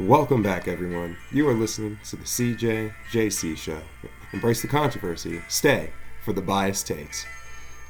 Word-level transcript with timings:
Welcome 0.00 0.42
back, 0.42 0.68
everyone. 0.68 1.18
You 1.32 1.46
are 1.50 1.54
listening 1.54 1.98
to 2.08 2.16
the 2.16 2.24
CJJC 2.24 3.58
Show. 3.58 3.78
Embrace 4.32 4.62
the 4.62 4.68
controversy. 4.68 5.42
Stay 5.48 5.90
for 6.24 6.32
the 6.32 6.40
biased 6.40 6.86
takes. 6.86 7.26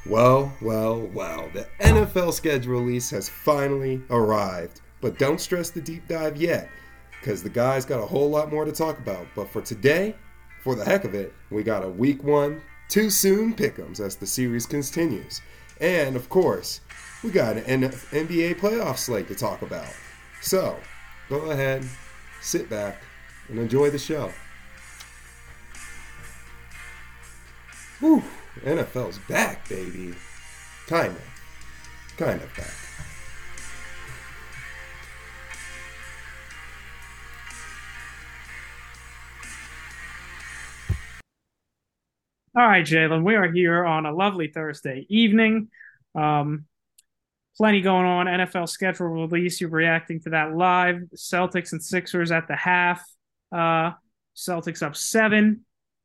Well, 0.04 0.52
well, 0.60 1.00
well. 1.14 1.48
The 1.54 1.68
NFL 1.78 2.32
schedule 2.32 2.72
release 2.72 3.08
has 3.10 3.28
finally 3.28 4.02
arrived. 4.10 4.80
But 5.00 5.16
don't 5.16 5.40
stress 5.40 5.70
the 5.70 5.80
deep 5.80 6.08
dive 6.08 6.36
yet, 6.36 6.68
because 7.20 7.40
the 7.40 7.48
guys 7.48 7.84
got 7.84 8.02
a 8.02 8.06
whole 8.06 8.28
lot 8.28 8.50
more 8.50 8.64
to 8.64 8.72
talk 8.72 8.98
about. 8.98 9.24
But 9.36 9.48
for 9.48 9.62
today, 9.62 10.16
for 10.64 10.74
the 10.74 10.84
heck 10.84 11.04
of 11.04 11.14
it, 11.14 11.32
we 11.50 11.62
got 11.62 11.84
a 11.84 11.88
week 11.88 12.24
one, 12.24 12.62
too 12.88 13.10
soon 13.10 13.54
pick'ems 13.54 14.00
as 14.00 14.16
the 14.16 14.26
series 14.26 14.66
continues. 14.66 15.40
And 15.80 16.16
of 16.16 16.28
course, 16.28 16.80
we 17.22 17.30
got 17.30 17.56
an 17.58 17.82
NBA 17.90 18.58
playoff 18.58 18.98
slate 18.98 19.28
to 19.28 19.36
talk 19.36 19.62
about. 19.62 19.94
So, 20.40 20.76
go 21.32 21.50
ahead, 21.50 21.82
sit 22.42 22.68
back, 22.68 23.00
and 23.48 23.58
enjoy 23.58 23.88
the 23.88 23.98
show. 23.98 24.30
Whew, 28.00 28.22
NFL's 28.60 29.18
back, 29.30 29.66
baby. 29.66 30.14
Kind 30.86 31.16
of. 31.16 32.14
Kind 32.18 32.42
of 32.42 32.54
back. 32.54 32.74
All 42.54 42.66
right, 42.66 42.84
Jalen, 42.84 43.24
we 43.24 43.36
are 43.36 43.50
here 43.50 43.86
on 43.86 44.04
a 44.04 44.12
lovely 44.12 44.48
Thursday 44.48 45.06
evening. 45.08 45.68
Um, 46.14 46.66
plenty 47.56 47.80
going 47.80 48.06
on. 48.06 48.26
NFL 48.26 48.68
schedule 48.68 49.08
release. 49.08 49.60
You're 49.60 49.70
reacting 49.70 50.20
to 50.20 50.30
that 50.30 50.54
live. 50.54 51.02
Celtics 51.16 51.72
and 51.72 51.82
Sixers 51.82 52.30
at 52.30 52.48
the 52.48 52.56
half. 52.56 53.02
Uh, 53.50 53.92
Celtics 54.36 54.82
up 54.82 54.96
seven 54.96 55.64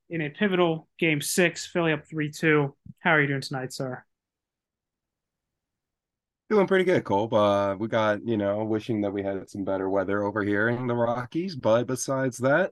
in 0.10 0.22
a 0.22 0.30
pivotal 0.30 0.88
game 1.00 1.22
six. 1.22 1.66
Philly 1.66 1.94
up 1.94 2.08
3 2.08 2.32
2. 2.32 2.76
How 3.00 3.12
are 3.12 3.22
you 3.22 3.28
doing 3.28 3.42
tonight, 3.42 3.74
sir? 3.74 4.04
Doing 6.50 6.68
pretty 6.68 6.86
good, 6.86 7.04
Cole. 7.04 7.34
Uh, 7.34 7.76
we 7.76 7.90
got, 7.90 8.26
you 8.26 8.38
know, 8.38 8.64
wishing 8.64 9.02
that 9.02 9.12
we 9.12 9.22
had 9.22 9.50
some 9.50 9.66
better 9.66 9.90
weather 9.90 10.24
over 10.24 10.44
here 10.44 10.70
in 10.70 10.88
the 10.88 10.96
Rockies. 10.96 11.58
But 11.58 11.88
besides 11.88 12.38
that, 12.38 12.72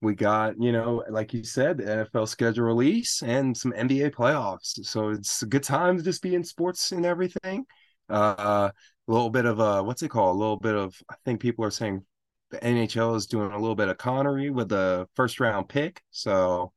we 0.00 0.14
got, 0.14 0.54
you 0.58 0.72
know, 0.72 1.04
like 1.10 1.34
you 1.34 1.44
said, 1.44 1.76
the 1.76 1.84
NFL 1.84 2.26
schedule 2.26 2.64
release 2.64 3.22
and 3.22 3.54
some 3.54 3.72
NBA 3.72 4.12
playoffs. 4.12 4.84
So 4.86 5.10
it's 5.10 5.42
a 5.42 5.46
good 5.46 5.62
time 5.62 5.98
to 5.98 6.02
just 6.02 6.22
be 6.22 6.34
in 6.34 6.42
sports 6.42 6.92
and 6.92 7.04
everything. 7.04 7.66
Uh, 8.08 8.70
a 9.08 9.12
little 9.12 9.30
bit 9.30 9.46
of 9.46 9.58
a 9.58 9.82
what's 9.82 10.02
it 10.02 10.08
called? 10.08 10.36
A 10.36 10.38
little 10.38 10.56
bit 10.56 10.74
of 10.74 10.94
I 11.10 11.14
think 11.24 11.40
people 11.40 11.64
are 11.64 11.70
saying 11.70 12.04
the 12.50 12.58
NHL 12.58 13.16
is 13.16 13.26
doing 13.26 13.50
a 13.50 13.58
little 13.58 13.74
bit 13.74 13.88
of 13.88 13.98
Connery 13.98 14.50
with 14.50 14.68
the 14.68 15.08
first 15.16 15.40
round 15.40 15.68
pick. 15.68 16.02
So 16.10 16.72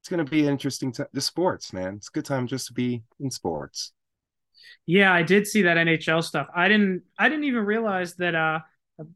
it's 0.00 0.08
going 0.08 0.24
to 0.24 0.30
be 0.30 0.46
interesting 0.46 0.92
to 0.92 1.20
sports, 1.20 1.72
man. 1.72 1.94
It's 1.94 2.08
a 2.08 2.12
good 2.12 2.24
time 2.24 2.46
just 2.46 2.66
to 2.66 2.72
be 2.72 3.04
in 3.20 3.30
sports. 3.30 3.92
Yeah, 4.84 5.12
I 5.12 5.22
did 5.22 5.46
see 5.46 5.62
that 5.62 5.76
NHL 5.76 6.24
stuff. 6.24 6.48
I 6.54 6.68
didn't 6.68 7.02
I 7.18 7.28
didn't 7.28 7.44
even 7.44 7.64
realize 7.64 8.14
that 8.16 8.34
uh 8.34 8.60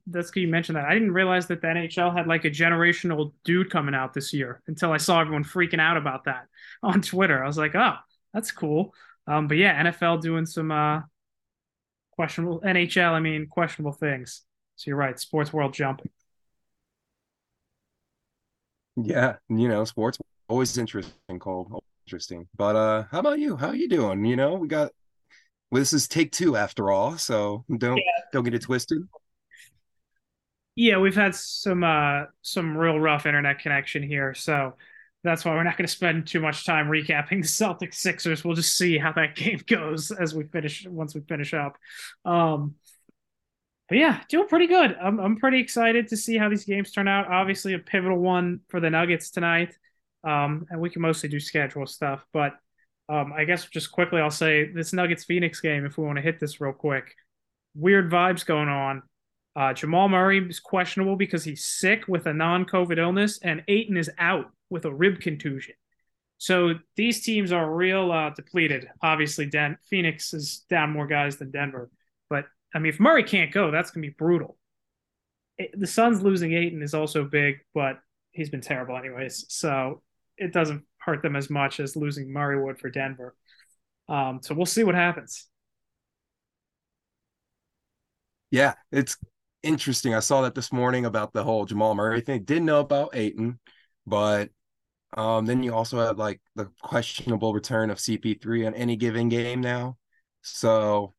that's 0.06 0.30
good 0.30 0.40
you 0.40 0.48
mentioned 0.48 0.76
that. 0.76 0.84
I 0.84 0.94
didn't 0.94 1.12
realize 1.12 1.46
that 1.48 1.60
the 1.60 1.66
NHL 1.66 2.16
had 2.16 2.26
like 2.26 2.44
a 2.44 2.50
generational 2.50 3.32
dude 3.44 3.70
coming 3.70 3.94
out 3.94 4.14
this 4.14 4.32
year 4.32 4.62
until 4.66 4.92
I 4.92 4.96
saw 4.96 5.20
everyone 5.20 5.44
freaking 5.44 5.80
out 5.80 5.96
about 5.96 6.24
that 6.24 6.46
on 6.82 7.02
Twitter. 7.02 7.42
I 7.42 7.46
was 7.46 7.58
like, 7.58 7.74
oh, 7.74 7.94
that's 8.32 8.52
cool. 8.52 8.94
Um, 9.26 9.48
but 9.48 9.56
yeah, 9.56 9.82
NFL 9.82 10.22
doing 10.22 10.46
some 10.46 10.70
uh, 10.70 11.00
questionable 12.16 12.60
NHL. 12.60 13.12
I 13.12 13.20
mean, 13.20 13.46
questionable 13.46 13.92
things. 13.92 14.42
So 14.76 14.90
you're 14.90 14.96
right. 14.96 15.18
Sports 15.18 15.52
world 15.52 15.72
jumping. 15.72 16.10
Yeah, 18.96 19.36
you 19.48 19.68
know, 19.68 19.84
sports 19.84 20.18
always 20.48 20.76
interesting, 20.78 21.38
Cole. 21.38 21.82
Interesting. 22.06 22.48
But 22.56 22.76
uh, 22.76 23.04
how 23.10 23.20
about 23.20 23.38
you? 23.38 23.56
How 23.56 23.72
you 23.72 23.88
doing? 23.88 24.24
You 24.24 24.36
know, 24.36 24.54
we 24.54 24.68
got 24.68 24.92
well, 25.70 25.80
this 25.80 25.92
is 25.92 26.08
take 26.08 26.32
two 26.32 26.56
after 26.56 26.90
all, 26.90 27.18
so 27.18 27.64
don't 27.76 27.96
yeah. 27.96 28.02
don't 28.32 28.44
get 28.44 28.54
it 28.54 28.62
twisted. 28.62 29.02
Yeah, 30.76 30.98
we've 30.98 31.14
had 31.14 31.34
some 31.34 31.84
uh 31.84 32.24
some 32.42 32.76
real 32.76 32.98
rough 32.98 33.26
internet 33.26 33.58
connection 33.58 34.02
here, 34.02 34.34
so 34.34 34.74
that's 35.24 35.44
why 35.44 35.52
we're 35.54 35.64
not 35.64 35.76
going 35.76 35.86
to 35.86 35.92
spend 35.92 36.26
too 36.26 36.40
much 36.40 36.64
time 36.64 36.86
recapping 36.86 37.42
the 37.42 37.48
Celtics 37.48 37.94
Sixers. 37.94 38.44
We'll 38.44 38.54
just 38.54 38.76
see 38.76 38.98
how 38.98 39.12
that 39.12 39.34
game 39.36 39.60
goes 39.66 40.10
as 40.10 40.34
we 40.34 40.44
finish 40.44 40.86
once 40.86 41.14
we 41.14 41.20
finish 41.22 41.54
up. 41.54 41.76
Um, 42.24 42.76
but 43.88 43.98
yeah, 43.98 44.20
doing 44.28 44.48
pretty 44.48 44.66
good. 44.66 44.96
I'm 45.00 45.20
I'm 45.20 45.36
pretty 45.36 45.60
excited 45.60 46.08
to 46.08 46.16
see 46.16 46.36
how 46.36 46.48
these 46.48 46.64
games 46.64 46.90
turn 46.90 47.06
out. 47.06 47.28
Obviously, 47.28 47.74
a 47.74 47.78
pivotal 47.78 48.18
one 48.18 48.60
for 48.68 48.80
the 48.80 48.90
Nuggets 48.90 49.30
tonight, 49.30 49.76
um, 50.24 50.66
and 50.70 50.80
we 50.80 50.90
can 50.90 51.02
mostly 51.02 51.28
do 51.28 51.38
schedule 51.38 51.86
stuff. 51.86 52.24
But 52.32 52.54
um, 53.08 53.32
I 53.32 53.44
guess 53.44 53.64
just 53.66 53.92
quickly, 53.92 54.20
I'll 54.20 54.30
say 54.30 54.72
this 54.72 54.92
Nuggets 54.92 55.24
Phoenix 55.24 55.60
game. 55.60 55.86
If 55.86 55.98
we 55.98 56.04
want 56.04 56.16
to 56.16 56.22
hit 56.22 56.40
this 56.40 56.60
real 56.60 56.72
quick, 56.72 57.14
weird 57.76 58.10
vibes 58.10 58.44
going 58.44 58.68
on. 58.68 59.02
Uh, 59.56 59.72
Jamal 59.72 60.08
Murray 60.08 60.46
is 60.46 60.60
questionable 60.60 61.16
because 61.16 61.42
he's 61.42 61.64
sick 61.64 62.06
with 62.06 62.26
a 62.26 62.34
non-COVID 62.34 62.98
illness, 62.98 63.38
and 63.42 63.64
Ayton 63.68 63.96
is 63.96 64.10
out 64.18 64.50
with 64.68 64.84
a 64.84 64.92
rib 64.92 65.20
contusion. 65.20 65.74
So 66.36 66.74
these 66.96 67.22
teams 67.24 67.52
are 67.52 67.74
real 67.74 68.12
uh, 68.12 68.30
depleted. 68.30 68.86
Obviously, 69.00 69.46
Den- 69.46 69.78
Phoenix 69.88 70.34
is 70.34 70.64
down 70.68 70.90
more 70.90 71.06
guys 71.06 71.38
than 71.38 71.50
Denver, 71.50 71.90
but 72.28 72.44
I 72.74 72.78
mean, 72.78 72.92
if 72.92 73.00
Murray 73.00 73.24
can't 73.24 73.50
go, 73.50 73.70
that's 73.70 73.90
gonna 73.90 74.06
be 74.06 74.14
brutal. 74.18 74.58
It, 75.56 75.70
the 75.72 75.86
Suns 75.86 76.20
losing 76.20 76.52
Ayton 76.52 76.82
is 76.82 76.92
also 76.92 77.24
big, 77.24 77.60
but 77.72 77.98
he's 78.32 78.50
been 78.50 78.60
terrible 78.60 78.98
anyways, 78.98 79.46
so 79.48 80.02
it 80.36 80.52
doesn't 80.52 80.84
hurt 80.98 81.22
them 81.22 81.34
as 81.34 81.48
much 81.48 81.80
as 81.80 81.96
losing 81.96 82.30
Murray 82.30 82.62
would 82.62 82.78
for 82.78 82.90
Denver. 82.90 83.34
Um, 84.06 84.40
so 84.42 84.54
we'll 84.54 84.66
see 84.66 84.84
what 84.84 84.94
happens. 84.94 85.48
Yeah, 88.50 88.74
it's 88.92 89.16
interesting. 89.62 90.14
I 90.14 90.20
saw 90.20 90.42
that 90.42 90.54
this 90.54 90.72
morning 90.72 91.06
about 91.06 91.32
the 91.32 91.44
whole 91.44 91.64
Jamal 91.64 91.94
Murray 91.94 92.20
thing. 92.20 92.44
Didn't 92.44 92.66
know 92.66 92.80
about 92.80 93.14
Ayton, 93.14 93.58
but 94.06 94.50
um, 95.16 95.46
then 95.46 95.62
you 95.62 95.74
also 95.74 95.98
have 95.98 96.18
like 96.18 96.40
the 96.54 96.70
questionable 96.82 97.54
return 97.54 97.90
of 97.90 97.98
CP3 97.98 98.66
on 98.66 98.74
any 98.74 98.96
given 98.96 99.28
game 99.28 99.60
now. 99.60 99.96
So 100.42 101.14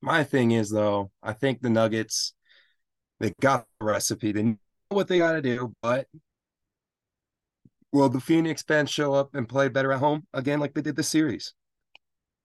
my 0.00 0.24
thing 0.24 0.52
is 0.52 0.70
though, 0.70 1.10
I 1.22 1.32
think 1.32 1.60
the 1.60 1.70
Nuggets 1.70 2.34
they 3.18 3.32
got 3.40 3.66
the 3.80 3.86
recipe. 3.86 4.32
They 4.32 4.42
know 4.42 4.56
what 4.90 5.08
they 5.08 5.18
got 5.18 5.32
to 5.32 5.42
do, 5.42 5.74
but 5.82 6.06
will 7.92 8.08
the 8.08 8.20
Phoenix 8.20 8.62
fans 8.62 8.90
show 8.90 9.14
up 9.14 9.34
and 9.34 9.48
play 9.48 9.68
better 9.68 9.92
at 9.92 10.00
home 10.00 10.26
again 10.34 10.60
like 10.60 10.74
they 10.74 10.82
did 10.82 10.96
the 10.96 11.02
series? 11.02 11.54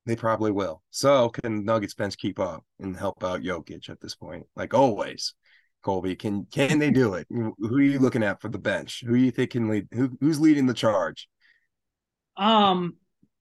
They 0.05 0.15
probably 0.15 0.51
will. 0.51 0.81
So 0.89 1.29
can 1.29 1.63
Nuggets 1.63 1.93
bench 1.93 2.17
keep 2.17 2.39
up 2.39 2.63
and 2.79 2.97
help 2.97 3.23
out 3.23 3.41
Jokic 3.41 3.89
at 3.89 4.01
this 4.01 4.15
point? 4.15 4.47
Like 4.55 4.73
always, 4.73 5.35
Colby, 5.83 6.15
can 6.15 6.45
can 6.45 6.79
they 6.79 6.91
do 6.91 7.13
it? 7.15 7.27
Who 7.29 7.53
are 7.61 7.81
you 7.81 7.99
looking 7.99 8.23
at 8.23 8.41
for 8.41 8.49
the 8.49 8.57
bench? 8.57 9.03
Who 9.05 9.13
do 9.13 9.23
you 9.23 9.31
think 9.31 9.51
can 9.51 9.67
lead? 9.67 9.87
Who, 9.93 10.17
who's 10.19 10.39
leading 10.39 10.65
the 10.65 10.73
charge? 10.73 11.27
Um, 12.35 12.95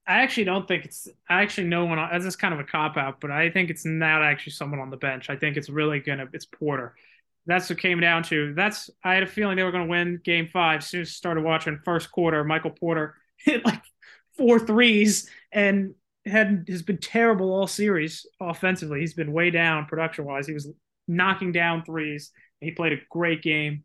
I 0.07 0.21
actually 0.21 0.45
don't 0.45 0.67
think 0.67 0.85
it's. 0.85 1.07
I 1.29 1.41
actually 1.41 1.67
know 1.67 1.85
one. 1.85 1.97
That's 1.97 2.25
just 2.25 2.39
kind 2.39 2.53
of 2.53 2.59
a 2.59 2.63
cop 2.63 2.97
out, 2.97 3.21
but 3.21 3.31
I 3.31 3.49
think 3.49 3.69
it's 3.69 3.85
not 3.85 4.23
actually 4.23 4.53
someone 4.53 4.79
on 4.79 4.89
the 4.89 4.97
bench. 4.97 5.29
I 5.29 5.35
think 5.35 5.57
it's 5.57 5.69
really 5.69 5.99
gonna. 5.99 6.27
It's 6.33 6.45
Porter. 6.45 6.95
That's 7.45 7.69
what 7.69 7.79
came 7.79 7.99
down 7.99 8.23
to. 8.23 8.53
That's. 8.53 8.89
I 9.03 9.13
had 9.13 9.23
a 9.23 9.27
feeling 9.27 9.57
they 9.57 9.63
were 9.63 9.71
to 9.71 9.85
win 9.85 10.19
Game 10.23 10.47
Five. 10.51 10.79
As 10.79 10.87
soon 10.87 11.01
as 11.01 11.09
I 11.09 11.11
started 11.11 11.43
watching 11.43 11.79
first 11.85 12.11
quarter, 12.11 12.43
Michael 12.43 12.71
Porter 12.71 13.15
hit 13.37 13.65
like 13.65 13.81
four 14.37 14.59
threes 14.59 15.29
and 15.51 15.93
had 16.25 16.65
has 16.69 16.81
been 16.81 16.97
terrible 16.97 17.51
all 17.51 17.67
series 17.67 18.25
offensively. 18.39 18.99
He's 18.99 19.13
been 19.13 19.33
way 19.33 19.49
down 19.49 19.85
production 19.85 20.25
wise. 20.25 20.47
He 20.47 20.53
was 20.53 20.71
knocking 21.07 21.51
down 21.51 21.83
threes. 21.83 22.31
He 22.59 22.71
played 22.71 22.93
a 22.93 23.01
great 23.09 23.41
game 23.41 23.83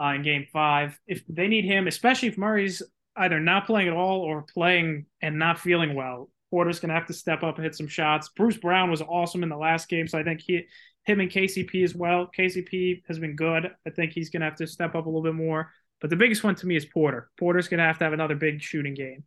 uh, 0.00 0.14
in 0.14 0.22
Game 0.22 0.46
Five. 0.52 0.98
If 1.06 1.22
they 1.28 1.48
need 1.48 1.64
him, 1.64 1.86
especially 1.86 2.28
if 2.28 2.38
Murray's 2.38 2.82
either 3.16 3.40
not 3.40 3.66
playing 3.66 3.88
at 3.88 3.94
all 3.94 4.20
or 4.20 4.42
playing 4.42 5.06
and 5.22 5.38
not 5.38 5.58
feeling 5.58 5.94
well, 5.94 6.30
Porter's 6.50 6.80
gonna 6.80 6.94
have 6.94 7.06
to 7.06 7.12
step 7.12 7.42
up 7.42 7.56
and 7.56 7.64
hit 7.64 7.74
some 7.74 7.88
shots. 7.88 8.30
Bruce 8.36 8.56
Brown 8.56 8.90
was 8.90 9.02
awesome 9.02 9.42
in 9.42 9.48
the 9.48 9.56
last 9.56 9.88
game, 9.88 10.08
so 10.08 10.18
I 10.18 10.24
think 10.24 10.40
he, 10.40 10.64
him 11.04 11.20
and 11.20 11.30
KCP 11.30 11.84
as 11.84 11.94
well. 11.94 12.28
KCP 12.36 13.02
has 13.06 13.18
been 13.18 13.36
good. 13.36 13.70
I 13.86 13.90
think 13.90 14.12
he's 14.12 14.30
gonna 14.30 14.44
have 14.46 14.56
to 14.56 14.66
step 14.66 14.94
up 14.94 15.06
a 15.06 15.08
little 15.08 15.22
bit 15.22 15.34
more. 15.34 15.72
But 16.00 16.10
the 16.10 16.16
biggest 16.16 16.44
one 16.44 16.54
to 16.56 16.66
me 16.66 16.76
is 16.76 16.86
Porter. 16.86 17.30
Porter's 17.38 17.68
gonna 17.68 17.86
have 17.86 17.98
to 17.98 18.04
have 18.04 18.12
another 18.12 18.36
big 18.36 18.62
shooting 18.62 18.94
game. 18.94 19.24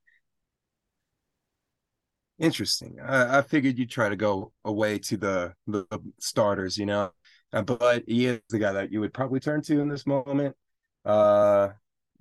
Interesting. 2.42 2.98
I, 3.00 3.38
I 3.38 3.42
figured 3.42 3.78
you'd 3.78 3.90
try 3.90 4.10
to 4.10 4.16
go 4.16 4.52
away 4.66 4.98
to 5.00 5.18
the, 5.18 5.54
the 5.68 5.86
starters, 6.20 6.78
you 6.78 6.86
know, 6.86 7.12
uh, 7.54 7.62
but 7.62 8.04
he 8.08 8.26
is 8.26 8.42
the 8.50 8.60
guy 8.60 8.74
that 8.74 8.92
you 8.92 9.00
would 9.00 9.14
probably 9.14 9.40
turn 9.40 9.62
to 9.64 9.80
in 9.80 9.88
this 9.88 10.08
moment. 10.08 10.56
Uh, 11.06 11.70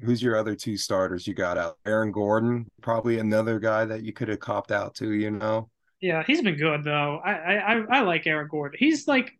who's 0.00 0.22
your 0.22 0.37
other 0.37 0.55
two 0.55 0.76
starters 0.76 1.26
you 1.26 1.34
got 1.34 1.58
out? 1.58 1.78
Aaron 1.87 2.12
Gordon, 2.12 2.67
probably 2.82 3.19
another 3.19 3.58
guy 3.58 3.84
that 3.84 4.02
you 4.02 4.12
could 4.12 4.28
have 4.28 4.40
copped 4.40 4.70
out 4.70 4.94
to, 4.96 5.12
you 5.12 5.31
know. 5.31 5.70
Yeah, 6.00 6.23
he's 6.26 6.40
been 6.40 6.56
good 6.56 6.82
though. 6.84 7.20
I 7.23 7.56
I 7.56 7.84
I 7.90 8.00
like 8.00 8.26
Aaron 8.26 8.49
Gordon. 8.50 8.78
He's 8.78 9.06
like 9.06 9.32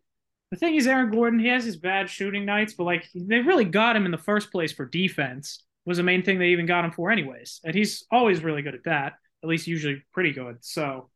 the 0.51 0.57
thing 0.57 0.75
is, 0.75 0.85
Aaron 0.85 1.09
Gordon, 1.09 1.39
he 1.39 1.47
has 1.47 1.63
his 1.63 1.77
bad 1.77 2.09
shooting 2.09 2.45
nights, 2.45 2.73
but 2.73 2.83
like 2.83 3.07
they 3.15 3.39
really 3.39 3.65
got 3.65 3.95
him 3.95 4.05
in 4.05 4.11
the 4.11 4.17
first 4.17 4.51
place 4.51 4.71
for 4.71 4.85
defense 4.85 5.63
was 5.85 5.97
the 5.97 6.03
main 6.03 6.21
thing 6.23 6.37
they 6.37 6.49
even 6.49 6.65
got 6.65 6.85
him 6.85 6.91
for, 6.91 7.09
anyways. 7.09 7.61
And 7.63 7.73
he's 7.73 8.05
always 8.11 8.43
really 8.43 8.61
good 8.61 8.75
at 8.75 8.83
that, 8.83 9.13
at 9.43 9.49
least 9.49 9.67
usually 9.67 10.03
pretty 10.13 10.31
good. 10.31 10.57
So 10.61 11.09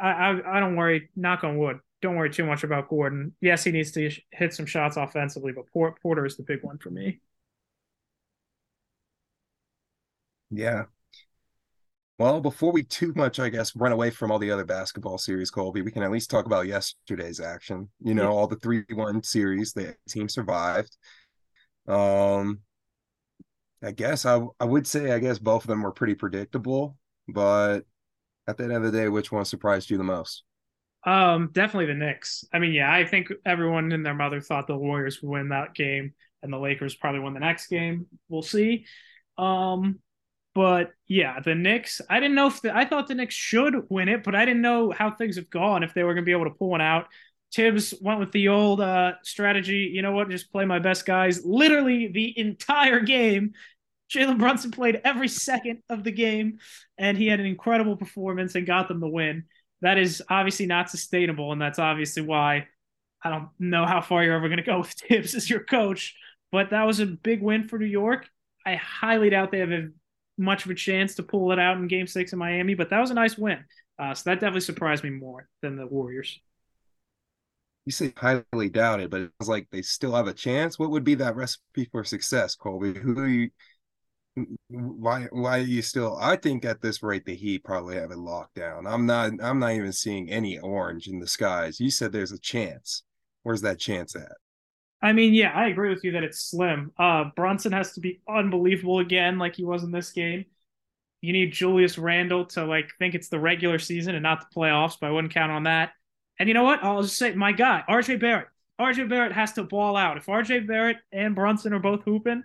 I, 0.00 0.08
I, 0.08 0.56
I 0.56 0.60
don't 0.60 0.76
worry. 0.76 1.10
Knock 1.16 1.44
on 1.44 1.58
wood. 1.58 1.78
Don't 2.02 2.16
worry 2.16 2.30
too 2.30 2.44
much 2.44 2.62
about 2.62 2.88
Gordon. 2.88 3.34
Yes, 3.40 3.64
he 3.64 3.72
needs 3.72 3.92
to 3.92 4.10
hit 4.30 4.54
some 4.54 4.66
shots 4.66 4.96
offensively, 4.96 5.52
but 5.52 5.64
Porter 5.72 6.26
is 6.26 6.36
the 6.36 6.42
big 6.42 6.62
one 6.62 6.78
for 6.78 6.90
me. 6.90 7.20
Yeah, 10.50 10.84
well, 12.18 12.40
before 12.40 12.72
we 12.72 12.82
too 12.82 13.12
much, 13.14 13.38
I 13.38 13.50
guess, 13.50 13.76
run 13.76 13.92
away 13.92 14.10
from 14.10 14.30
all 14.30 14.38
the 14.38 14.50
other 14.50 14.64
basketball 14.64 15.18
series, 15.18 15.50
Colby, 15.50 15.82
we 15.82 15.90
can 15.90 16.02
at 16.02 16.10
least 16.10 16.30
talk 16.30 16.46
about 16.46 16.66
yesterday's 16.66 17.40
action. 17.40 17.90
You 18.00 18.14
know, 18.14 18.22
yeah. 18.22 18.28
all 18.28 18.46
the 18.46 18.56
three 18.56 18.84
one 18.94 19.22
series, 19.22 19.74
the 19.74 19.94
team 20.08 20.28
survived. 20.30 20.96
Um, 21.86 22.60
I 23.82 23.90
guess 23.92 24.24
I 24.24 24.40
I 24.58 24.64
would 24.64 24.86
say 24.86 25.12
I 25.12 25.18
guess 25.18 25.38
both 25.38 25.64
of 25.64 25.68
them 25.68 25.82
were 25.82 25.92
pretty 25.92 26.14
predictable, 26.14 26.96
but 27.28 27.80
at 28.46 28.56
the 28.56 28.64
end 28.64 28.72
of 28.72 28.82
the 28.82 28.92
day, 28.92 29.08
which 29.08 29.32
one 29.32 29.44
surprised 29.44 29.90
you 29.90 29.98
the 29.98 30.04
most? 30.04 30.42
Um, 31.04 31.50
definitely 31.52 31.86
the 31.86 31.94
Knicks. 31.94 32.44
I 32.52 32.58
mean, 32.58 32.72
yeah, 32.72 32.92
I 32.92 33.04
think 33.04 33.32
everyone 33.44 33.92
and 33.92 34.04
their 34.04 34.14
mother 34.14 34.40
thought 34.40 34.66
the 34.66 34.76
Warriors 34.76 35.22
would 35.22 35.30
win 35.30 35.48
that 35.50 35.74
game, 35.74 36.14
and 36.42 36.52
the 36.52 36.58
Lakers 36.58 36.96
probably 36.96 37.20
win 37.20 37.34
the 37.34 37.40
next 37.40 37.68
game. 37.68 38.06
We'll 38.28 38.42
see. 38.42 38.86
Um, 39.38 40.00
but 40.54 40.92
yeah, 41.06 41.38
the 41.40 41.54
Knicks. 41.54 42.00
I 42.08 42.18
didn't 42.18 42.34
know 42.34 42.48
if 42.48 42.62
the, 42.62 42.74
I 42.74 42.86
thought 42.86 43.06
the 43.06 43.14
Knicks 43.14 43.34
should 43.34 43.74
win 43.88 44.08
it, 44.08 44.24
but 44.24 44.34
I 44.34 44.44
didn't 44.44 44.62
know 44.62 44.90
how 44.90 45.10
things 45.10 45.36
have 45.36 45.50
gone 45.50 45.82
if 45.82 45.94
they 45.94 46.02
were 46.02 46.14
going 46.14 46.24
to 46.24 46.26
be 46.26 46.32
able 46.32 46.44
to 46.44 46.56
pull 46.56 46.70
one 46.70 46.80
out. 46.80 47.06
Thibs 47.54 47.94
went 48.00 48.20
with 48.20 48.32
the 48.32 48.48
old 48.48 48.80
uh, 48.80 49.12
strategy. 49.22 49.90
You 49.92 50.02
know 50.02 50.12
what? 50.12 50.30
Just 50.30 50.50
play 50.50 50.64
my 50.64 50.78
best 50.78 51.06
guys. 51.06 51.44
Literally 51.44 52.08
the 52.08 52.36
entire 52.38 53.00
game. 53.00 53.52
Jalen 54.10 54.38
Brunson 54.38 54.70
played 54.70 55.00
every 55.04 55.28
second 55.28 55.82
of 55.88 56.04
the 56.04 56.12
game, 56.12 56.58
and 56.98 57.18
he 57.18 57.26
had 57.26 57.40
an 57.40 57.46
incredible 57.46 57.96
performance 57.96 58.54
and 58.54 58.66
got 58.66 58.88
them 58.88 59.00
the 59.00 59.08
win. 59.08 59.44
That 59.82 59.98
is 59.98 60.22
obviously 60.28 60.66
not 60.66 60.90
sustainable, 60.90 61.52
and 61.52 61.60
that's 61.60 61.78
obviously 61.78 62.22
why 62.22 62.68
I 63.22 63.30
don't 63.30 63.48
know 63.58 63.84
how 63.86 64.00
far 64.00 64.22
you're 64.22 64.36
ever 64.36 64.48
going 64.48 64.58
to 64.58 64.62
go 64.62 64.78
with 64.80 64.92
Thibs 64.92 65.34
as 65.34 65.50
your 65.50 65.64
coach. 65.64 66.14
But 66.52 66.70
that 66.70 66.84
was 66.84 67.00
a 67.00 67.06
big 67.06 67.42
win 67.42 67.64
for 67.64 67.78
New 67.78 67.86
York. 67.86 68.28
I 68.64 68.76
highly 68.76 69.30
doubt 69.30 69.50
they 69.50 69.58
have 69.58 69.72
a 69.72 69.88
much 70.38 70.64
of 70.64 70.70
a 70.70 70.74
chance 70.74 71.14
to 71.16 71.22
pull 71.22 71.52
it 71.52 71.58
out 71.58 71.76
in 71.76 71.88
game 71.88 72.06
six 72.06 72.32
in 72.32 72.38
Miami, 72.38 72.74
but 72.74 72.90
that 72.90 73.00
was 73.00 73.10
a 73.10 73.14
nice 73.14 73.36
win. 73.36 73.64
Uh, 73.98 74.14
so 74.14 74.30
that 74.30 74.36
definitely 74.36 74.60
surprised 74.60 75.02
me 75.02 75.10
more 75.10 75.48
than 75.62 75.76
the 75.76 75.86
Warriors. 75.86 76.38
You 77.84 77.92
say 77.92 78.12
highly 78.16 78.68
doubted, 78.68 79.10
but 79.10 79.20
it 79.22 79.30
it's 79.40 79.48
like 79.48 79.68
they 79.70 79.82
still 79.82 80.14
have 80.14 80.26
a 80.26 80.32
chance. 80.32 80.78
What 80.78 80.90
would 80.90 81.04
be 81.04 81.14
that 81.16 81.36
recipe 81.36 81.88
for 81.90 82.04
success, 82.04 82.54
Colby? 82.56 82.98
Who 82.98 83.24
you? 83.24 83.50
Why? 84.68 85.28
Why 85.30 85.58
are 85.58 85.62
you 85.62 85.82
still? 85.82 86.18
I 86.20 86.36
think 86.36 86.64
at 86.64 86.82
this 86.82 87.02
rate, 87.02 87.24
the 87.24 87.34
Heat 87.34 87.64
probably 87.64 87.96
have 87.96 88.10
it 88.10 88.18
locked 88.18 88.54
down. 88.54 88.86
I'm 88.86 89.06
not. 89.06 89.32
I'm 89.42 89.58
not 89.58 89.72
even 89.72 89.92
seeing 89.92 90.30
any 90.30 90.58
orange 90.58 91.08
in 91.08 91.18
the 91.20 91.26
skies. 91.26 91.80
You 91.80 91.90
said 91.90 92.12
there's 92.12 92.32
a 92.32 92.38
chance. 92.38 93.02
Where's 93.42 93.62
that 93.62 93.78
chance 93.78 94.14
at? 94.14 94.32
I 95.02 95.12
mean, 95.12 95.34
yeah, 95.34 95.52
I 95.54 95.68
agree 95.68 95.90
with 95.90 96.04
you 96.04 96.12
that 96.12 96.24
it's 96.24 96.50
slim. 96.50 96.92
Uh, 96.98 97.24
Brunson 97.36 97.72
has 97.72 97.92
to 97.92 98.00
be 98.00 98.20
unbelievable 98.28 98.98
again, 98.98 99.38
like 99.38 99.56
he 99.56 99.64
was 99.64 99.84
in 99.84 99.92
this 99.92 100.10
game. 100.10 100.46
You 101.20 101.32
need 101.32 101.52
Julius 101.52 101.96
Randle 101.98 102.46
to 102.46 102.64
like 102.64 102.90
think 102.98 103.14
it's 103.14 103.28
the 103.28 103.40
regular 103.40 103.78
season 103.78 104.14
and 104.14 104.22
not 104.22 104.40
the 104.40 104.58
playoffs, 104.58 104.96
but 105.00 105.08
I 105.08 105.10
wouldn't 105.10 105.32
count 105.32 105.52
on 105.52 105.64
that. 105.64 105.92
And 106.38 106.48
you 106.48 106.54
know 106.54 106.64
what? 106.64 106.82
I'll 106.82 107.02
just 107.02 107.16
say 107.16 107.34
my 107.34 107.52
guy, 107.52 107.82
RJ 107.88 108.20
Barrett. 108.20 108.48
RJ 108.80 109.08
Barrett 109.08 109.32
has 109.32 109.54
to 109.54 109.62
ball 109.62 109.96
out. 109.96 110.18
If 110.18 110.26
RJ 110.26 110.66
Barrett 110.66 110.98
and 111.10 111.34
Brunson 111.34 111.72
are 111.72 111.78
both 111.78 112.02
hooping, 112.04 112.44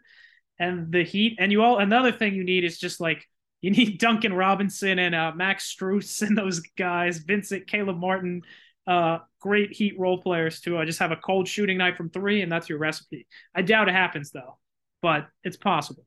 and 0.61 0.91
the 0.91 1.03
Heat, 1.03 1.37
and 1.39 1.51
you 1.51 1.63
all 1.63 1.79
another 1.79 2.11
thing 2.11 2.35
you 2.35 2.43
need 2.43 2.63
is 2.63 2.77
just 2.77 3.01
like 3.01 3.27
you 3.61 3.71
need 3.77 3.99
Duncan 3.99 4.31
Robinson 4.31 4.99
and 4.99 5.13
uh, 5.13 5.33
Max 5.35 5.75
Strus 5.75 6.21
and 6.21 6.37
those 6.37 6.61
guys, 6.77 7.17
Vincent, 7.17 7.67
Caleb 7.67 7.97
Martin, 7.97 8.43
uh, 8.87 9.19
great 9.41 9.73
Heat 9.73 9.99
role 9.99 10.21
players 10.21 10.61
to 10.61 10.77
uh, 10.77 10.85
just 10.85 10.99
have 10.99 11.11
a 11.11 11.17
cold 11.17 11.47
shooting 11.47 11.77
night 11.77 11.97
from 11.97 12.09
three, 12.09 12.41
and 12.41 12.51
that's 12.51 12.69
your 12.69 12.77
recipe. 12.77 13.27
I 13.53 13.63
doubt 13.63 13.89
it 13.89 13.95
happens 13.95 14.31
though, 14.31 14.59
but 15.01 15.27
it's 15.43 15.57
possible. 15.57 16.05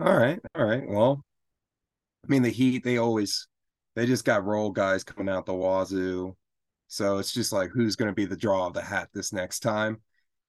All 0.00 0.16
right, 0.16 0.40
all 0.54 0.64
right. 0.64 0.88
Well, 0.88 1.22
I 2.24 2.28
mean, 2.28 2.42
the 2.42 2.50
Heat 2.50 2.84
they 2.84 2.96
always 2.96 3.46
they 3.96 4.06
just 4.06 4.24
got 4.24 4.46
role 4.46 4.70
guys 4.70 5.04
coming 5.04 5.32
out 5.32 5.44
the 5.44 5.54
wazoo, 5.54 6.34
so 6.86 7.18
it's 7.18 7.34
just 7.34 7.52
like 7.52 7.70
who's 7.70 7.96
going 7.96 8.10
to 8.10 8.14
be 8.14 8.24
the 8.24 8.36
draw 8.36 8.66
of 8.66 8.72
the 8.72 8.82
hat 8.82 9.08
this 9.12 9.30
next 9.30 9.60
time. 9.60 10.00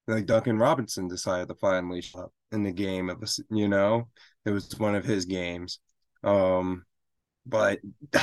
Like 0.06 0.26
Duncan 0.26 0.58
Robinson 0.58 1.08
decided 1.08 1.48
to 1.48 1.54
finally 1.54 2.00
show 2.00 2.20
up 2.20 2.32
in 2.52 2.62
the 2.64 2.72
game 2.72 3.10
of 3.10 3.20
the, 3.20 3.44
you 3.50 3.68
know, 3.68 4.08
it 4.44 4.50
was 4.50 4.74
one 4.78 4.94
of 4.94 5.04
his 5.04 5.24
games. 5.24 5.78
Um, 6.24 6.84
but 7.46 7.80
the 8.12 8.20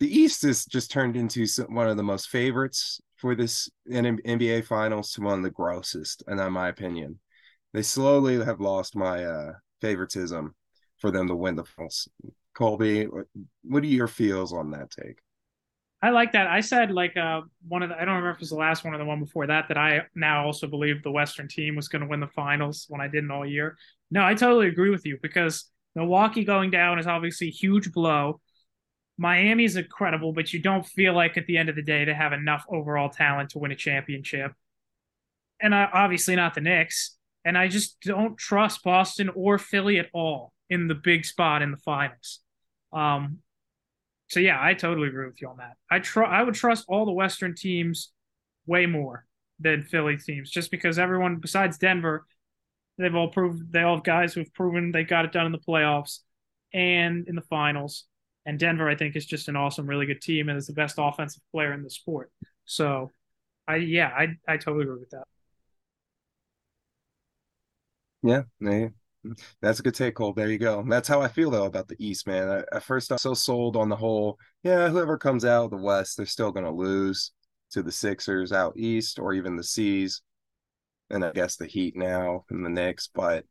East 0.00 0.42
has 0.42 0.64
just 0.64 0.90
turned 0.90 1.16
into 1.16 1.46
one 1.68 1.88
of 1.88 1.96
the 1.96 2.02
most 2.02 2.28
favorites 2.28 3.00
for 3.16 3.34
this 3.34 3.70
NBA 3.88 4.64
Finals 4.66 5.12
to 5.12 5.22
one 5.22 5.38
of 5.38 5.44
the 5.44 5.50
grossest, 5.50 6.24
and 6.26 6.40
in 6.40 6.52
my 6.52 6.68
opinion, 6.68 7.20
they 7.72 7.82
slowly 7.82 8.44
have 8.44 8.60
lost 8.60 8.96
my 8.96 9.24
uh, 9.24 9.52
favoritism 9.80 10.54
for 10.98 11.10
them 11.10 11.28
to 11.28 11.36
win 11.36 11.54
the 11.54 11.64
finals. 11.64 12.08
Colby, 12.54 13.06
what 13.62 13.82
are 13.82 13.86
your 13.86 14.08
feels 14.08 14.52
on 14.52 14.72
that 14.72 14.90
take? 14.90 15.18
I 16.02 16.10
like 16.10 16.32
that. 16.32 16.48
I 16.48 16.60
said 16.60 16.90
like 16.90 17.16
uh, 17.16 17.42
one 17.68 17.84
of 17.84 17.88
the 17.88 17.94
I 17.94 18.00
don't 18.00 18.16
remember 18.16 18.30
if 18.30 18.36
it 18.36 18.40
was 18.40 18.50
the 18.50 18.56
last 18.56 18.84
one 18.84 18.92
or 18.92 18.98
the 18.98 19.04
one 19.04 19.20
before 19.20 19.46
that 19.46 19.68
that 19.68 19.78
I 19.78 20.02
now 20.16 20.44
also 20.44 20.66
believe 20.66 21.02
the 21.02 21.12
Western 21.12 21.46
team 21.46 21.76
was 21.76 21.86
going 21.86 22.02
to 22.02 22.08
win 22.08 22.18
the 22.18 22.26
finals 22.26 22.86
when 22.88 23.00
I 23.00 23.06
didn't 23.06 23.30
all 23.30 23.46
year. 23.46 23.76
No, 24.10 24.24
I 24.24 24.34
totally 24.34 24.66
agree 24.66 24.90
with 24.90 25.06
you 25.06 25.18
because 25.22 25.70
Milwaukee 25.94 26.44
going 26.44 26.70
down 26.70 26.98
is 26.98 27.06
obviously 27.06 27.48
a 27.48 27.52
huge 27.52 27.92
blow. 27.92 28.40
Miami's 29.16 29.76
incredible, 29.76 30.32
but 30.32 30.52
you 30.52 30.60
don't 30.60 30.84
feel 30.84 31.14
like 31.14 31.36
at 31.36 31.46
the 31.46 31.56
end 31.56 31.68
of 31.68 31.76
the 31.76 31.82
day 31.82 32.04
they 32.04 32.14
have 32.14 32.32
enough 32.32 32.64
overall 32.68 33.08
talent 33.08 33.50
to 33.50 33.60
win 33.60 33.70
a 33.70 33.76
championship. 33.76 34.52
And 35.60 35.72
I, 35.72 35.88
obviously 35.92 36.34
not 36.34 36.54
the 36.54 36.60
Knicks. 36.60 37.16
And 37.44 37.56
I 37.56 37.68
just 37.68 38.00
don't 38.00 38.36
trust 38.36 38.82
Boston 38.82 39.30
or 39.34 39.58
Philly 39.58 39.98
at 40.00 40.08
all 40.12 40.52
in 40.68 40.88
the 40.88 40.94
big 40.96 41.24
spot 41.24 41.62
in 41.62 41.70
the 41.70 41.76
finals. 41.76 42.40
Um, 42.92 43.38
so 44.32 44.40
yeah, 44.40 44.56
I 44.58 44.72
totally 44.72 45.08
agree 45.08 45.26
with 45.26 45.42
you 45.42 45.48
on 45.48 45.58
that. 45.58 45.76
I 45.90 45.98
tr- 45.98 46.24
I 46.24 46.42
would 46.42 46.54
trust 46.54 46.86
all 46.88 47.04
the 47.04 47.12
Western 47.12 47.54
teams 47.54 48.12
way 48.66 48.86
more 48.86 49.26
than 49.60 49.82
Philly 49.82 50.16
teams, 50.16 50.50
just 50.50 50.70
because 50.70 50.98
everyone 50.98 51.36
besides 51.36 51.76
Denver, 51.76 52.24
they've 52.96 53.14
all 53.14 53.28
proved 53.28 53.70
they 53.70 53.82
all 53.82 53.96
have 53.96 54.04
guys 54.04 54.32
who've 54.32 54.52
proven 54.54 54.90
they 54.90 55.04
got 55.04 55.26
it 55.26 55.32
done 55.32 55.44
in 55.44 55.52
the 55.52 55.58
playoffs 55.58 56.20
and 56.72 57.28
in 57.28 57.34
the 57.34 57.42
finals. 57.42 58.06
And 58.46 58.58
Denver, 58.58 58.88
I 58.88 58.96
think, 58.96 59.16
is 59.16 59.26
just 59.26 59.48
an 59.48 59.56
awesome, 59.56 59.86
really 59.86 60.06
good 60.06 60.22
team 60.22 60.48
and 60.48 60.56
is 60.56 60.66
the 60.66 60.72
best 60.72 60.94
offensive 60.96 61.42
player 61.52 61.74
in 61.74 61.82
the 61.82 61.90
sport. 61.90 62.32
So, 62.64 63.10
I 63.68 63.76
yeah, 63.76 64.08
I 64.08 64.38
I 64.48 64.56
totally 64.56 64.84
agree 64.84 65.00
with 65.00 65.10
that. 65.10 65.24
Yeah, 68.22 68.44
yeah. 68.60 68.88
That's 69.60 69.78
a 69.78 69.82
good 69.82 69.94
take, 69.94 70.16
Cole. 70.16 70.32
There 70.32 70.50
you 70.50 70.58
go. 70.58 70.84
That's 70.86 71.08
how 71.08 71.20
I 71.20 71.28
feel 71.28 71.50
though 71.50 71.66
about 71.66 71.88
the 71.88 71.96
East, 71.98 72.26
man. 72.26 72.48
I, 72.48 72.76
at 72.76 72.82
first, 72.82 73.12
I'm 73.12 73.18
so 73.18 73.34
sold 73.34 73.76
on 73.76 73.88
the 73.88 73.96
whole. 73.96 74.38
Yeah, 74.62 74.88
whoever 74.88 75.16
comes 75.16 75.44
out 75.44 75.66
of 75.66 75.70
the 75.70 75.76
West, 75.76 76.16
they're 76.16 76.26
still 76.26 76.50
going 76.50 76.64
to 76.66 76.72
lose 76.72 77.32
to 77.70 77.82
the 77.82 77.92
Sixers 77.92 78.52
out 78.52 78.74
East 78.76 79.18
or 79.18 79.32
even 79.32 79.56
the 79.56 79.62
Seas, 79.62 80.22
and 81.10 81.24
I 81.24 81.32
guess 81.32 81.56
the 81.56 81.66
Heat 81.66 81.96
now 81.96 82.44
and 82.50 82.64
the 82.64 82.70
Knicks. 82.70 83.08
But 83.12 83.44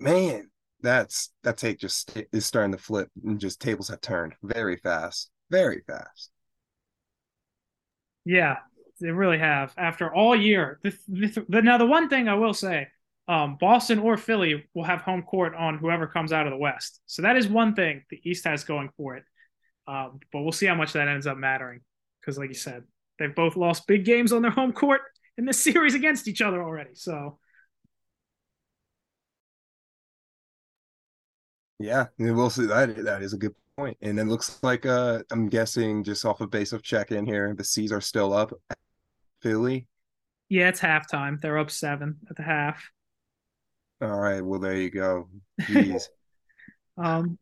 man, 0.00 0.50
that's 0.80 1.32
that 1.42 1.56
take 1.58 1.78
just 1.78 2.16
is 2.32 2.46
starting 2.46 2.72
to 2.72 2.78
flip 2.78 3.10
and 3.24 3.38
just 3.38 3.60
tables 3.60 3.88
have 3.88 4.00
turned 4.00 4.34
very 4.42 4.76
fast, 4.76 5.30
very 5.50 5.82
fast. 5.86 6.30
Yeah, 8.24 8.56
they 9.00 9.10
really 9.10 9.38
have. 9.38 9.72
After 9.76 10.12
all 10.12 10.34
year, 10.34 10.80
the, 10.82 10.96
the, 11.48 11.62
now 11.62 11.78
the 11.78 11.86
one 11.86 12.08
thing 12.08 12.28
I 12.28 12.34
will 12.34 12.54
say, 12.54 12.88
um, 13.28 13.56
Boston 13.60 13.98
or 13.98 14.16
Philly 14.16 14.64
will 14.74 14.84
have 14.84 15.00
home 15.00 15.22
court 15.22 15.54
on 15.54 15.78
whoever 15.78 16.06
comes 16.06 16.32
out 16.32 16.46
of 16.46 16.52
the 16.52 16.58
West. 16.58 17.00
So 17.06 17.22
that 17.22 17.36
is 17.36 17.48
one 17.48 17.74
thing 17.74 18.04
the 18.10 18.20
East 18.24 18.44
has 18.44 18.64
going 18.64 18.90
for 18.96 19.16
it. 19.16 19.24
Um, 19.88 20.20
but 20.32 20.42
we'll 20.42 20.52
see 20.52 20.66
how 20.66 20.74
much 20.74 20.92
that 20.92 21.08
ends 21.08 21.26
up 21.26 21.36
mattering 21.36 21.80
because, 22.20 22.38
like 22.38 22.48
you 22.48 22.54
said, 22.54 22.84
they've 23.18 23.34
both 23.34 23.56
lost 23.56 23.86
big 23.86 24.04
games 24.04 24.32
on 24.32 24.42
their 24.42 24.50
home 24.50 24.72
court 24.72 25.02
in 25.38 25.44
this 25.44 25.60
series 25.62 25.94
against 25.94 26.28
each 26.28 26.42
other 26.42 26.62
already. 26.62 26.94
So 26.94 27.38
Yeah, 31.78 32.06
we'll 32.18 32.50
see. 32.50 32.66
That 32.66 32.96
that 33.04 33.22
is 33.22 33.32
a 33.34 33.38
good 33.38 33.54
point. 33.76 33.96
And 34.00 34.18
it 34.18 34.24
looks 34.24 34.58
like 34.62 34.86
uh 34.86 35.22
I'm 35.30 35.48
guessing 35.48 36.04
just 36.04 36.24
off 36.24 36.40
of 36.40 36.50
base 36.50 36.72
of 36.72 36.82
check 36.82 37.12
in 37.12 37.26
here, 37.26 37.54
the 37.54 37.64
C's 37.64 37.92
are 37.92 38.00
still 38.00 38.32
up. 38.32 38.52
Philly. 39.42 39.86
Yeah, 40.48 40.68
it's 40.68 40.80
halftime. 40.80 41.40
They're 41.40 41.58
up 41.58 41.70
seven 41.70 42.16
at 42.30 42.36
the 42.36 42.42
half. 42.42 42.90
All 44.00 44.18
right. 44.18 44.42
Well, 44.44 44.60
there 44.60 44.76
you 44.76 44.90
go. 44.90 45.28
Jeez. 45.62 46.04
um, 46.98 47.38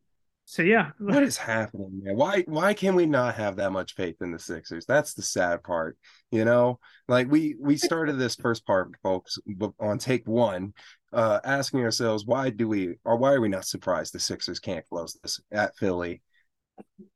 So 0.47 0.63
yeah, 0.63 0.91
what 0.99 1.23
is 1.23 1.37
happening, 1.37 2.03
man? 2.03 2.17
Why 2.17 2.45
why 2.47 2.75
can 2.75 2.95
we 2.95 3.07
not 3.07 3.35
have 3.37 3.57
that 3.57 3.73
much 3.73 3.95
faith 3.95 4.17
in 4.21 4.31
the 4.31 4.39
Sixers? 4.39 4.87
That's 4.87 5.15
the 5.15 5.23
sad 5.23 5.63
part. 5.63 5.99
You 6.31 6.45
know, 6.45 6.79
like 7.09 7.31
we 7.31 7.57
we 7.59 7.77
started 7.77 8.19
this 8.19 8.37
first 8.37 8.67
part, 8.67 8.91
folks, 9.03 9.39
on 9.81 9.99
take 9.99 10.27
one, 10.29 10.75
uh, 11.13 11.41
asking 11.45 11.81
ourselves 11.81 12.27
why 12.27 12.51
do 12.51 12.69
we 12.69 12.97
or 13.05 13.17
why 13.17 13.33
are 13.33 13.41
we 13.41 13.49
not 13.49 13.67
surprised 13.67 14.13
the 14.15 14.21
Sixers 14.21 14.61
can't 14.61 14.87
close 14.89 15.19
this 15.23 15.41
at 15.51 15.77
Philly? 15.77 16.23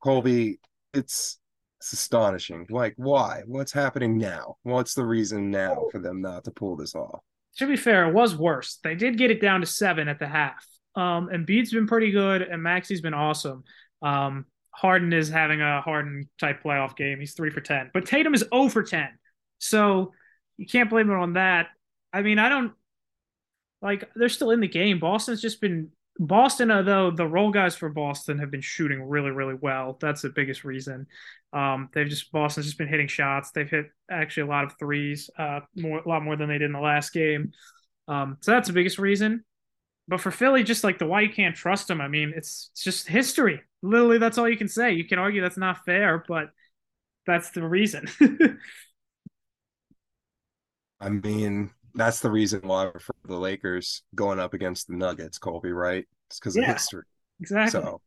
Colby, 0.03 0.61
it's 0.95 1.39
it's 1.81 1.93
astonishing. 1.93 2.67
Like, 2.71 2.95
why? 2.97 3.43
What's 3.47 3.73
happening 3.73 4.19
now? 4.19 4.57
What's 4.63 4.95
the 4.95 5.05
reason 5.07 5.51
now 5.51 5.87
for 5.93 6.01
them 6.01 6.21
not 6.21 6.45
to 6.45 6.51
pull 6.51 6.77
this 6.77 6.95
off? 6.95 7.23
To 7.57 7.67
be 7.67 7.77
fair, 7.77 8.09
it 8.09 8.15
was 8.15 8.37
worse. 8.37 8.79
They 8.85 8.95
did 8.95 9.19
get 9.19 9.31
it 9.31 9.41
down 9.41 9.61
to 9.61 9.67
seven 9.67 10.07
at 10.07 10.19
the 10.19 10.29
half. 10.29 10.65
Um, 10.95 11.29
Embiid's 11.29 11.73
been 11.73 11.87
pretty 11.87 12.11
good, 12.11 12.43
and 12.43 12.63
Maxey's 12.63 13.01
been 13.01 13.15
awesome. 13.15 13.65
Um, 14.03 14.47
Harden 14.71 15.13
is 15.13 15.29
having 15.29 15.61
a 15.61 15.81
Harden 15.81 16.29
type 16.39 16.63
playoff 16.63 16.97
game. 16.97 17.19
He's 17.19 17.35
three 17.35 17.51
for 17.51 17.61
ten, 17.61 17.91
but 17.93 18.07
Tatum 18.07 18.35
is 18.35 18.41
zero 18.41 18.51
oh 18.53 18.69
for 18.69 18.83
ten. 18.83 19.09
So 19.59 20.13
you 20.57 20.67
can't 20.67 20.91
blame 20.91 21.11
it 21.11 21.15
on 21.15 21.33
that. 21.33 21.69
I 22.13 22.23
mean, 22.23 22.39
I 22.39 22.49
don't 22.49 22.73
like 23.83 24.09
they're 24.15 24.29
still 24.29 24.51
in 24.53 24.61
the 24.61 24.69
game. 24.69 24.99
Boston's 25.01 25.43
just 25.43 25.61
been 25.61 25.91
Boston, 26.19 26.71
uh, 26.71 26.83
though 26.83 27.11
the 27.11 27.27
role 27.27 27.51
guys 27.51 27.77
for 27.77 27.89
Boston 27.89 28.39
have 28.39 28.51
been 28.51 28.61
shooting 28.61 29.03
really, 29.03 29.31
really 29.31 29.55
well. 29.55 29.97
That's 30.01 30.23
the 30.23 30.31
biggest 30.31 30.65
reason. 30.65 31.07
Um, 31.53 31.91
they've 31.95 32.09
just 32.09 32.33
Boston's 32.33 32.67
just 32.67 32.79
been 32.79 32.89
hitting 32.89 33.07
shots. 33.07 33.53
They've 33.53 33.71
hit 33.71 33.87
actually 34.11 34.45
a 34.45 34.51
lot 34.51 34.65
of 34.65 34.79
threes, 34.79 35.31
uh, 35.39 35.61
more 35.77 36.01
a 36.01 36.09
lot 36.09 36.23
more 36.23 36.37
than 36.37 36.49
they 36.49 36.59
did 36.59 36.67
in 36.67 36.73
the 36.73 36.81
last 36.81 37.13
game. 37.13 37.53
Um, 38.09 38.39
so 38.41 38.51
that's 38.51 38.67
the 38.69 38.75
biggest 38.75 38.99
reason. 38.99 39.45
But 40.09 40.21
for 40.21 40.31
Philly, 40.31 40.65
just 40.65 40.85
like 40.85 40.99
the 40.99 41.07
why 41.07 41.21
you 41.21 41.31
can't 41.31 41.55
trust 41.55 41.87
them, 41.89 42.01
I 42.01 42.09
mean, 42.09 42.33
it's, 42.35 42.71
it's 42.73 42.83
just 42.83 43.07
history. 43.07 43.61
Literally, 43.83 44.19
that's 44.19 44.39
all 44.39 44.49
you 44.49 44.57
can 44.57 44.69
say. 44.69 44.93
You 44.93 45.05
can 45.05 45.19
argue 45.19 45.43
that's 45.43 45.59
not 45.59 45.85
fair, 45.85 46.25
but 46.27 46.51
that's 47.27 47.51
the 47.51 47.63
reason. 47.63 48.09
I 51.01 51.11
mean, 51.11 51.71
that's 51.99 52.21
the 52.21 52.31
reason 52.31 52.61
why 52.63 52.83
I 52.83 52.91
refer 52.95 53.13
the 53.25 53.37
Lakers 53.37 54.03
going 54.15 54.39
up 54.39 54.55
against 54.55 54.89
the 54.89 54.97
Nuggets, 54.97 55.39
Colby, 55.39 55.73
right? 55.73 56.07
It's 56.29 56.39
because 56.39 56.57
yeah, 56.57 56.71
of 56.71 56.77
history. 56.77 57.05
Exactly. 57.41 57.81
So 57.81 58.01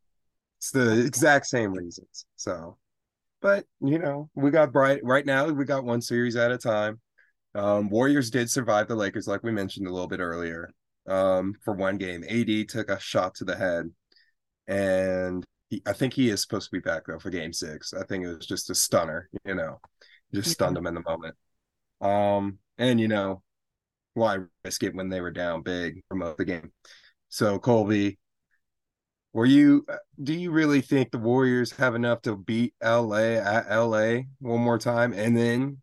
it's 0.58 0.70
the 0.70 1.04
exact 1.04 1.46
same 1.46 1.72
reasons. 1.72 2.26
So, 2.36 2.78
but 3.40 3.64
you 3.80 3.98
know, 3.98 4.30
we 4.34 4.50
got 4.50 4.72
bright 4.72 5.00
right 5.02 5.26
now. 5.26 5.48
We 5.48 5.64
got 5.64 5.84
one 5.84 6.00
series 6.00 6.36
at 6.36 6.52
a 6.52 6.58
time. 6.58 7.00
Um, 7.54 7.90
Warriors 7.90 8.30
did 8.30 8.50
survive 8.50 8.88
the 8.88 8.94
Lakers, 8.94 9.26
like 9.26 9.42
we 9.42 9.52
mentioned 9.52 9.86
a 9.86 9.92
little 9.92 10.08
bit 10.08 10.20
earlier. 10.20 10.70
Um, 11.08 11.54
for 11.64 11.74
one 11.74 11.98
game, 11.98 12.24
AD 12.28 12.68
took 12.68 12.88
a 12.88 13.00
shot 13.00 13.34
to 13.36 13.44
the 13.44 13.56
head, 13.56 13.90
and 14.68 15.44
he, 15.68 15.82
I 15.84 15.92
think 15.92 16.14
he 16.14 16.30
is 16.30 16.40
supposed 16.40 16.70
to 16.70 16.76
be 16.76 16.80
back 16.80 17.02
though 17.06 17.18
for 17.18 17.30
Game 17.30 17.52
Six. 17.52 17.92
I 17.92 18.04
think 18.04 18.24
it 18.24 18.28
was 18.28 18.46
just 18.46 18.70
a 18.70 18.74
stunner, 18.74 19.28
you 19.44 19.54
know, 19.54 19.80
just 20.32 20.50
stunned 20.50 20.76
him 20.76 20.86
in 20.86 20.94
the 20.94 21.02
moment. 21.02 21.34
Um, 22.00 22.58
and 22.78 23.00
you 23.00 23.08
know, 23.08 23.42
why 24.14 24.38
risk 24.64 24.82
it 24.82 24.94
when 24.94 25.08
they 25.08 25.20
were 25.20 25.30
down 25.30 25.62
big 25.62 26.02
promote 26.08 26.36
the 26.38 26.44
game. 26.44 26.72
So 27.28 27.58
colby 27.58 28.18
were 29.32 29.46
you 29.46 29.86
do 30.22 30.34
you 30.34 30.50
really 30.50 30.80
think 30.80 31.10
the 31.10 31.18
warriors 31.18 31.72
have 31.72 31.94
enough 31.94 32.22
to 32.22 32.36
beat 32.36 32.74
la 32.82 33.16
at 33.16 33.74
la 33.76 34.18
one 34.40 34.60
more 34.60 34.78
time 34.78 35.12
and 35.12 35.36
then 35.36 35.78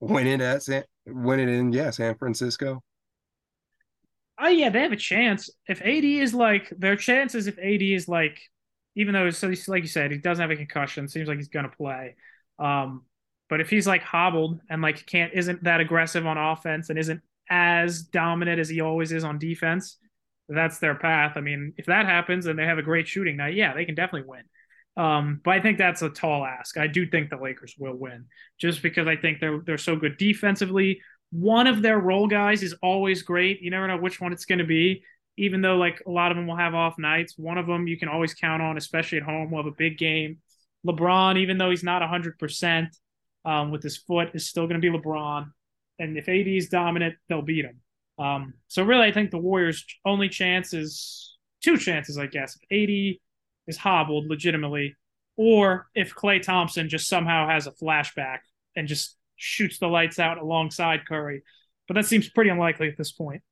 win 0.00 0.26
it 0.26 0.40
at 0.40 0.62
san 0.62 0.84
win 1.06 1.40
it 1.40 1.48
in 1.48 1.72
yeah 1.72 1.90
san 1.90 2.14
francisco? 2.16 2.82
Oh 4.38 4.48
yeah 4.48 4.70
they 4.70 4.80
have 4.80 4.92
a 4.92 4.96
chance. 4.96 5.50
If 5.68 5.80
ad 5.82 6.04
is 6.04 6.34
like 6.34 6.72
their 6.76 6.96
chances 6.96 7.46
if 7.46 7.58
ad 7.58 7.82
is 7.82 8.08
like 8.08 8.40
even 8.94 9.14
though 9.14 9.30
so 9.30 9.52
like 9.68 9.82
you 9.82 9.88
said 9.88 10.10
he 10.10 10.18
doesn't 10.18 10.42
have 10.42 10.50
a 10.50 10.56
concussion 10.56 11.08
seems 11.08 11.28
like 11.28 11.38
he's 11.38 11.48
gonna 11.48 11.68
play. 11.68 12.16
Um 12.58 13.02
but 13.48 13.60
if 13.60 13.68
he's 13.70 13.86
like 13.86 14.02
hobbled 14.02 14.60
and 14.70 14.82
like 14.82 15.04
can't 15.06 15.32
isn't 15.34 15.62
that 15.64 15.80
aggressive 15.80 16.26
on 16.26 16.38
offense 16.38 16.90
and 16.90 16.98
isn't 16.98 17.20
as 17.52 18.00
dominant 18.00 18.58
as 18.58 18.70
he 18.70 18.80
always 18.80 19.12
is 19.12 19.24
on 19.24 19.38
defense, 19.38 19.98
that's 20.48 20.78
their 20.78 20.94
path. 20.94 21.32
I 21.36 21.42
mean, 21.42 21.74
if 21.76 21.84
that 21.84 22.06
happens 22.06 22.46
and 22.46 22.58
they 22.58 22.64
have 22.64 22.78
a 22.78 22.82
great 22.82 23.06
shooting 23.06 23.36
night, 23.36 23.54
yeah, 23.54 23.74
they 23.74 23.84
can 23.84 23.94
definitely 23.94 24.26
win. 24.26 24.44
Um, 24.96 25.40
but 25.44 25.50
I 25.50 25.60
think 25.60 25.76
that's 25.76 26.00
a 26.00 26.08
tall 26.08 26.46
ask. 26.46 26.78
I 26.78 26.86
do 26.86 27.06
think 27.06 27.28
the 27.28 27.36
Lakers 27.36 27.74
will 27.78 27.94
win 27.94 28.24
just 28.58 28.82
because 28.82 29.06
I 29.06 29.16
think 29.16 29.38
they're 29.38 29.60
they're 29.66 29.76
so 29.76 29.96
good 29.96 30.16
defensively. 30.16 31.02
One 31.30 31.66
of 31.66 31.82
their 31.82 31.98
role 31.98 32.26
guys 32.26 32.62
is 32.62 32.74
always 32.82 33.22
great. 33.22 33.60
You 33.60 33.70
never 33.70 33.86
know 33.86 33.98
which 33.98 34.18
one 34.18 34.32
it's 34.32 34.46
going 34.46 34.58
to 34.58 34.64
be. 34.64 35.04
Even 35.36 35.60
though 35.60 35.76
like 35.76 36.02
a 36.06 36.10
lot 36.10 36.30
of 36.30 36.38
them 36.38 36.46
will 36.46 36.56
have 36.56 36.74
off 36.74 36.98
nights, 36.98 37.34
one 37.36 37.58
of 37.58 37.66
them 37.66 37.86
you 37.86 37.98
can 37.98 38.08
always 38.08 38.32
count 38.32 38.62
on, 38.62 38.78
especially 38.78 39.18
at 39.18 39.24
home. 39.24 39.50
Will 39.50 39.62
have 39.62 39.66
a 39.66 39.76
big 39.76 39.98
game. 39.98 40.38
LeBron, 40.86 41.38
even 41.38 41.58
though 41.58 41.70
he's 41.70 41.84
not 41.84 42.02
hundred 42.02 42.32
um, 42.32 42.38
percent 42.38 42.96
with 43.70 43.82
his 43.82 43.98
foot, 43.98 44.30
is 44.32 44.48
still 44.48 44.66
going 44.66 44.80
to 44.80 44.90
be 44.90 44.96
LeBron 44.96 45.50
and 45.98 46.16
if 46.16 46.28
AD 46.28 46.48
is 46.48 46.68
dominant, 46.68 47.16
they'll 47.28 47.42
beat 47.42 47.64
him. 47.64 47.80
Um, 48.18 48.54
so 48.68 48.82
really, 48.82 49.06
I 49.06 49.12
think 49.12 49.30
the 49.30 49.38
Warriors' 49.38 49.84
only 50.04 50.28
chance 50.28 50.74
is 50.74 51.36
two 51.62 51.76
chances, 51.76 52.18
I 52.18 52.26
guess. 52.26 52.58
If 52.68 52.88
AD 52.88 53.20
is 53.66 53.76
hobbled 53.76 54.26
legitimately, 54.28 54.96
or 55.36 55.88
if 55.94 56.14
Klay 56.14 56.42
Thompson 56.42 56.88
just 56.88 57.08
somehow 57.08 57.48
has 57.48 57.66
a 57.66 57.72
flashback 57.72 58.38
and 58.76 58.86
just 58.86 59.16
shoots 59.36 59.78
the 59.78 59.88
lights 59.88 60.18
out 60.18 60.38
alongside 60.38 61.06
Curry. 61.06 61.42
But 61.88 61.94
that 61.94 62.06
seems 62.06 62.28
pretty 62.30 62.50
unlikely 62.50 62.88
at 62.88 62.96
this 62.96 63.12
point. 63.12 63.42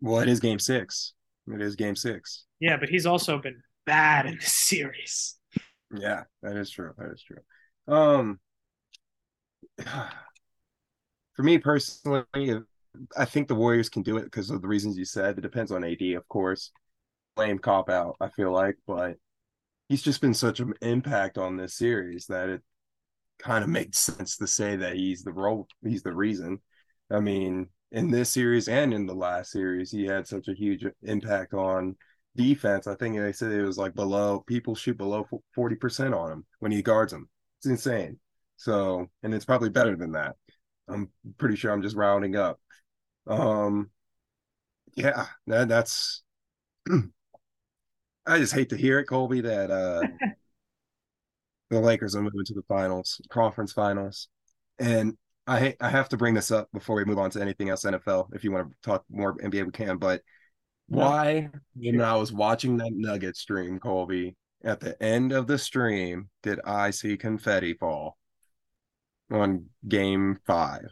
Well, 0.00 0.20
it 0.20 0.28
is 0.28 0.40
game 0.40 0.58
six. 0.58 1.12
It 1.52 1.60
is 1.60 1.76
game 1.76 1.96
six. 1.96 2.44
Yeah, 2.60 2.76
but 2.76 2.88
he's 2.88 3.06
also 3.06 3.38
been 3.38 3.62
bad 3.86 4.26
in 4.26 4.36
this 4.36 4.52
series. 4.52 5.36
Yeah, 5.94 6.24
that 6.42 6.56
is 6.56 6.70
true. 6.70 6.92
That 6.96 7.12
is 7.12 7.22
true. 7.22 7.94
Um 7.94 8.40
for 11.34 11.42
me 11.42 11.58
personally, 11.58 12.24
I 13.16 13.24
think 13.24 13.48
the 13.48 13.54
Warriors 13.54 13.88
can 13.88 14.02
do 14.02 14.16
it 14.18 14.24
because 14.24 14.50
of 14.50 14.62
the 14.62 14.68
reasons 14.68 14.98
you 14.98 15.04
said. 15.04 15.38
It 15.38 15.42
depends 15.42 15.72
on 15.72 15.84
AD, 15.84 16.02
of 16.16 16.28
course. 16.28 16.72
Lame 17.36 17.58
cop 17.58 17.88
out, 17.88 18.16
I 18.20 18.28
feel 18.28 18.52
like, 18.52 18.76
but 18.86 19.16
he's 19.88 20.02
just 20.02 20.20
been 20.20 20.34
such 20.34 20.60
an 20.60 20.74
impact 20.82 21.38
on 21.38 21.56
this 21.56 21.74
series 21.74 22.26
that 22.26 22.48
it 22.48 22.62
kind 23.38 23.64
of 23.64 23.70
makes 23.70 23.98
sense 23.98 24.36
to 24.36 24.46
say 24.46 24.76
that 24.76 24.96
he's 24.96 25.22
the 25.22 25.32
role, 25.32 25.66
he's 25.82 26.02
the 26.02 26.12
reason. 26.12 26.60
I 27.10 27.20
mean, 27.20 27.68
in 27.90 28.10
this 28.10 28.30
series 28.30 28.68
and 28.68 28.92
in 28.92 29.06
the 29.06 29.14
last 29.14 29.50
series, 29.50 29.90
he 29.90 30.04
had 30.04 30.26
such 30.26 30.48
a 30.48 30.54
huge 30.54 30.84
impact 31.02 31.54
on 31.54 31.96
defense. 32.36 32.86
I 32.86 32.94
think 32.94 33.16
they 33.16 33.32
said 33.32 33.52
it 33.52 33.64
was 33.64 33.78
like 33.78 33.94
below 33.94 34.44
people 34.46 34.74
shoot 34.74 34.96
below 34.96 35.26
40% 35.56 36.16
on 36.18 36.32
him 36.32 36.46
when 36.60 36.72
he 36.72 36.82
guards 36.82 37.12
them. 37.12 37.28
It's 37.58 37.66
insane. 37.66 38.18
So, 38.56 39.08
and 39.22 39.34
it's 39.34 39.44
probably 39.44 39.70
better 39.70 39.96
than 39.96 40.12
that. 40.12 40.36
I'm 40.88 41.10
pretty 41.38 41.56
sure 41.56 41.72
I'm 41.72 41.82
just 41.82 41.96
rounding 41.96 42.36
up. 42.36 42.60
Um, 43.26 43.90
yeah, 44.94 45.26
that, 45.46 45.68
that's. 45.68 46.22
I 48.26 48.38
just 48.38 48.54
hate 48.54 48.68
to 48.70 48.76
hear 48.76 49.00
it, 49.00 49.06
Colby, 49.06 49.40
that 49.40 49.70
uh, 49.70 50.02
the 51.70 51.80
Lakers 51.80 52.14
are 52.14 52.22
moving 52.22 52.44
to 52.44 52.54
the 52.54 52.62
finals, 52.68 53.20
conference 53.30 53.72
finals, 53.72 54.28
and 54.78 55.16
I 55.46 55.74
I 55.80 55.88
have 55.88 56.08
to 56.10 56.16
bring 56.16 56.34
this 56.34 56.50
up 56.50 56.68
before 56.72 56.96
we 56.96 57.04
move 57.04 57.18
on 57.18 57.30
to 57.30 57.40
anything 57.40 57.68
else 57.68 57.84
NFL. 57.84 58.28
If 58.32 58.44
you 58.44 58.52
want 58.52 58.68
to 58.68 58.76
talk 58.82 59.04
more 59.10 59.34
NBA, 59.38 59.66
we 59.66 59.72
can. 59.72 59.96
But 59.96 60.22
why, 60.86 61.50
when 61.74 62.00
I 62.00 62.14
was 62.16 62.32
watching 62.32 62.76
that 62.76 62.92
Nugget 62.92 63.36
stream, 63.36 63.80
Colby, 63.80 64.36
at 64.62 64.80
the 64.80 65.00
end 65.02 65.32
of 65.32 65.46
the 65.46 65.58
stream, 65.58 66.28
did 66.42 66.60
I 66.64 66.90
see 66.90 67.16
confetti 67.16 67.74
fall? 67.74 68.18
On 69.32 69.66
game 69.86 70.38
five. 70.46 70.86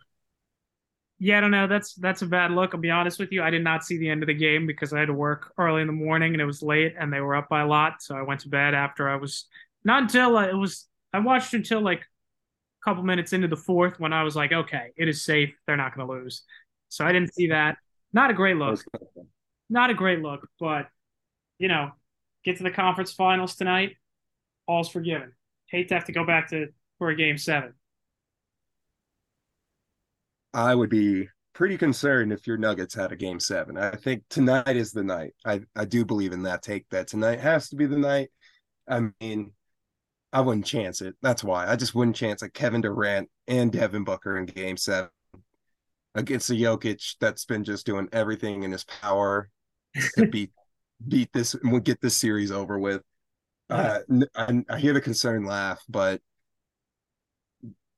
Yeah, 1.19 1.37
I 1.37 1.41
don't 1.43 1.51
know. 1.51 1.67
That's 1.67 1.95
that's 1.95 2.23
a 2.23 2.27
bad 2.27 2.51
look. 2.51 2.73
I'll 2.73 2.81
be 2.81 2.91
honest 2.91 3.19
with 3.19 3.31
you. 3.31 3.43
I 3.43 3.51
did 3.51 3.63
not 3.63 3.85
see 3.85 3.99
the 3.99 4.09
end 4.09 4.23
of 4.23 4.27
the 4.27 4.35
game 4.35 4.67
because 4.67 4.95
I 4.95 5.01
had 5.01 5.09
to 5.09 5.13
work 5.13 5.53
early 5.59 5.83
in 5.83 5.87
the 5.87 5.93
morning 5.93 6.33
and 6.33 6.41
it 6.41 6.47
was 6.47 6.63
late 6.63 6.95
and 6.99 7.13
they 7.13 7.21
were 7.21 7.37
up 7.37 7.51
by 7.51 7.61
a 7.61 7.67
lot. 7.67 8.03
So 8.03 8.17
I 8.17 8.23
went 8.23 8.41
to 8.41 8.49
bed 8.49 8.75
after 8.75 9.09
I 9.09 9.17
was 9.17 9.47
not 9.85 10.05
until 10.05 10.39
uh, 10.39 10.47
it 10.47 10.57
was. 10.57 10.87
I 11.13 11.19
watched 11.19 11.53
until 11.53 11.83
like 11.83 12.01
a 12.01 12.85
couple 12.85 13.03
minutes 13.03 13.35
into 13.35 13.49
the 13.49 13.57
fourth 13.57 14.01
when 14.01 14.15
I 14.15 14.23
was 14.23 14.35
like, 14.35 14.53
okay, 14.53 14.93
it 14.97 15.09
is 15.09 15.23
safe. 15.23 15.55
They're 15.67 15.77
not 15.77 15.95
going 15.95 16.07
to 16.07 16.13
lose. 16.13 16.43
So 16.89 17.05
I 17.05 17.13
didn't 17.13 17.35
see 17.35 17.49
that. 17.49 17.77
Not 18.15 18.31
a 18.31 18.35
great 18.35 18.57
look. 18.57 18.81
Not 19.69 19.91
a 19.91 19.95
great 19.95 20.21
look, 20.21 20.49
but 20.59 20.89
you 21.59 21.69
know, 21.69 21.91
get 22.45 22.57
to 22.57 22.63
the 22.63 22.71
conference 22.71 23.13
finals 23.13 23.57
tonight. 23.57 23.97
All's 24.67 24.89
forgiven. 24.89 25.33
Hate 25.67 25.89
to 25.89 25.95
have 25.95 26.07
to 26.07 26.13
go 26.13 26.25
back 26.25 26.49
to 26.51 26.69
for 26.99 27.11
a 27.11 27.15
game 27.15 27.37
seven. 27.37 27.75
I 30.53 30.75
would 30.75 30.91
be 30.91 31.29
pretty 31.53 31.77
concerned 31.77 32.33
if 32.33 32.47
your 32.47 32.57
Nuggets 32.57 32.95
had 32.95 33.13
a 33.13 33.17
game 33.17 33.41
seven. 33.41 33.77
I 33.77 33.97
think 33.97 34.25
tonight 34.31 34.77
is 34.77 34.93
the 34.93 35.05
night. 35.05 35.35
I, 35.45 35.61
I 35.77 35.85
do 35.85 36.05
believe 36.05 36.33
in 36.33 36.43
that 36.45 36.63
take 36.63 36.89
that 36.91 37.09
tonight 37.09 37.41
has 37.41 37.69
to 37.69 37.77
be 37.77 37.87
the 37.87 37.99
night. 37.99 38.31
I 38.89 39.11
mean, 39.21 39.53
I 40.33 40.41
wouldn't 40.41 40.67
chance 40.67 41.01
it. 41.01 41.17
That's 41.23 41.45
why 41.45 41.67
I 41.69 41.77
just 41.77 41.95
wouldn't 41.95 42.17
chance 42.17 42.43
a 42.43 42.51
Kevin 42.51 42.81
Durant 42.81 43.29
and 43.49 43.73
Devin 43.73 44.05
Booker 44.05 44.39
in 44.39 44.47
game 44.47 44.77
seven 44.77 45.11
against 46.15 46.51
a 46.51 46.55
Jokic 46.55 47.17
that's 47.21 47.45
been 47.45 47.65
just 47.65 47.87
doing 47.87 48.09
everything 48.13 48.63
in 48.63 48.73
his 48.73 48.85
power 48.85 49.49
to 50.17 50.27
beat 50.31 50.51
beat 51.07 51.33
this 51.33 51.55
and 51.55 51.73
we'll 51.73 51.81
get 51.81 52.01
this 52.01 52.17
series 52.17 52.51
over 52.51 52.79
with. 52.79 53.03
Uh, 53.69 54.01
I, 54.35 54.65
I 54.69 54.79
hear 54.79 54.93
the 54.93 55.01
concern 55.01 55.45
laugh, 55.45 55.83
but 55.89 56.21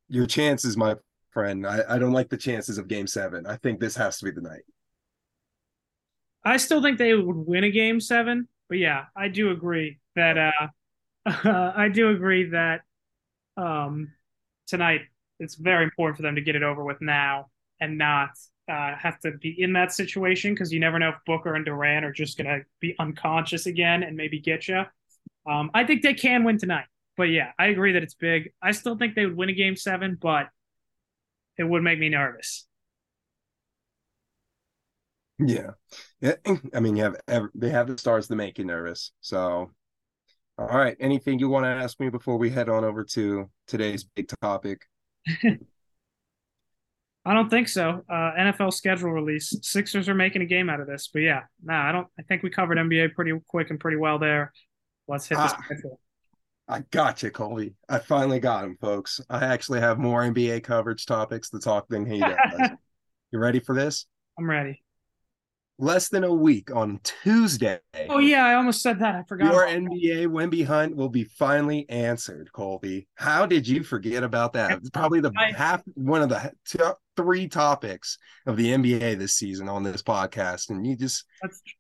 your 0.09 0.27
chances, 0.27 0.77
my 0.77 0.97
friend, 1.33 1.67
I, 1.67 1.83
I 1.89 1.99
don't 1.99 2.13
like 2.13 2.29
the 2.29 2.37
chances 2.37 2.79
of 2.79 2.89
game 2.89 3.07
seven. 3.07 3.47
I 3.47 3.57
think 3.57 3.81
this 3.81 3.97
has 3.97 4.19
to 4.19 4.25
be 4.25 4.31
the 4.31 4.41
night. 4.41 4.63
I 6.45 6.57
still 6.57 6.83
think 6.83 6.99
they 6.99 7.15
would 7.15 7.37
win 7.37 7.65
a 7.65 7.71
game 7.71 8.01
seven, 8.01 8.49
but 8.69 8.79
yeah, 8.79 9.05
I 9.17 9.29
do 9.29 9.51
agree 9.51 9.99
that 10.17 10.37
uh, 10.39 10.69
I 11.27 11.89
do 11.89 12.11
agree 12.11 12.51
that 12.51 12.83
um 13.57 14.13
tonight 14.67 15.03
it's 15.39 15.57
very 15.57 15.85
important 15.85 16.17
for 16.17 16.23
them 16.23 16.35
to 16.37 16.41
get 16.41 16.57
it 16.57 16.63
over 16.63 16.83
with 16.85 17.01
now 17.01 17.51
and 17.81 17.99
not 17.99 18.31
uh, 18.71 18.95
have 18.97 19.19
to 19.21 19.33
be 19.33 19.55
in 19.61 19.73
that 19.73 19.93
situation 19.93 20.55
because 20.55 20.73
you 20.73 20.81
never 20.81 20.99
know 20.99 21.11
if 21.11 21.17
Booker 21.27 21.55
and 21.55 21.65
Durant 21.65 22.05
are 22.05 22.13
just 22.13 22.39
going 22.39 22.47
to 22.47 22.65
be 22.81 22.95
unconscious 22.99 23.67
again 23.67 24.03
and 24.03 24.17
maybe 24.17 24.41
get 24.41 24.69
you. 24.69 24.85
Um, 25.47 25.71
I 25.75 25.85
think 25.85 26.03
they 26.03 26.15
can 26.15 26.45
win 26.45 26.59
tonight, 26.59 26.87
but 27.17 27.25
yeah, 27.25 27.51
I 27.59 27.67
agree 27.67 27.93
that 27.93 28.03
it's 28.03 28.15
big. 28.15 28.53
I 28.63 28.71
still 28.71 28.97
think 28.97 29.15
they 29.15 29.27
would 29.27 29.37
win 29.37 29.49
a 29.49 29.53
game 29.53 29.75
seven, 29.75 30.17
but 30.21 30.49
it 31.59 31.65
would 31.65 31.83
make 31.83 31.99
me 31.99 32.09
nervous. 32.09 32.67
Yeah, 35.39 35.73
yeah. 36.21 36.35
I 36.75 36.81
mean, 36.81 36.97
you 36.97 37.05
have 37.05 37.17
they 37.55 37.71
have 37.71 37.89
the 37.89 37.99
stars 37.99 38.29
to 38.29 38.37
make 38.37 38.59
you 38.59 38.65
nervous. 38.65 39.13
So, 39.21 39.71
all 40.59 40.67
right. 40.67 40.97
Anything 41.01 41.39
you 41.39 41.49
want 41.49 41.65
to 41.65 41.69
ask 41.71 41.99
me 42.01 42.11
before 42.11 42.37
we 42.39 42.51
head 42.51 42.69
on 42.69 42.85
over 42.85 43.05
to 43.05 43.51
today's 43.67 44.05
big 44.05 44.31
topic? 44.41 44.83
I 47.25 47.35
don't 47.35 47.49
think 47.49 47.69
so. 47.69 48.03
Uh, 48.09 48.33
NFL 48.39 48.73
schedule 48.73 49.13
release. 49.13 49.55
Sixers 49.63 50.09
are 50.09 50.15
making 50.15 50.43
a 50.43 50.47
game 50.47 50.69
out 50.69 50.81
of 50.81 50.89
this, 50.89 51.09
but 51.13 51.21
yeah, 51.21 51.43
nah, 51.63 51.89
I 51.89 51.93
don't. 51.93 52.09
I 52.19 52.23
think 52.23 52.43
we 52.43 52.51
covered 52.51 52.79
NBA 52.79 53.15
pretty 53.15 53.33
quick 53.47 53.71
and 53.71 53.79
pretty 53.79 53.97
well 53.97 54.19
there. 54.19 54.53
Let's 55.07 55.29
hit 55.29 55.39
this. 55.39 55.53
Ah, 55.53 55.65
I 56.69 56.81
got 56.91 57.23
you, 57.23 57.31
Colby. 57.31 57.75
I 57.89 57.99
finally 57.99 58.41
got 58.41 58.65
him, 58.65 58.77
folks. 58.81 59.21
I 59.29 59.45
actually 59.45 59.81
have 59.81 59.99
more 59.99 60.23
NBA 60.23 60.63
coverage 60.63 61.07
topics 61.07 61.51
to 61.51 61.59
talk 61.59 61.89
than 61.89 62.07
he 62.07 62.21
does. 62.21 62.71
you 63.33 63.39
ready 63.39 63.59
for 63.59 63.75
this? 63.75 64.07
I'm 64.39 64.49
ready 64.49 64.83
less 65.83 66.09
than 66.09 66.25
a 66.25 66.33
week 66.33 66.75
on 66.75 67.01
Tuesday. 67.03 67.79
Oh 68.09 68.19
yeah, 68.19 68.47
I 68.47 68.55
almost 68.55 68.83
said 68.83 69.01
that. 69.01 69.15
I 69.15 69.23
forgot. 69.25 69.53
Your 69.53 69.67
NBA 69.67 70.29
Wemby 70.29 70.65
hunt 70.65 70.97
will 70.97 71.09
be 71.09 71.25
finally 71.25 71.89
answered, 71.89 72.51
Colby. 72.53 73.09
How 73.17 73.47
did 73.47 73.67
you 73.67 73.83
forget 73.83 74.23
about 74.23 74.53
that? 74.55 74.79
It's 74.79 74.91
probably 74.91 75.21
the 75.21 75.33
half 75.57 75.83
one 75.95 76.23
of 76.23 76.29
the 76.29 76.53
three 77.17 77.49
topics 77.49 78.19
of 78.47 78.57
the 78.57 78.69
NBA 78.69 79.19
this 79.19 79.35
season 79.35 79.69
on 79.69 79.83
this 79.83 80.03
podcast, 80.03 80.71
and 80.71 80.87
you 80.87 80.97
just 80.97 81.25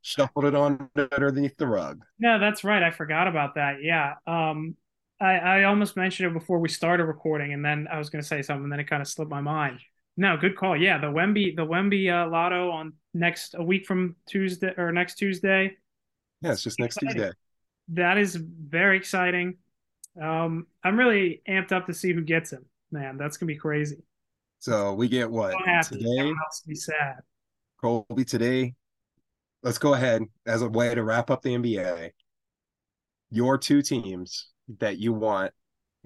shuffled 0.02 0.44
it 0.44 0.54
on 0.54 0.88
underneath 0.96 1.56
the 1.56 1.66
rug. 1.66 2.00
No, 2.18 2.38
that's 2.38 2.64
right. 2.64 2.82
I 2.82 2.90
forgot 2.90 3.28
about 3.28 3.54
that. 3.54 3.76
Yeah. 3.82 4.14
Um, 4.26 4.76
I, 5.20 5.36
I 5.36 5.64
almost 5.64 5.96
mentioned 5.96 6.30
it 6.30 6.34
before 6.34 6.58
we 6.58 6.68
started 6.68 7.04
recording, 7.04 7.52
and 7.52 7.64
then 7.64 7.86
I 7.90 7.98
was 7.98 8.10
going 8.10 8.22
to 8.22 8.28
say 8.28 8.42
something, 8.42 8.64
and 8.64 8.72
then 8.72 8.80
it 8.80 8.88
kind 8.88 9.00
of 9.00 9.08
slipped 9.08 9.30
my 9.30 9.40
mind. 9.40 9.80
No, 10.16 10.36
good 10.36 10.56
call. 10.56 10.76
Yeah, 10.76 10.98
the 10.98 11.06
Wemby, 11.06 11.56
the 11.56 11.64
Wemby 11.64 12.12
uh, 12.12 12.28
Lotto 12.28 12.70
on 12.70 12.94
next 13.14 13.54
a 13.56 13.62
week 13.62 13.86
from 13.86 14.16
Tuesday 14.26 14.74
or 14.76 14.92
next 14.92 15.14
Tuesday. 15.14 15.76
Yeah, 16.42 16.52
it's 16.52 16.62
just 16.62 16.78
next 16.78 16.96
exciting. 16.96 17.22
Tuesday. 17.22 17.36
That 17.94 18.18
is 18.18 18.36
very 18.36 18.96
exciting. 18.96 19.58
Um, 20.20 20.66
I'm 20.84 20.98
really 20.98 21.40
amped 21.48 21.72
up 21.72 21.86
to 21.86 21.94
see 21.94 22.12
who 22.12 22.20
gets 22.20 22.52
him. 22.52 22.66
Man, 22.90 23.16
that's 23.16 23.38
gonna 23.38 23.48
be 23.48 23.56
crazy. 23.56 24.02
So 24.62 24.94
we 24.94 25.08
get 25.08 25.28
what 25.28 25.56
today? 25.82 26.32
Be 26.68 26.76
sad. 26.76 27.16
Colby 27.80 28.24
today. 28.24 28.74
Let's 29.64 29.78
go 29.78 29.94
ahead 29.94 30.22
as 30.46 30.62
a 30.62 30.68
way 30.68 30.94
to 30.94 31.02
wrap 31.02 31.32
up 31.32 31.42
the 31.42 31.56
NBA. 31.56 32.10
Your 33.32 33.58
two 33.58 33.82
teams 33.82 34.50
that 34.78 34.98
you 34.98 35.14
want 35.14 35.50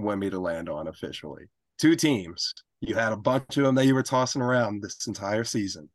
Wemby 0.01 0.31
to 0.31 0.39
land 0.39 0.71
on 0.71 0.89
officially. 0.89 1.45
Two 1.77 1.97
teams 1.97 2.55
you 2.81 2.95
had 2.95 3.13
a 3.13 3.17
bunch 3.19 3.59
of 3.59 3.65
them 3.65 3.75
that 3.75 3.85
you 3.85 3.95
were 3.95 4.03
tossing 4.03 4.41
around 4.41 4.83
this 4.83 5.07
entire 5.07 5.45
season. 5.45 5.91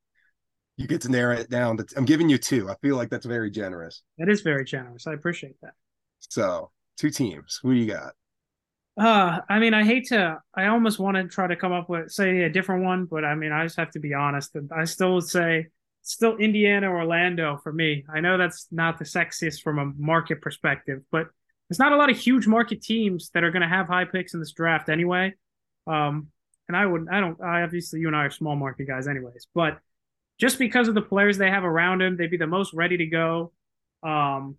You 0.78 0.86
get 0.86 1.02
to 1.02 1.10
narrow 1.10 1.38
it 1.38 1.50
down. 1.50 1.80
I'm 1.98 2.06
giving 2.06 2.30
you 2.30 2.38
two. 2.38 2.70
I 2.70 2.76
feel 2.84 2.96
like 2.96 3.10
that's 3.10 3.26
very 3.26 3.50
generous. 3.50 4.04
That 4.20 4.30
is 4.30 4.42
very 4.42 4.66
generous. 4.66 5.08
I 5.08 5.14
appreciate 5.14 5.60
that. 5.64 5.74
So, 6.20 6.70
two 6.96 7.10
teams. 7.10 7.60
Who 7.64 7.74
do 7.74 7.80
you 7.80 7.92
got? 7.92 8.14
Uh, 9.00 9.40
I 9.50 9.60
mean, 9.60 9.74
I 9.74 9.84
hate 9.84 10.08
to. 10.08 10.40
I 10.54 10.68
almost 10.68 11.00
want 11.00 11.16
to 11.16 11.28
try 11.28 11.48
to 11.48 11.56
come 11.56 11.72
up 11.72 11.90
with 11.90 12.12
say 12.12 12.44
a 12.44 12.50
different 12.50 12.84
one, 12.84 13.06
but 13.06 13.24
I 13.24 13.36
mean, 13.36 13.52
I 13.52 13.64
just 13.64 13.78
have 13.78 13.92
to 13.92 14.00
be 14.00 14.14
honest. 14.14 14.56
I 14.76 14.84
still 14.84 15.16
would 15.16 15.28
say 15.28 15.68
still 16.02 16.38
Indiana 16.38 16.88
Orlando 16.90 17.60
for 17.64 17.72
me. 17.72 18.04
I 18.14 18.20
know 18.20 18.38
that's 18.38 18.68
not 18.72 19.00
the 19.00 19.06
sexiest 19.06 19.62
from 19.62 19.80
a 19.80 19.86
market 19.98 20.42
perspective, 20.42 21.02
but 21.12 21.28
there's 21.70 21.80
not 21.80 21.94
a 21.94 21.96
lot 21.96 22.10
of 22.10 22.18
huge 22.18 22.48
market 22.48 22.82
teams 22.82 23.30
that 23.34 23.44
are 23.44 23.52
going 23.52 23.62
to 23.62 23.68
have 23.68 23.88
high 23.88 24.06
picks 24.06 24.34
in 24.34 24.40
this 24.42 24.52
draft 24.52 24.90
anyway. 24.90 25.34
Um, 25.88 26.28
and 26.68 26.76
I 26.76 26.86
wouldn't. 26.86 27.12
I 27.12 27.20
don't 27.22 27.42
I 27.42 27.62
obviously 27.64 28.02
you 28.02 28.08
and 28.08 28.16
I 28.16 28.26
are 28.26 28.30
small 28.30 28.56
market 28.56 28.88
guys 28.88 29.08
anyways, 29.08 29.48
but 29.56 29.80
just 30.38 30.60
because 30.60 30.88
of 30.88 30.96
the 30.96 31.02
players 31.02 31.38
they 31.38 31.50
have 31.50 31.64
around 31.64 32.02
him, 32.02 32.18
they'd 32.18 32.32
be 32.32 32.38
the 32.38 32.48
most 32.48 32.74
ready 32.74 32.98
to 32.98 33.06
go. 33.06 33.54
Um, 34.04 34.58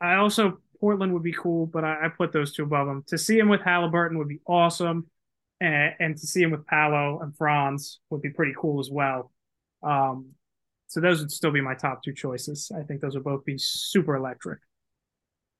I 0.00 0.14
also 0.14 0.60
Portland 0.80 1.12
would 1.12 1.22
be 1.22 1.32
cool, 1.32 1.66
but 1.66 1.84
I, 1.84 2.06
I 2.06 2.08
put 2.08 2.32
those 2.32 2.52
two 2.52 2.64
above 2.64 2.88
him. 2.88 3.04
To 3.08 3.18
see 3.18 3.38
him 3.38 3.48
with 3.48 3.62
Halliburton 3.62 4.18
would 4.18 4.28
be 4.28 4.40
awesome, 4.46 5.06
and, 5.60 5.94
and 5.98 6.16
to 6.16 6.26
see 6.26 6.42
him 6.42 6.50
with 6.50 6.66
Paolo 6.66 7.20
and 7.20 7.36
Franz 7.36 8.00
would 8.10 8.22
be 8.22 8.30
pretty 8.30 8.54
cool 8.58 8.80
as 8.80 8.90
well. 8.90 9.32
Um, 9.82 10.30
so 10.86 11.00
those 11.00 11.20
would 11.20 11.30
still 11.30 11.50
be 11.50 11.60
my 11.60 11.74
top 11.74 12.02
two 12.02 12.14
choices. 12.14 12.72
I 12.76 12.82
think 12.82 13.00
those 13.00 13.14
would 13.14 13.24
both 13.24 13.44
be 13.44 13.58
super 13.58 14.16
electric. 14.16 14.60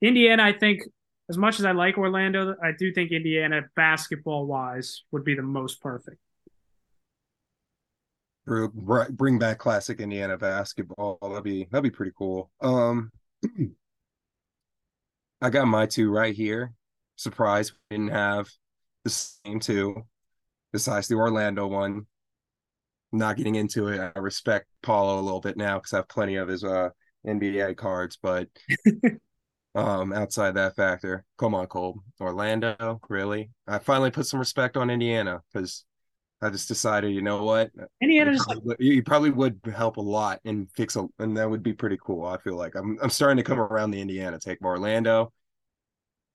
Indiana, 0.00 0.44
I 0.44 0.52
think 0.52 0.82
as 1.28 1.36
much 1.36 1.58
as 1.58 1.64
I 1.64 1.72
like 1.72 1.98
Orlando, 1.98 2.54
I 2.62 2.72
do 2.78 2.92
think 2.92 3.12
Indiana 3.12 3.62
basketball 3.76 4.46
wise 4.46 5.02
would 5.10 5.24
be 5.24 5.34
the 5.34 5.42
most 5.42 5.82
perfect. 5.82 6.18
Bring 8.46 9.38
back 9.38 9.58
classic 9.58 10.00
Indiana 10.00 10.38
basketball. 10.38 11.18
That'd 11.20 11.44
be 11.44 11.68
that'd 11.70 11.82
be 11.82 11.94
pretty 11.94 12.12
cool. 12.16 12.50
Um, 12.62 13.12
I 15.40 15.50
got 15.50 15.68
my 15.68 15.86
two 15.86 16.10
right 16.10 16.34
here. 16.34 16.72
Surprise, 17.16 17.72
we 17.72 17.96
didn't 17.96 18.12
have 18.12 18.48
the 19.04 19.10
same 19.10 19.60
two 19.60 20.02
besides 20.72 21.08
the 21.08 21.14
Orlando 21.16 21.66
one. 21.66 22.06
Not 23.12 23.36
getting 23.36 23.54
into 23.54 23.88
it. 23.88 24.12
I 24.14 24.18
respect 24.18 24.66
Paolo 24.82 25.18
a 25.18 25.22
little 25.22 25.40
bit 25.40 25.56
now 25.56 25.78
because 25.78 25.92
I 25.92 25.98
have 25.98 26.08
plenty 26.08 26.36
of 26.36 26.48
his 26.48 26.62
uh 26.64 26.90
NBA 27.26 27.76
cards, 27.76 28.18
but 28.20 28.48
um 29.74 30.12
outside 30.12 30.54
that 30.54 30.76
factor. 30.76 31.24
Come 31.38 31.54
on, 31.54 31.66
Cole. 31.68 32.02
Orlando, 32.20 33.00
really? 33.08 33.50
I 33.66 33.78
finally 33.78 34.10
put 34.10 34.26
some 34.26 34.40
respect 34.40 34.76
on 34.76 34.90
Indiana 34.90 35.42
because 35.52 35.84
I 36.40 36.50
just 36.50 36.68
decided, 36.68 37.12
you 37.12 37.22
know 37.22 37.42
what? 37.42 37.70
Indiana 38.00 38.32
you 38.32 38.38
probably, 38.38 38.62
would, 38.64 38.76
you 38.78 39.02
probably 39.02 39.30
would 39.30 39.60
help 39.74 39.96
a 39.96 40.00
lot 40.02 40.40
and 40.44 40.70
fix 40.70 40.94
a 40.96 41.06
and 41.18 41.36
that 41.36 41.50
would 41.50 41.62
be 41.62 41.72
pretty 41.72 41.98
cool. 42.00 42.24
I 42.24 42.38
feel 42.38 42.56
like 42.56 42.76
I'm 42.76 42.98
I'm 43.02 43.10
starting 43.10 43.38
to 43.38 43.42
come 43.42 43.58
around 43.58 43.90
the 43.90 44.00
Indiana 44.00 44.38
take 44.38 44.62
Orlando. 44.62 45.32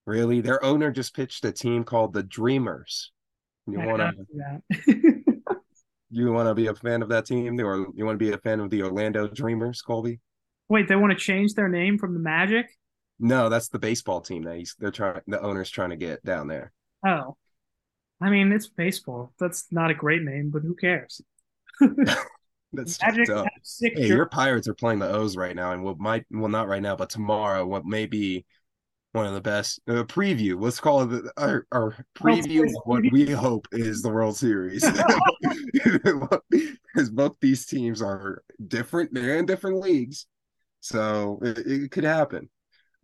Really? 0.05 0.41
Their 0.41 0.63
owner 0.63 0.91
just 0.91 1.15
pitched 1.15 1.45
a 1.45 1.51
team 1.53 1.85
called 1.85 2.13
the 2.13 2.23
Dreamers. 2.23 3.11
You 3.65 3.79
want 3.79 4.01
to 4.85 5.23
You 6.15 6.31
want 6.31 6.47
to 6.47 6.53
be 6.53 6.67
a 6.67 6.75
fan 6.75 7.01
of 7.01 7.09
that 7.09 7.25
team 7.25 7.59
or 7.59 7.87
you 7.95 8.05
want 8.05 8.19
to 8.19 8.23
be 8.23 8.33
a 8.33 8.37
fan 8.37 8.59
of 8.59 8.69
the 8.69 8.83
Orlando 8.83 9.27
Dreamers, 9.27 9.81
Colby? 9.81 10.19
Wait, 10.69 10.87
they 10.87 10.95
want 10.95 11.11
to 11.11 11.17
change 11.17 11.55
their 11.55 11.69
name 11.69 11.97
from 11.97 12.13
the 12.13 12.19
Magic? 12.19 12.67
No, 13.19 13.49
that's 13.49 13.69
the 13.69 13.79
baseball 13.79 14.21
team 14.21 14.43
that 14.43 14.57
he's 14.57 14.75
they're 14.77 14.91
trying 14.91 15.21
the 15.25 15.41
owner's 15.41 15.69
trying 15.69 15.89
to 15.89 15.95
get 15.95 16.23
down 16.23 16.47
there. 16.47 16.71
Oh. 17.05 17.35
I 18.23 18.29
mean, 18.29 18.53
it's 18.53 18.67
baseball. 18.67 19.33
That's 19.37 19.65
not 19.69 19.91
a 19.91 19.93
great 19.93 20.23
name, 20.23 20.49
but 20.49 20.61
who 20.61 20.75
cares? 20.75 21.21
that's 22.71 23.01
Magic 23.01 23.27
hey, 23.79 24.07
your 24.07 24.27
Pirates 24.27 24.69
are 24.69 24.73
playing 24.73 24.99
the 24.99 25.09
O's 25.09 25.35
right 25.35 25.53
now, 25.53 25.73
and 25.73 25.83
what 25.83 25.99
might 25.99 26.23
well 26.31 26.47
not 26.47 26.69
right 26.69 26.81
now, 26.81 26.95
but 26.95 27.09
tomorrow, 27.09 27.65
what 27.65 27.85
may 27.85 28.05
be 28.05 28.45
one 29.11 29.25
of 29.25 29.33
the 29.33 29.41
best 29.41 29.81
uh, 29.89 30.03
preview. 30.03 30.59
Let's 30.59 30.79
call 30.79 31.01
it 31.01 31.07
the, 31.07 31.31
our, 31.35 31.67
our 31.73 31.95
preview 32.15 32.63
of 32.63 32.73
what 32.85 33.03
we 33.11 33.29
hope 33.29 33.67
is 33.73 34.01
the 34.01 34.09
World 34.09 34.37
Series, 34.37 34.83
because 35.73 37.09
both 37.11 37.35
these 37.41 37.65
teams 37.65 38.01
are 38.01 38.41
different. 38.69 39.13
They're 39.13 39.37
in 39.37 39.45
different 39.45 39.81
leagues, 39.81 40.27
so 40.79 41.39
it, 41.43 41.57
it 41.57 41.91
could 41.91 42.05
happen. 42.05 42.49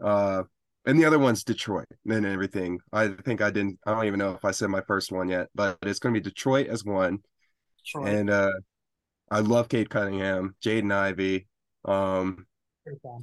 Uh, 0.02 0.44
and 0.86 1.00
the 1.00 1.06
other 1.06 1.20
one's 1.20 1.44
Detroit 1.44 1.88
and 2.08 2.26
everything. 2.26 2.80
I 2.92 3.10
think 3.10 3.42
I 3.42 3.52
didn't. 3.52 3.80
I 3.86 3.92
don't 3.92 4.06
even 4.06 4.20
know 4.20 4.34
if 4.34 4.46
I 4.46 4.52
said 4.52 4.70
my 4.70 4.82
first 4.82 5.12
one 5.12 5.30
yet, 5.30 5.48
but 5.54 5.78
it's 5.84 6.00
going 6.00 6.14
to 6.14 6.20
be 6.20 6.24
Detroit 6.24 6.68
as 6.68 6.84
one. 6.84 7.20
Detroit. 7.86 8.08
And 8.14 8.30
uh, 8.30 8.52
I 9.32 9.40
love 9.40 9.70
Cade 9.70 9.90
Cunningham, 9.90 10.56
Jaden 10.64 10.92
Ivey. 10.92 11.48
Um, 11.86 12.46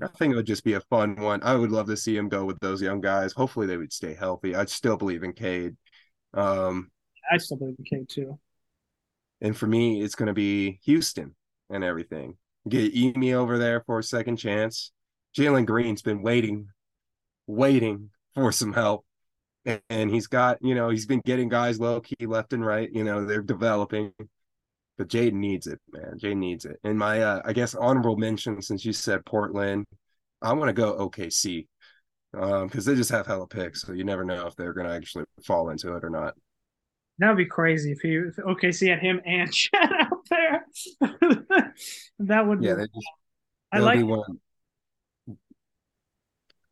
I 0.02 0.06
think 0.18 0.32
it 0.32 0.36
would 0.36 0.46
just 0.46 0.64
be 0.64 0.74
a 0.74 0.80
fun 0.80 1.16
one. 1.16 1.42
I 1.42 1.54
would 1.54 1.72
love 1.72 1.86
to 1.86 1.96
see 1.96 2.16
him 2.16 2.28
go 2.28 2.44
with 2.44 2.58
those 2.60 2.80
young 2.82 3.00
guys. 3.00 3.32
Hopefully, 3.32 3.66
they 3.66 3.76
would 3.76 3.92
stay 3.92 4.14
healthy. 4.14 4.54
I 4.54 4.64
still 4.66 4.96
believe 4.96 5.22
in 5.22 5.32
Cade. 5.32 5.76
Um, 6.34 6.90
I 7.30 7.38
still 7.38 7.56
believe 7.56 7.76
in 7.78 7.84
Cade 7.84 8.08
too. 8.08 8.38
And 9.40 9.56
for 9.56 9.66
me, 9.66 10.02
it's 10.02 10.14
going 10.14 10.28
to 10.28 10.34
be 10.34 10.78
Houston 10.84 11.34
and 11.70 11.82
everything. 11.82 12.36
Get 12.68 12.94
Wemby 12.94 13.34
over 13.34 13.58
there 13.58 13.82
for 13.86 13.98
a 13.98 14.02
second 14.02 14.36
chance. 14.36 14.92
Jalen 15.36 15.66
Green's 15.66 16.02
been 16.02 16.22
waiting 16.22 16.68
waiting 17.46 18.10
for 18.34 18.52
some 18.52 18.72
help. 18.72 19.04
And 19.90 20.10
he's 20.10 20.28
got, 20.28 20.58
you 20.62 20.74
know, 20.74 20.90
he's 20.90 21.06
been 21.06 21.22
getting 21.24 21.48
guys 21.48 21.80
low 21.80 22.00
key 22.00 22.26
left 22.26 22.52
and 22.52 22.64
right. 22.64 22.88
You 22.92 23.02
know, 23.02 23.24
they're 23.24 23.42
developing 23.42 24.12
but 24.98 25.08
Jaden 25.08 25.34
needs 25.34 25.66
it, 25.66 25.80
man. 25.92 26.18
Jaden 26.18 26.38
needs 26.38 26.64
it. 26.64 26.78
And 26.82 26.98
my, 26.98 27.20
uh, 27.20 27.42
I 27.44 27.52
guess, 27.52 27.74
honorable 27.74 28.16
mention 28.16 28.62
since 28.62 28.84
you 28.84 28.92
said 28.92 29.26
Portland, 29.26 29.84
I 30.40 30.52
want 30.54 30.68
to 30.68 30.72
go 30.72 30.94
OKC 31.08 31.66
because 32.32 32.88
um, 32.88 32.92
they 32.92 32.94
just 32.94 33.10
have 33.10 33.26
hella 33.26 33.46
picks, 33.46 33.82
so 33.82 33.92
you 33.92 34.04
never 34.04 34.24
know 34.24 34.46
if 34.46 34.56
they're 34.56 34.72
going 34.72 34.86
to 34.86 34.94
actually 34.94 35.24
fall 35.44 35.70
into 35.70 35.94
it 35.96 36.04
or 36.04 36.10
not. 36.10 36.34
That 37.18 37.28
would 37.28 37.38
be 37.38 37.46
crazy 37.46 37.92
if 37.92 38.04
you 38.04 38.28
if 38.28 38.36
OKC 38.36 38.88
had 38.88 39.00
him 39.00 39.20
and 39.24 39.52
Chet 39.52 39.92
out 39.92 40.26
there. 40.28 40.66
that 42.18 42.46
would 42.46 42.62
yeah. 42.62 42.74
Be, 42.74 42.82
just, 42.82 43.06
I 43.72 43.78
like 43.78 44.04
one. 44.04 44.40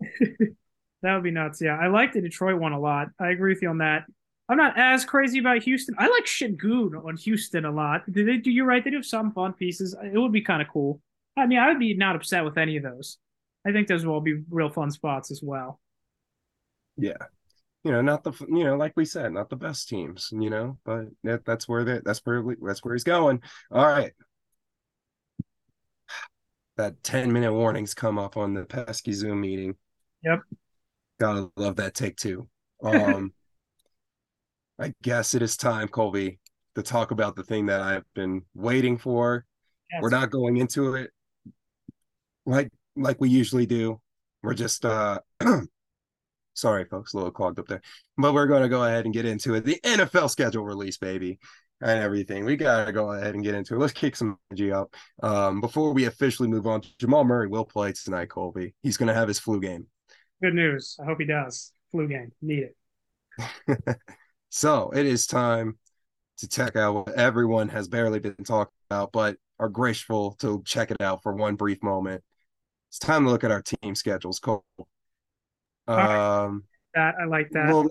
that 1.04 1.14
would 1.14 1.22
be 1.22 1.30
nuts. 1.30 1.60
Yeah, 1.60 1.78
I 1.80 1.88
like 1.88 2.12
the 2.12 2.20
Detroit 2.20 2.60
one 2.60 2.72
a 2.72 2.80
lot. 2.80 3.08
I 3.20 3.30
agree 3.30 3.52
with 3.52 3.62
you 3.62 3.68
on 3.68 3.78
that. 3.78 4.04
I'm 4.48 4.58
not 4.58 4.78
as 4.78 5.04
crazy 5.04 5.38
about 5.38 5.62
Houston. 5.62 5.94
I 5.98 6.08
like 6.08 6.24
Sengun 6.24 7.04
on 7.04 7.16
Houston 7.16 7.64
a 7.64 7.70
lot. 7.70 8.10
Did 8.10 8.26
they 8.26 8.36
do 8.38 8.50
you 8.50 8.64
right? 8.64 8.82
They 8.82 8.90
do 8.90 8.96
have 8.96 9.06
some 9.06 9.32
fun 9.32 9.52
pieces. 9.52 9.94
It 10.02 10.18
would 10.18 10.32
be 10.32 10.42
kind 10.42 10.60
of 10.60 10.68
cool. 10.68 11.00
I 11.36 11.46
mean, 11.46 11.58
I 11.58 11.68
would 11.68 11.78
be 11.78 11.94
not 11.94 12.16
upset 12.16 12.44
with 12.44 12.58
any 12.58 12.76
of 12.76 12.82
those. 12.82 13.18
I 13.66 13.72
think 13.72 13.88
those 13.88 14.04
will 14.04 14.14
all 14.14 14.20
be 14.20 14.42
real 14.50 14.68
fun 14.68 14.90
spots 14.90 15.30
as 15.30 15.40
well. 15.42 15.80
Yeah, 16.96 17.16
you 17.82 17.92
know, 17.92 18.02
not 18.02 18.22
the 18.22 18.32
you 18.48 18.64
know, 18.64 18.76
like 18.76 18.92
we 18.96 19.04
said, 19.04 19.32
not 19.32 19.50
the 19.50 19.56
best 19.56 19.88
teams, 19.88 20.30
you 20.32 20.50
know, 20.50 20.78
but 20.84 21.06
that, 21.22 21.44
that's 21.44 21.68
where 21.68 21.84
they, 21.84 22.00
that's 22.04 22.20
where 22.24 22.42
that's 22.62 22.84
where 22.84 22.94
he's 22.94 23.04
going. 23.04 23.42
All 23.70 23.86
right, 23.86 24.12
that 26.76 27.02
ten 27.02 27.32
minute 27.32 27.52
warnings 27.52 27.94
come 27.94 28.18
up 28.18 28.36
on 28.36 28.54
the 28.54 28.64
pesky 28.64 29.12
Zoom 29.12 29.40
meeting. 29.40 29.76
Yep, 30.22 30.40
gotta 31.26 31.50
love 31.56 31.76
that 31.76 31.94
take 31.94 32.16
two. 32.16 32.48
Um. 32.82 33.32
I 34.76 34.92
guess 35.02 35.34
it 35.34 35.42
is 35.42 35.56
time, 35.56 35.86
Colby, 35.86 36.40
to 36.74 36.82
talk 36.82 37.12
about 37.12 37.36
the 37.36 37.44
thing 37.44 37.66
that 37.66 37.80
I've 37.80 38.02
been 38.12 38.42
waiting 38.54 38.98
for. 38.98 39.46
Yes. 39.92 40.02
We're 40.02 40.10
not 40.10 40.30
going 40.30 40.56
into 40.56 40.96
it 40.96 41.10
like 42.46 42.70
like 42.96 43.20
we 43.20 43.28
usually 43.28 43.66
do. 43.66 44.00
We're 44.42 44.54
just 44.54 44.84
uh 44.84 45.20
sorry 46.54 46.84
folks, 46.84 47.14
a 47.14 47.16
little 47.16 47.32
clogged 47.32 47.58
up 47.58 47.68
there. 47.68 47.82
But 48.16 48.34
we're 48.34 48.46
gonna 48.46 48.68
go 48.68 48.84
ahead 48.84 49.04
and 49.04 49.14
get 49.14 49.24
into 49.24 49.54
it. 49.54 49.64
The 49.64 49.80
NFL 49.84 50.30
schedule 50.30 50.64
release, 50.64 50.98
baby. 50.98 51.38
And 51.80 52.00
everything. 52.00 52.44
We 52.44 52.56
gotta 52.56 52.92
go 52.92 53.12
ahead 53.12 53.34
and 53.34 53.44
get 53.44 53.54
into 53.54 53.74
it. 53.74 53.78
Let's 53.78 53.92
kick 53.92 54.16
some 54.16 54.38
energy 54.50 54.72
up. 54.72 54.94
Um, 55.22 55.60
before 55.60 55.92
we 55.92 56.06
officially 56.06 56.48
move 56.48 56.66
on, 56.66 56.82
Jamal 56.98 57.24
Murray 57.24 57.48
will 57.48 57.64
play 57.64 57.92
tonight, 57.92 58.30
Colby. 58.30 58.74
He's 58.82 58.96
gonna 58.96 59.14
have 59.14 59.28
his 59.28 59.40
flu 59.40 59.60
game. 59.60 59.86
Good 60.44 60.54
news. 60.54 60.98
I 61.00 61.06
hope 61.06 61.20
he 61.20 61.24
does. 61.24 61.72
Flu 61.90 62.06
game. 62.06 62.30
Need 62.42 62.68
it. 63.68 63.96
So 64.50 64.90
it 64.90 65.04
is 65.04 65.26
time 65.26 65.78
to 66.36 66.46
check 66.46 66.76
out 66.76 66.94
what 66.94 67.14
everyone 67.14 67.68
has 67.70 67.88
barely 67.88 68.20
been 68.20 68.36
talking 68.44 68.70
about, 68.88 69.10
but 69.10 69.36
are 69.58 69.70
grateful 69.70 70.32
to 70.40 70.62
check 70.64 70.92
it 70.92 71.00
out 71.00 71.24
for 71.24 71.32
one 71.32 71.56
brief 71.56 71.82
moment. 71.82 72.22
It's 72.88 73.00
time 73.00 73.24
to 73.24 73.30
look 73.30 73.42
at 73.42 73.50
our 73.50 73.62
team 73.62 73.96
schedules, 73.96 74.38
Cole. 74.38 74.64
Um, 75.88 76.64
that 76.94 77.16
I 77.20 77.24
like 77.24 77.48
that. 77.50 77.66
Well, 77.66 77.90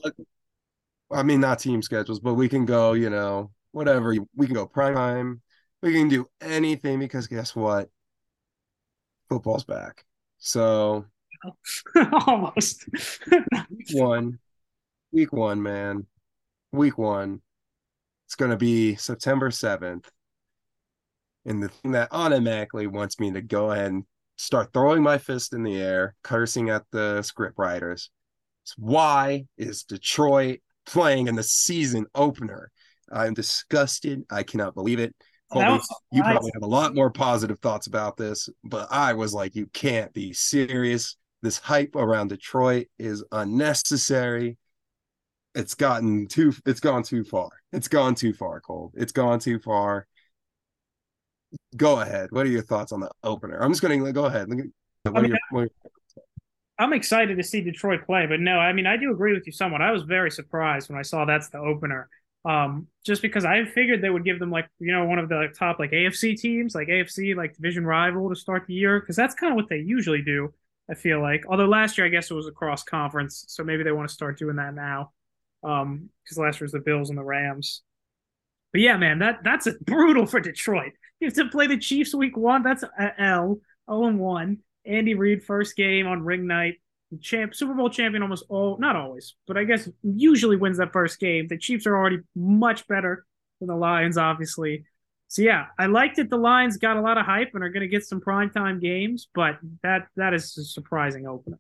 I 1.12 1.24
mean, 1.24 1.42
not 1.42 1.60
team 1.60 1.82
schedules, 1.82 2.22
but 2.22 2.36
we 2.36 2.48
can 2.48 2.66
go, 2.66 2.94
you 2.94 3.10
know, 3.10 3.52
whatever. 3.72 4.16
We 4.38 4.46
can 4.46 4.56
go 4.56 4.66
prime 4.66 4.94
time. 4.94 5.42
We 5.82 5.92
can 5.92 6.08
do 6.08 6.30
anything 6.39 7.00
because 7.00 7.28
guess 7.28 7.54
what? 7.56 7.89
Football's 9.28 9.66
back. 9.66 10.06
So 10.38 11.08
almost 12.27 12.86
week 13.69 13.88
one, 13.91 14.39
week 15.12 15.34
one, 15.34 15.62
man 15.62 16.06
week 16.73 16.97
one. 16.97 17.41
It's 18.25 18.36
going 18.36 18.51
to 18.51 18.58
be 18.58 18.95
September 18.95 19.49
7th. 19.49 20.06
And 21.45 21.62
the 21.62 21.69
thing 21.69 21.91
that 21.91 22.10
automatically 22.12 22.88
wants 22.88 23.19
me 23.19 23.32
to 23.32 23.41
go 23.41 23.71
ahead 23.71 23.91
and 23.91 24.06
start 24.38 24.73
throwing 24.73 25.03
my 25.03 25.17
fist 25.17 25.53
in 25.53 25.63
the 25.63 25.79
air, 25.79 26.15
cursing 26.23 26.69
at 26.69 26.84
the 26.91 27.21
script 27.21 27.56
writers. 27.58 28.10
is 28.65 28.73
why 28.77 29.45
is 29.58 29.84
Detroit 29.84 30.60
playing 30.86 31.27
in 31.27 31.36
the 31.36 31.43
season 31.43 32.08
opener? 32.15 32.71
I'm 33.12 33.34
disgusted. 33.34 34.23
I 34.32 34.43
cannot 34.43 34.73
believe 34.73 34.99
it. 34.99 35.15
Colby, 35.51 35.84
you 36.12 36.23
probably 36.23 36.51
have 36.56 36.63
a 36.63 36.67
lot 36.67 36.95
more 36.95 37.12
positive 37.12 37.60
thoughts 37.60 37.86
about 37.86 38.17
this, 38.17 38.49
but 38.63 38.88
I 38.89 39.13
was 39.13 39.34
like, 39.34 39.56
you 39.56 39.67
can't 39.67 40.12
be 40.12 40.34
serious. 40.34 41.15
This 41.43 41.60
hype 41.60 41.95
around 41.95 42.29
Detroit 42.29 42.88
is 42.97 43.23
unnecessary 43.32 44.58
it's 45.56 45.75
gotten 45.75 46.27
too 46.27 46.53
it's 46.65 46.79
gone 46.79 47.03
too 47.03 47.23
far. 47.23 47.49
It's 47.71 47.88
gone 47.88 48.15
too 48.15 48.34
far, 48.34 48.60
Cole. 48.60 48.91
It's 48.95 49.12
gone 49.12 49.39
too 49.39 49.60
far. 49.60 50.08
Go 51.77 51.99
ahead. 51.99 52.32
What 52.32 52.45
are 52.45 52.49
your 52.49 52.63
thoughts 52.63 52.91
on 52.91 52.99
the 52.99 53.12
opener? 53.23 53.62
I'm 53.62 53.71
just 53.71 53.82
going 53.82 54.03
to 54.03 54.12
go 54.12 54.25
ahead. 54.25 54.47
I 55.06 55.21
mean, 55.21 55.36
your, 55.51 55.67
I'm 56.79 56.93
excited 56.93 57.38
to 57.38 57.43
see 57.43 57.62
Detroit 57.62 58.06
play, 58.06 58.25
but 58.25 58.39
no, 58.39 58.58
I 58.58 58.73
mean 58.73 58.88
I 58.88 58.97
do 58.97 59.12
agree 59.12 59.34
with 59.34 59.45
you 59.45 59.51
somewhat. 59.51 59.82
I 59.82 59.91
was 59.91 60.03
very 60.03 60.32
surprised 60.32 60.89
when 60.89 60.97
I 60.97 61.03
saw 61.03 61.25
that's 61.25 61.49
the 61.49 61.60
opener. 61.60 62.10
Um, 62.45 62.88
just 63.06 63.21
because 63.21 63.45
I 63.45 63.63
figured 63.63 64.01
they 64.01 64.10
would 64.10 64.25
give 64.25 64.39
them 64.39 64.51
like 64.51 64.67
you 64.79 64.91
know 64.91 65.06
one 65.06 65.19
of 65.19 65.29
the 65.29 65.47
top 65.58 65.77
like 65.79 65.91
AFC 65.91 66.38
teams, 66.38 66.73
like 66.73 66.88
AFC 66.88 67.36
like 67.36 67.53
division 67.56 67.86
rival 67.86 68.29
to 68.29 68.36
start 68.36 68.65
the 68.67 68.73
year, 68.73 68.99
because 68.99 69.15
that's 69.15 69.36
kind 69.36 69.53
of 69.53 69.56
what 69.56 69.69
they 69.69 69.77
usually 69.77 70.21
do. 70.21 70.51
I 70.89 70.96
feel 70.96 71.22
like, 71.22 71.46
although 71.48 71.65
last 71.65 71.98
year 71.98 72.06
I 72.06 72.10
guess 72.10 72.30
it 72.30 72.34
was 72.34 72.48
a 72.48 72.52
cross 72.52 72.84
conference, 72.84 73.46
so 73.48 73.63
maybe 73.63 73.84
they 73.84 73.91
want 73.91 74.08
to 74.10 74.13
start 74.13 74.38
doing 74.38 74.58
that 74.58 74.74
now 74.74 75.12
um, 75.63 76.10
because 76.24 76.38
last 76.38 76.60
year 76.60 76.65
was 76.65 76.72
the 76.74 76.80
Bills 76.80 77.10
and 77.10 77.17
the 77.17 77.24
Rams. 77.24 77.82
But 78.72 78.82
yeah, 78.82 78.98
man, 78.98 79.19
that 79.19 79.39
that's 79.43 79.67
brutal 79.82 80.26
for 80.26 80.39
Detroit. 80.39 80.93
You 81.19 81.28
have 81.28 81.36
to 81.36 81.50
play 81.50 81.67
the 81.67 81.78
Chiefs 81.78 82.13
week 82.13 82.36
one. 82.36 82.63
That's 82.63 82.84
a 82.84 83.22
L, 83.22 83.60
0 83.89 84.06
and 84.06 84.19
1. 84.19 84.58
Andy 84.86 85.13
Reid, 85.13 85.43
first 85.43 85.76
game 85.78 86.08
on 86.08 86.24
ring 86.24 86.48
night. 86.48 86.76
Champ, 87.22 87.54
Super 87.54 87.76
Bowl 87.76 87.89
champion 87.89 88.24
almost 88.24 88.43
all, 88.50 88.78
not 88.80 88.96
always, 88.96 89.36
but 89.46 89.56
I 89.56 89.65
guess 89.65 89.88
usually 90.02 90.58
wins 90.58 90.80
that 90.80 90.91
first 90.91 91.19
game. 91.19 91.48
The 91.48 91.60
Chiefs 91.60 91.86
are 91.86 91.96
already 91.96 92.19
much 92.36 92.88
better 92.88 93.26
than 93.60 93.67
the 93.67 93.76
Lions, 93.76 94.17
obviously. 94.17 94.86
So 95.34 95.41
yeah, 95.41 95.65
I 95.80 95.88
liked 95.88 96.19
it. 96.19 96.30
The 96.30 96.38
Lions 96.38 96.78
got 96.78 96.96
a 96.96 97.02
lot 97.02 97.17
of 97.17 97.26
hype 97.26 97.56
and 97.56 97.63
are 97.63 97.69
going 97.69 97.82
to 97.82 97.88
get 97.88 98.06
some 98.06 98.22
primetime 98.22 98.80
games, 98.80 99.30
but 99.34 99.58
that 99.82 100.04
that 100.15 100.32
is 100.32 100.56
a 100.60 100.63
surprising 100.63 101.26
opener. 101.26 101.58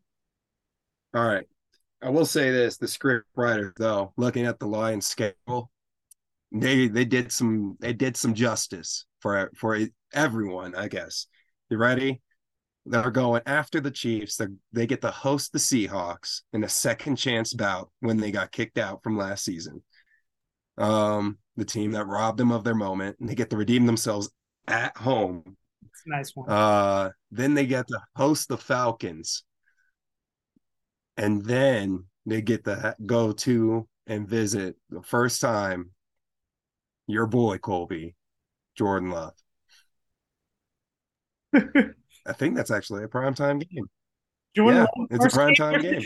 All 1.15 1.27
right. 1.27 1.47
I 1.99 2.11
will 2.11 2.27
say 2.27 2.51
this: 2.51 2.77
the 2.77 2.87
script 2.87 3.25
writer, 3.35 3.73
though, 3.75 4.13
looking 4.15 4.45
at 4.45 4.59
the 4.59 4.67
Lions 4.67 5.07
schedule, 5.07 5.71
they 6.51 6.87
they 6.87 7.03
did 7.03 7.31
some 7.31 7.75
they 7.79 7.93
did 7.93 8.15
some 8.15 8.35
justice 8.35 9.07
for 9.21 9.49
for 9.55 9.79
everyone. 10.13 10.75
I 10.75 10.87
guess 10.87 11.25
you 11.71 11.77
ready? 11.77 12.21
They're 12.85 13.09
going 13.09 13.41
after 13.47 13.81
the 13.81 13.89
Chiefs. 13.89 14.35
They 14.35 14.49
they 14.71 14.85
get 14.85 15.01
to 15.01 15.09
host 15.09 15.51
the 15.51 15.57
Seahawks 15.57 16.41
in 16.53 16.63
a 16.63 16.69
second 16.69 17.15
chance 17.15 17.55
bout 17.55 17.89
when 18.01 18.17
they 18.17 18.29
got 18.29 18.51
kicked 18.51 18.77
out 18.77 19.01
from 19.01 19.17
last 19.17 19.43
season. 19.43 19.81
Um, 20.77 21.37
the 21.55 21.65
team 21.65 21.91
that 21.91 22.07
robbed 22.07 22.39
them 22.39 22.51
of 22.51 22.63
their 22.63 22.75
moment, 22.75 23.17
and 23.19 23.29
they 23.29 23.35
get 23.35 23.49
to 23.51 23.57
redeem 23.57 23.85
themselves 23.85 24.29
at 24.67 24.95
home. 24.97 25.57
nice 26.05 26.31
one. 26.35 26.49
Uh, 26.49 27.11
then 27.31 27.53
they 27.53 27.65
get 27.65 27.87
to 27.87 27.99
host 28.15 28.47
the 28.47 28.57
Falcons 28.57 29.43
and 31.17 31.43
then 31.43 32.05
they 32.25 32.41
get 32.41 32.63
to 32.65 32.95
go 33.05 33.31
to 33.31 33.87
and 34.07 34.27
visit 34.27 34.75
the 34.89 35.01
first 35.01 35.41
time 35.41 35.91
your 37.07 37.27
boy 37.27 37.57
Colby, 37.57 38.15
Jordan 38.75 39.11
Love. 39.11 39.33
I 41.53 42.33
think 42.33 42.55
that's 42.55 42.71
actually 42.71 43.03
a 43.03 43.07
prime 43.07 43.33
time 43.33 43.59
game. 43.59 43.85
Jordan 44.55 44.81
yeah, 44.81 44.87
Love, 44.97 45.07
it's 45.11 45.33
a 45.33 45.37
prime 45.37 45.55
time 45.55 45.81
game. 45.81 46.01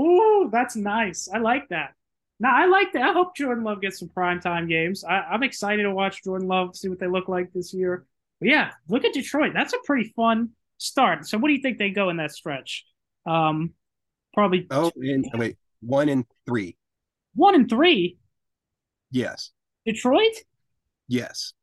Ooh, 0.00 0.48
that's 0.50 0.76
nice. 0.76 1.28
I 1.32 1.38
like 1.38 1.68
that. 1.68 1.94
Now 2.40 2.54
I 2.54 2.66
like 2.66 2.92
that. 2.92 3.02
I 3.02 3.12
hope 3.12 3.36
Jordan 3.36 3.64
Love 3.64 3.80
gets 3.80 3.98
some 3.98 4.08
prime 4.08 4.40
time 4.40 4.68
games. 4.68 5.04
I, 5.04 5.34
am 5.34 5.42
excited 5.42 5.82
to 5.82 5.90
watch 5.90 6.22
Jordan 6.22 6.46
Love, 6.48 6.76
see 6.76 6.88
what 6.88 7.00
they 7.00 7.08
look 7.08 7.28
like 7.28 7.52
this 7.52 7.74
year. 7.74 8.06
But 8.40 8.48
yeah, 8.48 8.70
look 8.88 9.04
at 9.04 9.12
Detroit. 9.12 9.52
That's 9.54 9.72
a 9.72 9.78
pretty 9.84 10.12
fun 10.14 10.50
start. 10.76 11.26
So 11.26 11.38
what 11.38 11.48
do 11.48 11.54
you 11.54 11.62
think 11.62 11.78
they 11.78 11.90
go 11.90 12.10
in 12.10 12.18
that 12.18 12.32
stretch? 12.32 12.84
Um, 13.26 13.72
Probably. 14.34 14.66
Oh, 14.70 14.92
and 14.94 15.26
wait, 15.34 15.56
one 15.80 16.08
and 16.08 16.24
three. 16.46 16.76
One 17.34 17.54
and 17.54 17.68
three. 17.68 18.18
Yes. 19.10 19.50
Detroit. 19.84 20.36
Yes. 21.08 21.54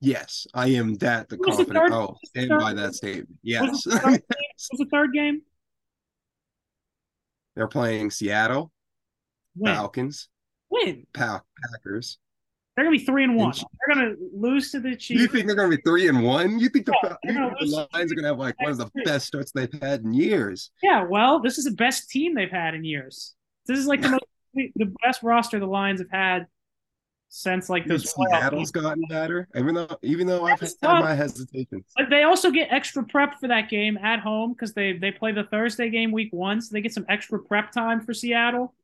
Yes, 0.00 0.46
I 0.52 0.68
am 0.68 0.94
that 0.96 1.30
the 1.30 1.38
confident. 1.38 1.68
The 1.68 1.74
third, 1.74 1.92
oh, 1.92 2.16
stand 2.26 2.50
by 2.50 2.74
that 2.74 2.94
statement. 2.94 3.30
Yes. 3.42 3.62
What's 3.62 3.84
the, 3.84 4.22
the 4.72 4.86
third 4.90 5.14
game? 5.14 5.40
They're 7.56 7.68
playing 7.68 8.10
Seattle, 8.10 8.70
when? 9.56 9.74
Falcons, 9.74 10.28
when 10.68 11.06
pa- 11.12 11.42
Packers, 11.72 12.18
They're 12.76 12.84
gonna 12.84 12.96
be 12.96 13.04
three 13.04 13.24
and 13.24 13.36
one. 13.36 13.48
Inch- 13.48 13.62
They're 13.86 13.94
gonna 13.94 14.14
lose 14.34 14.70
to 14.72 14.80
the 14.80 14.96
Chiefs. 14.96 15.20
You 15.20 15.28
think 15.28 15.46
they're 15.46 15.56
to 15.70 15.76
be 15.76 15.82
three 15.82 16.08
and 16.08 16.22
one? 16.24 16.58
You 16.58 16.68
think 16.68 16.86
the, 16.86 16.94
Yeah, 17.02 17.16
you 17.24 17.34
gonna 17.34 17.54
think 17.58 17.70
the 17.70 17.88
Lions 17.92 18.12
are 18.12 18.16
to 18.16 18.22
have 18.24 18.38
like 18.38 18.60
one 18.60 18.72
of 18.72 18.78
the 18.78 18.90
best 19.04 19.26
starts 19.26 19.52
they've 19.52 19.72
had 19.80 20.02
in 20.02 20.12
years? 20.12 20.70
Yeah, 20.82 21.04
well, 21.04 21.40
this 21.40 21.58
is 21.58 21.64
the 21.64 21.70
best 21.72 22.10
team 22.10 22.34
they've 22.34 22.50
had 22.50 22.74
in 22.74 22.84
years. 22.84 23.34
This 23.66 23.78
is 23.78 23.86
like 23.86 24.02
the 24.02 24.08
most 24.10 24.24
the 24.54 24.92
best 25.04 25.22
roster 25.22 25.58
the 25.58 25.66
Lions 25.66 26.00
have 26.00 26.10
had 26.10 26.46
since 27.28 27.68
like 27.68 27.84
those 27.86 28.12
Seattle's 28.14 28.70
gotten 28.70 29.02
better, 29.08 29.48
even 29.56 29.74
though 29.74 29.88
even 30.02 30.26
though 30.28 30.44
I've 30.44 30.60
had 30.60 30.68
That's 30.68 30.74
tough. 30.76 31.02
my 31.02 31.14
hesitations. 31.14 31.84
But 31.96 32.08
they 32.08 32.22
also 32.22 32.50
get 32.52 32.68
extra 32.72 33.02
prep 33.02 33.40
for 33.40 33.48
that 33.48 33.68
game 33.68 33.96
at 33.98 34.20
home 34.20 34.52
because 34.52 34.72
they 34.72 34.92
they 34.92 35.10
play 35.10 35.32
the 35.32 35.42
Thursday 35.44 35.90
game 35.90 36.12
week 36.12 36.32
one, 36.32 36.60
so 36.60 36.72
they 36.72 36.80
get 36.80 36.92
some 36.92 37.04
extra 37.08 37.40
prep 37.40 37.72
time 37.72 38.00
for 38.00 38.14
Seattle. 38.14 38.74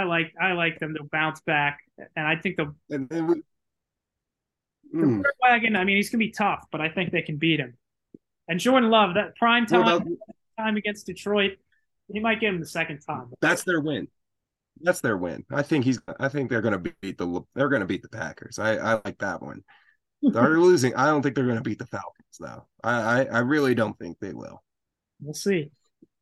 I 0.00 0.02
like 0.04 0.32
I 0.40 0.52
like 0.52 0.78
them 0.78 0.94
to 0.94 1.04
bounce 1.10 1.40
back, 1.42 1.78
and 2.16 2.26
I 2.26 2.36
think 2.36 2.56
the, 2.56 2.74
And 2.90 3.08
then 3.08 3.26
we, 3.28 3.34
the 4.92 4.98
Hmm. 5.06 5.22
wagon. 5.42 5.76
I 5.76 5.84
mean, 5.84 5.96
he's 5.96 6.10
gonna 6.10 6.20
be 6.24 6.30
tough, 6.30 6.64
but 6.70 6.80
I 6.80 6.88
think 6.88 7.10
they 7.12 7.22
can 7.22 7.36
beat 7.38 7.60
him. 7.60 7.76
And 8.48 8.60
Jordan 8.60 8.90
Love, 8.90 9.14
that 9.14 9.36
prime 9.36 9.66
time 9.66 9.82
about- 9.82 10.06
time 10.58 10.76
against 10.76 11.06
Detroit, 11.06 11.58
he 12.12 12.20
might 12.20 12.40
get 12.40 12.54
him 12.54 12.60
the 12.60 12.66
second 12.66 13.00
time. 13.00 13.30
that's 13.40 13.64
their 13.64 13.80
win. 13.80 14.08
That's 14.80 15.00
their 15.00 15.16
win. 15.16 15.44
I 15.50 15.62
think 15.62 15.84
he's. 15.84 16.00
I 16.20 16.28
think 16.28 16.50
they're 16.50 16.60
going 16.60 16.80
to 16.82 16.92
beat 17.00 17.16
the. 17.18 17.42
They're 17.54 17.68
going 17.70 17.80
to 17.80 17.86
beat 17.86 18.02
the 18.02 18.10
Packers. 18.10 18.58
I, 18.58 18.76
I 18.76 19.00
like 19.04 19.18
that 19.18 19.40
one. 19.42 19.64
They're 20.22 20.60
losing. 20.68 20.94
I 20.94 21.06
don't 21.06 21.22
think 21.22 21.34
they're 21.34 21.46
going 21.46 21.56
to 21.56 21.62
beat 21.62 21.78
the 21.78 21.86
Falcons 21.86 22.36
though. 22.38 22.66
I, 22.84 23.20
I 23.20 23.24
I 23.24 23.38
really 23.38 23.74
don't 23.74 23.98
think 23.98 24.18
they 24.18 24.34
will. 24.34 24.62
We'll 25.20 25.32
see. 25.34 25.70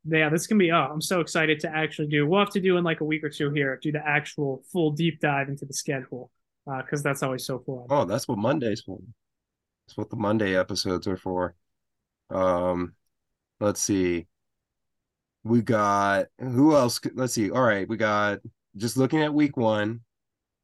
Yeah, 0.07 0.29
this 0.29 0.47
can 0.47 0.59
be. 0.59 0.71
Oh, 0.71 0.89
I'm 0.93 1.01
so 1.01 1.21
excited 1.21 1.61
to 1.61 1.75
actually 1.75 2.09
do. 2.09 2.27
We'll 2.27 2.41
have 2.41 2.51
to 2.51 2.61
do 2.61 2.77
in 2.77 2.85
like 2.85 3.01
a 3.01 3.05
week 3.05 3.25
or 3.25 3.31
two 3.31 3.51
here. 3.51 3.79
Do 3.83 3.93
the 3.93 4.07
actual 4.07 4.63
full 4.71 4.91
deep 4.91 5.21
dive 5.21 5.49
into 5.49 5.65
the 5.65 5.73
schedule 5.73 6.31
because 6.67 7.03
that's 7.03 7.23
always 7.23 7.45
so 7.45 7.59
fun. 7.61 7.87
Oh, 7.91 8.05
that's 8.05 8.27
what 8.29 8.39
Monday's 8.39 8.81
for. 8.81 8.99
That's 9.87 9.97
what 9.97 10.11
the 10.11 10.17
Monday 10.17 10.57
episodes 10.57 11.07
are 11.07 11.17
for. 11.17 11.55
Um, 12.31 12.95
let's 13.61 13.81
see. 13.81 14.27
We 15.43 15.61
got 15.61 16.27
who 16.39 16.75
else? 16.75 17.01
Let's 17.15 17.35
see. 17.35 17.51
All 17.51 17.63
right, 17.63 17.89
we 17.89 17.97
got 17.97 18.39
just 18.77 18.97
looking 18.97 19.23
at 19.23 19.33
week 19.33 19.57
one, 19.57 20.01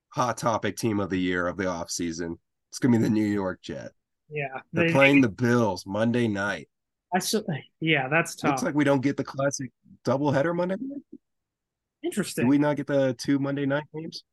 hot 0.08 0.38
topic 0.38 0.76
team 0.76 1.00
of 1.00 1.10
the 1.10 1.18
year 1.18 1.46
of 1.46 1.58
the 1.58 1.66
off 1.66 1.90
season. 1.90 2.38
It's 2.70 2.78
gonna 2.78 2.96
be 2.96 3.02
the 3.02 3.10
New 3.10 3.26
York 3.26 3.60
Jet. 3.62 3.92
Yeah, 4.30 4.60
They're 4.72 4.86
they, 4.86 4.92
playing 4.92 5.20
the 5.20 5.28
Bills 5.28 5.84
Monday 5.86 6.28
night. 6.28 6.68
I 7.14 7.18
so, 7.18 7.42
yeah, 7.80 8.08
that's 8.08 8.36
tough. 8.36 8.50
Looks 8.50 8.62
like 8.62 8.74
we 8.74 8.84
don't 8.84 9.00
get 9.00 9.16
the 9.16 9.24
classic 9.24 9.70
doubleheader 10.04 10.54
Monday 10.54 10.76
night. 10.80 11.02
Interesting. 12.02 12.44
Do 12.44 12.48
we 12.48 12.58
not 12.58 12.76
get 12.76 12.86
the 12.86 13.14
two 13.14 13.38
Monday 13.38 13.66
night 13.66 13.84
games? 13.94 14.24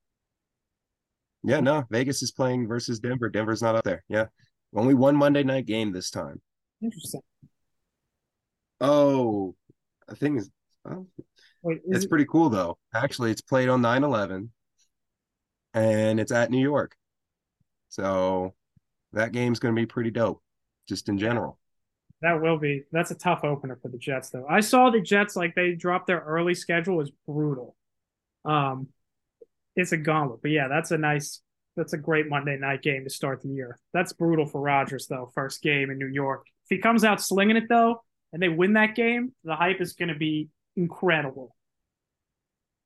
Yeah, 1.44 1.60
no. 1.60 1.86
Vegas 1.90 2.22
is 2.22 2.32
playing 2.32 2.68
versus 2.68 3.00
Denver. 3.00 3.30
Denver's 3.30 3.62
not 3.62 3.76
up 3.76 3.84
there. 3.84 4.04
Yeah. 4.08 4.26
Only 4.76 4.94
one 4.94 5.16
Monday 5.16 5.44
night 5.44 5.66
game 5.66 5.92
this 5.92 6.10
time. 6.10 6.42
Interesting. 6.82 7.22
Oh, 8.80 9.56
I 10.10 10.14
think 10.14 10.40
it's 10.40 10.50
oh, 10.88 11.08
Wait, 11.64 11.80
is 11.86 11.98
it's 11.98 12.06
it, 12.06 12.10
pretty 12.10 12.26
cool 12.26 12.50
though. 12.50 12.78
Actually, 12.94 13.32
it's 13.32 13.42
played 13.42 13.70
on 13.70 13.82
9-11 13.82 14.50
and 15.74 16.20
it's 16.20 16.32
at 16.32 16.52
New 16.52 16.62
York. 16.62 16.96
So 17.90 18.54
that 19.14 19.32
game's 19.32 19.60
gonna 19.60 19.74
be 19.74 19.86
pretty 19.86 20.12
dope, 20.12 20.42
just 20.88 21.10
in 21.10 21.18
general. 21.18 21.60
That 22.22 22.42
will 22.42 22.58
be. 22.58 22.84
That's 22.92 23.12
a 23.12 23.16
tough 23.16 23.44
opener 23.44 23.78
for 23.82 23.90
the 23.90 23.98
Jets, 23.98 24.30
though. 24.30 24.46
I 24.50 24.62
saw 24.62 24.90
the 24.90 25.02
Jets 25.02 25.36
like 25.36 25.54
they 25.56 25.74
dropped 25.74 26.08
their 26.08 26.20
early 26.22 26.56
schedule 26.56 27.00
is 27.02 27.12
brutal. 27.28 27.76
Um, 28.44 28.88
it's 29.76 29.92
a 29.92 29.98
gauntlet, 29.98 30.42
but 30.42 30.52
yeah, 30.52 30.68
that's 30.68 30.92
a 30.92 30.98
nice. 30.98 31.42
That's 31.76 31.94
a 31.94 31.98
great 31.98 32.28
Monday 32.28 32.58
night 32.58 32.82
game 32.82 33.04
to 33.04 33.10
start 33.12 33.44
the 33.44 33.50
year. 33.50 33.78
That's 33.94 34.12
brutal 34.12 34.48
for 34.48 34.60
Rodgers 34.60 35.06
though. 35.06 35.32
First 35.36 35.62
game 35.62 35.92
in 35.92 36.00
New 36.00 36.08
York. 36.08 36.48
If 36.64 36.76
he 36.76 36.82
comes 36.82 37.04
out 37.04 37.22
slinging 37.22 37.56
it 37.56 37.70
though, 37.70 38.02
and 38.34 38.42
they 38.42 38.50
win 38.50 38.74
that 38.74 38.96
game, 38.96 39.34
the 39.44 39.56
hype 39.56 39.80
is 39.80 39.94
going 39.94 40.10
to 40.10 40.16
be 40.16 40.50
incredible. 40.76 41.56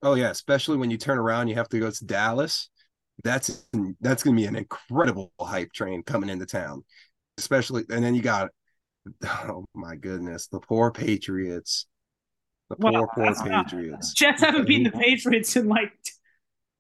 Oh 0.04 0.16
yeah, 0.16 0.30
especially 0.30 0.78
when 0.78 0.90
you 0.92 0.98
turn 0.98 1.18
around, 1.18 1.48
you 1.48 1.56
have 1.56 1.70
to 1.70 1.80
go 1.80 1.90
to 1.90 2.06
Dallas. 2.06 2.70
That's 3.24 3.68
that's 4.02 4.24
gonna 4.24 4.36
be 4.36 4.46
an 4.46 4.56
incredible 4.56 5.32
hype 5.40 5.72
train 5.74 6.04
coming 6.04 6.30
into 6.30 6.46
town. 6.46 6.84
Especially 7.38 7.86
and 7.90 8.04
then 8.04 8.16
you 8.16 8.22
got 8.22 8.50
oh 9.26 9.66
my 9.74 9.96
goodness, 9.96 10.48
the 10.48 10.60
poor 10.60 10.92
Patriots. 10.92 11.88
The 12.70 12.76
Well, 12.80 12.94
poor, 12.94 13.08
poor 13.14 13.26
that's 13.26 13.44
not- 13.44 13.66
Patriots. 13.70 14.14
Jets 14.16 14.42
haven't 14.42 14.68
beaten 14.68 14.84
the 14.92 14.98
Patriots 14.98 15.56
in 15.56 15.68
like 15.68 15.92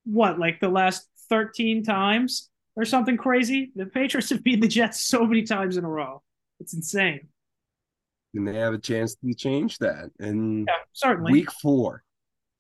what, 0.05 0.39
like 0.39 0.60
the 0.60 0.69
last 0.69 1.07
thirteen 1.29 1.84
times 1.84 2.49
or 2.75 2.86
something 2.86 3.17
crazy. 3.17 3.71
The 3.75 3.86
Patriots 3.86 4.29
have 4.29 4.43
beaten 4.43 4.62
the 4.62 4.67
Jets 4.67 5.01
so 5.03 5.25
many 5.25 5.43
times 5.43 5.77
in 5.77 5.84
a 5.86 5.89
row. 5.89 6.21
It's 6.60 6.73
insane. 6.73 7.27
And 8.34 8.47
they 8.47 8.53
have 8.55 8.73
a 8.73 8.77
chance 8.77 9.15
to 9.15 9.34
change 9.34 9.77
that. 9.79 10.10
And 10.19 10.65
Yeah, 10.67 10.75
certainly. 10.93 11.34
week 11.34 11.51
four, 11.51 12.03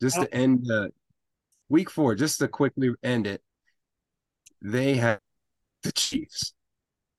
just 0.01 0.17
to 0.19 0.33
end 0.33 0.65
the 0.65 0.91
week 1.69 1.89
four, 1.89 2.13
just 2.15 2.39
to 2.39 2.49
quickly 2.49 2.89
end 3.03 3.25
it, 3.27 3.41
they 4.61 4.95
have 4.95 5.19
the 5.83 5.91
Chiefs. 5.93 6.53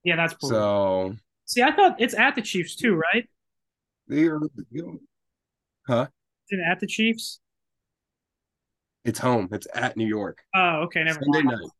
yeah, 0.04 0.16
that's 0.16 0.34
brutal. 0.34 0.58
So 0.58 1.16
See, 1.52 1.60
I 1.60 1.70
thought 1.70 1.96
it's 2.00 2.14
at 2.14 2.34
the 2.34 2.40
Chiefs 2.40 2.74
too, 2.74 2.94
right? 2.94 3.28
they're 4.08 4.40
huh? 5.86 6.06
Is 6.48 6.58
it 6.58 6.60
at 6.66 6.80
the 6.80 6.86
Chiefs? 6.86 7.40
It's 9.04 9.18
home. 9.18 9.50
It's 9.52 9.66
at 9.74 9.98
New 9.98 10.06
York. 10.06 10.38
Oh, 10.54 10.84
okay, 10.84 11.04
never 11.04 11.20
Sunday 11.22 11.42
mind. 11.42 11.60
night. 11.60 11.70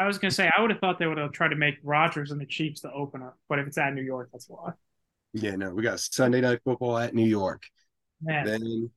I 0.00 0.08
was 0.08 0.18
gonna 0.18 0.32
say 0.32 0.50
I 0.56 0.60
would 0.60 0.70
have 0.70 0.80
thought 0.80 0.98
they 0.98 1.06
would 1.06 1.16
have 1.18 1.30
tried 1.30 1.50
to 1.50 1.56
make 1.56 1.76
Rodgers 1.84 2.32
and 2.32 2.40
the 2.40 2.46
Chiefs 2.46 2.80
the 2.80 2.92
opener, 2.92 3.34
but 3.48 3.60
if 3.60 3.68
it's 3.68 3.78
at 3.78 3.94
New 3.94 4.02
York, 4.02 4.30
that's 4.32 4.48
why. 4.48 4.72
Yeah, 5.32 5.54
no, 5.54 5.70
we 5.70 5.84
got 5.84 6.00
Sunday 6.00 6.40
night 6.40 6.58
football 6.64 6.98
at 6.98 7.14
New 7.14 7.28
York. 7.28 7.62
Man, 8.20 8.44
Then 8.44 8.90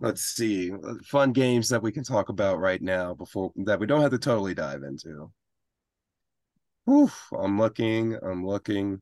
let's 0.00 0.20
see 0.20 0.70
uh, 0.70 0.96
fun 1.02 1.32
games 1.32 1.70
that 1.70 1.82
we 1.82 1.92
can 1.92 2.04
talk 2.04 2.28
about 2.28 2.60
right 2.60 2.82
now 2.82 3.14
before 3.14 3.52
that 3.56 3.80
we 3.80 3.86
don't 3.86 4.02
have 4.02 4.10
to 4.10 4.18
totally 4.18 4.52
dive 4.52 4.82
into. 4.82 5.32
Oof, 6.90 7.28
I'm 7.32 7.58
looking, 7.58 8.18
I'm 8.22 8.46
looking. 8.46 9.00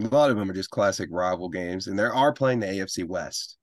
A 0.00 0.08
lot 0.08 0.30
of 0.30 0.36
them 0.36 0.50
are 0.50 0.54
just 0.54 0.70
classic 0.70 1.08
rival 1.12 1.48
games, 1.48 1.86
and 1.86 1.98
they 1.98 2.04
are 2.04 2.32
playing 2.32 2.60
the 2.60 2.66
AFC 2.66 3.04
West. 3.06 3.58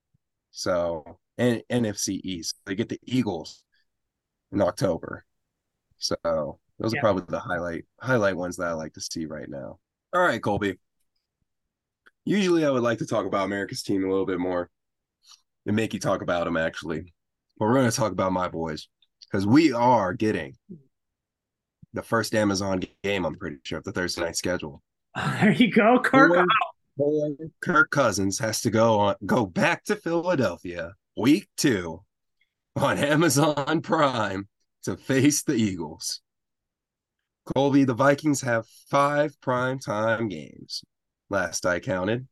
So 0.51 1.19
and 1.37 1.61
NFC 1.69 2.19
East. 2.23 2.55
They 2.65 2.75
get 2.75 2.89
the 2.89 2.99
Eagles 3.03 3.63
in 4.51 4.61
October. 4.61 5.25
So 5.97 6.59
those 6.79 6.93
Yeah. 6.93 6.99
are 6.99 7.01
probably 7.01 7.25
the 7.27 7.39
highlight 7.39 7.85
highlight 7.99 8.37
ones 8.37 8.57
that 8.57 8.67
I 8.67 8.73
like 8.73 8.93
to 8.93 9.01
see 9.01 9.25
right 9.25 9.49
now. 9.49 9.79
All 10.13 10.21
right, 10.21 10.41
Colby. 10.41 10.79
Usually 12.25 12.65
I 12.65 12.69
would 12.69 12.83
like 12.83 12.99
to 12.99 13.05
talk 13.05 13.25
about 13.25 13.45
America's 13.45 13.83
team 13.83 14.03
a 14.03 14.09
little 14.09 14.25
bit 14.25 14.39
more 14.39 14.69
and 15.65 15.75
make 15.75 15.93
you 15.93 15.99
talk 15.99 16.21
about 16.21 16.45
them 16.45 16.57
actually. 16.57 17.13
But 17.57 17.65
we're 17.65 17.73
going 17.73 17.89
to 17.89 17.95
talk 17.95 18.11
about 18.11 18.31
my 18.31 18.47
boys 18.47 18.87
because 19.21 19.45
we 19.47 19.73
are 19.73 20.13
getting 20.13 20.55
the 21.93 22.03
first 22.03 22.35
Amazon 22.35 22.83
game, 23.03 23.25
I'm 23.25 23.35
pretty 23.35 23.57
sure, 23.63 23.79
of 23.79 23.83
the 23.83 23.91
Thursday 23.91 24.21
night 24.21 24.35
schedule. 24.35 24.83
there 25.41 25.51
you 25.51 25.71
go, 25.71 25.99
Kirk. 25.99 26.45
Kirk 27.61 27.91
Cousins 27.91 28.39
has 28.39 28.61
to 28.61 28.69
go 28.69 28.99
on 28.99 29.15
go 29.25 29.45
back 29.45 29.83
to 29.85 29.95
Philadelphia 29.95 30.93
week 31.15 31.47
two 31.57 32.01
on 32.75 32.97
Amazon 32.97 33.81
Prime 33.81 34.47
to 34.83 34.95
face 34.95 35.43
the 35.43 35.55
Eagles. 35.55 36.21
Colby, 37.55 37.83
the 37.83 37.93
Vikings 37.93 38.41
have 38.41 38.67
five 38.89 39.39
prime 39.41 39.79
time 39.79 40.27
games. 40.27 40.83
Last 41.29 41.65
I 41.65 41.79
counted. 41.79 42.27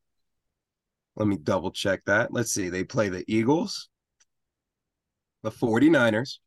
Let 1.15 1.27
me 1.27 1.37
double 1.37 1.71
check 1.71 2.01
that. 2.05 2.33
Let's 2.33 2.51
see. 2.51 2.69
They 2.69 2.83
play 2.83 3.09
the 3.09 3.23
Eagles, 3.27 3.89
the 5.43 5.51
49ers, 5.51 6.39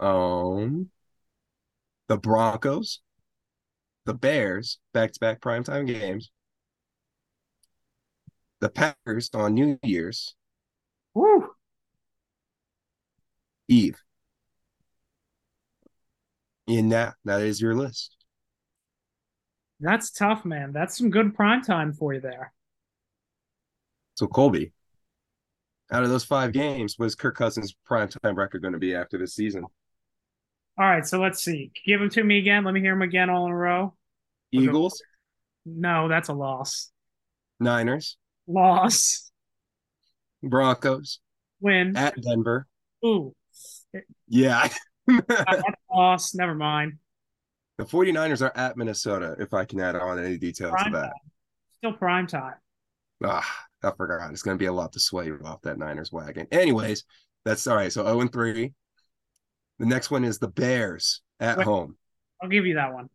um, 0.00 0.88
the 2.08 2.16
Broncos, 2.16 3.00
the 4.04 4.14
Bears, 4.14 4.78
back 4.92 5.12
to 5.12 5.20
back 5.20 5.40
primetime 5.40 5.86
games, 5.86 6.30
the 8.60 8.68
Packers 8.68 9.30
on 9.34 9.54
New 9.54 9.78
Year's 9.82 10.34
Woo. 11.14 11.50
Eve. 13.68 13.98
And 16.66 16.92
that 16.92 17.14
that 17.24 17.42
is 17.42 17.60
your 17.60 17.74
list. 17.74 18.16
That's 19.80 20.10
tough, 20.10 20.44
man. 20.44 20.72
That's 20.72 20.96
some 20.96 21.10
good 21.10 21.34
prime 21.34 21.62
time 21.62 21.92
for 21.92 22.14
you 22.14 22.20
there. 22.20 22.52
So 24.14 24.26
Colby, 24.26 24.72
out 25.92 26.04
of 26.04 26.08
those 26.08 26.24
five 26.24 26.52
games, 26.52 26.96
was 26.98 27.14
Kirk 27.14 27.36
Cousins' 27.36 27.74
primetime 27.88 28.36
record 28.36 28.62
going 28.62 28.72
to 28.72 28.78
be 28.78 28.94
after 28.94 29.18
this 29.18 29.34
season? 29.34 29.66
All 30.76 30.84
right, 30.86 31.06
so 31.06 31.20
let's 31.20 31.42
see. 31.42 31.70
Give 31.86 32.00
them 32.00 32.10
to 32.10 32.24
me 32.24 32.38
again. 32.38 32.64
Let 32.64 32.74
me 32.74 32.80
hear 32.80 32.92
them 32.92 33.02
again 33.02 33.30
all 33.30 33.46
in 33.46 33.52
a 33.52 33.56
row. 33.56 33.94
Eagles, 34.52 35.02
No, 35.64 36.08
that's 36.08 36.28
a 36.28 36.32
loss. 36.32 36.90
Niners, 37.60 38.16
Loss. 38.46 39.30
Broncos, 40.42 41.20
Win. 41.60 41.96
at 41.96 42.20
Denver. 42.20 42.66
Ooh. 43.04 43.34
Yeah, 44.28 44.68
lost. 45.92 46.34
Never 46.34 46.54
mind. 46.54 46.94
The 47.78 47.84
49ers 47.84 48.42
are 48.42 48.56
at 48.56 48.76
Minnesota, 48.76 49.36
if 49.38 49.54
I 49.54 49.64
can 49.64 49.80
add 49.80 49.96
on 49.96 50.22
any 50.24 50.36
details 50.38 50.72
prime 50.72 50.92
to 50.92 50.98
that. 50.98 51.02
Time. 51.04 51.12
Still 51.78 51.92
prime 51.94 52.26
time. 52.26 52.54
Ah, 53.24 53.64
I 53.82 53.90
forgot. 53.96 54.30
It's 54.30 54.42
going 54.42 54.56
to 54.56 54.62
be 54.62 54.66
a 54.66 54.72
lot 54.72 54.92
to 54.92 55.00
sway 55.00 55.26
you 55.26 55.40
off 55.44 55.62
that 55.62 55.78
Niners 55.78 56.12
wagon. 56.12 56.46
Anyways, 56.52 57.04
that's 57.44 57.66
all 57.66 57.76
right. 57.76 57.92
So 57.92 58.04
0 58.04 58.20
and 58.20 58.32
3. 58.32 58.72
The 59.84 59.90
next 59.90 60.10
one 60.10 60.24
is 60.24 60.38
the 60.38 60.48
Bears 60.48 61.20
at 61.40 61.58
Wait, 61.58 61.64
home. 61.64 61.98
I'll 62.42 62.48
give 62.48 62.64
you 62.64 62.76
that 62.76 62.94
one. 62.94 63.10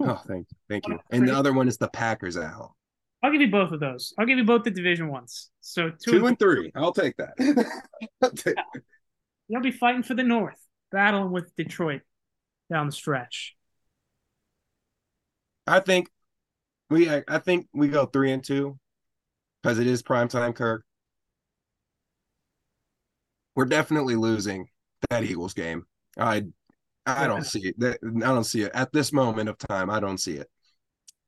Oh, 0.00 0.20
thank 0.26 0.48
you. 0.50 0.56
Thank 0.68 0.88
you. 0.88 0.98
And 1.12 1.28
the 1.28 1.32
other 1.32 1.52
one 1.52 1.68
is 1.68 1.78
the 1.78 1.86
Packers 1.86 2.36
at 2.36 2.50
home. 2.50 2.72
I'll 3.22 3.30
give 3.30 3.40
you 3.40 3.48
both 3.48 3.70
of 3.70 3.78
those. 3.78 4.12
I'll 4.18 4.26
give 4.26 4.36
you 4.36 4.42
both 4.42 4.64
the 4.64 4.72
division 4.72 5.06
ones. 5.06 5.52
So 5.60 5.90
two, 5.90 6.18
two 6.18 6.26
and 6.26 6.36
three. 6.36 6.72
I'll 6.74 6.92
take 6.92 7.16
that. 7.18 7.34
I'll 8.22 8.30
take 8.30 8.56
that. 8.56 8.82
You'll 9.46 9.62
be 9.62 9.70
fighting 9.70 10.02
for 10.02 10.14
the 10.14 10.24
North, 10.24 10.58
battling 10.90 11.30
with 11.30 11.54
Detroit 11.54 12.00
down 12.72 12.86
the 12.86 12.92
stretch. 12.92 13.54
I 15.64 15.78
think 15.78 16.08
we 16.90 17.08
I 17.08 17.38
think 17.38 17.68
we 17.72 17.86
go 17.86 18.06
three 18.06 18.32
and 18.32 18.42
two 18.42 18.80
because 19.62 19.78
it 19.78 19.86
is 19.86 20.02
prime 20.02 20.26
time, 20.26 20.54
Kirk. 20.54 20.84
We're 23.54 23.66
definitely 23.66 24.16
losing 24.16 24.66
that 25.10 25.24
Eagles 25.24 25.54
game. 25.54 25.86
I 26.18 26.44
I 27.06 27.26
don't 27.26 27.44
see 27.44 27.72
it. 27.76 27.98
I 28.02 28.18
don't 28.18 28.44
see 28.44 28.62
it 28.62 28.72
at 28.74 28.92
this 28.92 29.12
moment 29.12 29.48
of 29.48 29.58
time. 29.58 29.90
I 29.90 30.00
don't 30.00 30.18
see 30.18 30.34
it. 30.34 30.48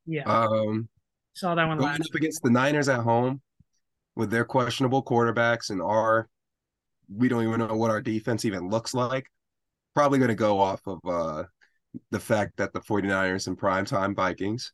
Yeah. 0.06 0.22
Um, 0.24 0.88
saw 1.34 1.54
that 1.54 1.66
one 1.66 1.78
going 1.78 1.94
up 1.94 2.14
against 2.14 2.42
the 2.42 2.50
Niners 2.50 2.88
at 2.88 3.00
home 3.00 3.40
with 4.14 4.30
their 4.30 4.44
questionable 4.44 5.02
quarterbacks 5.02 5.70
and 5.70 5.82
our 5.82 6.28
we 7.14 7.28
don't 7.28 7.46
even 7.46 7.60
know 7.60 7.76
what 7.76 7.90
our 7.90 8.00
defense 8.00 8.44
even 8.44 8.68
looks 8.68 8.94
like. 8.94 9.26
Probably 9.94 10.18
going 10.18 10.28
to 10.28 10.34
go 10.34 10.58
off 10.58 10.80
of 10.86 10.98
uh 11.06 11.44
the 12.10 12.20
fact 12.20 12.56
that 12.56 12.72
the 12.72 12.80
49ers 12.80 13.46
and 13.46 13.58
primetime 13.58 14.14
Vikings. 14.14 14.72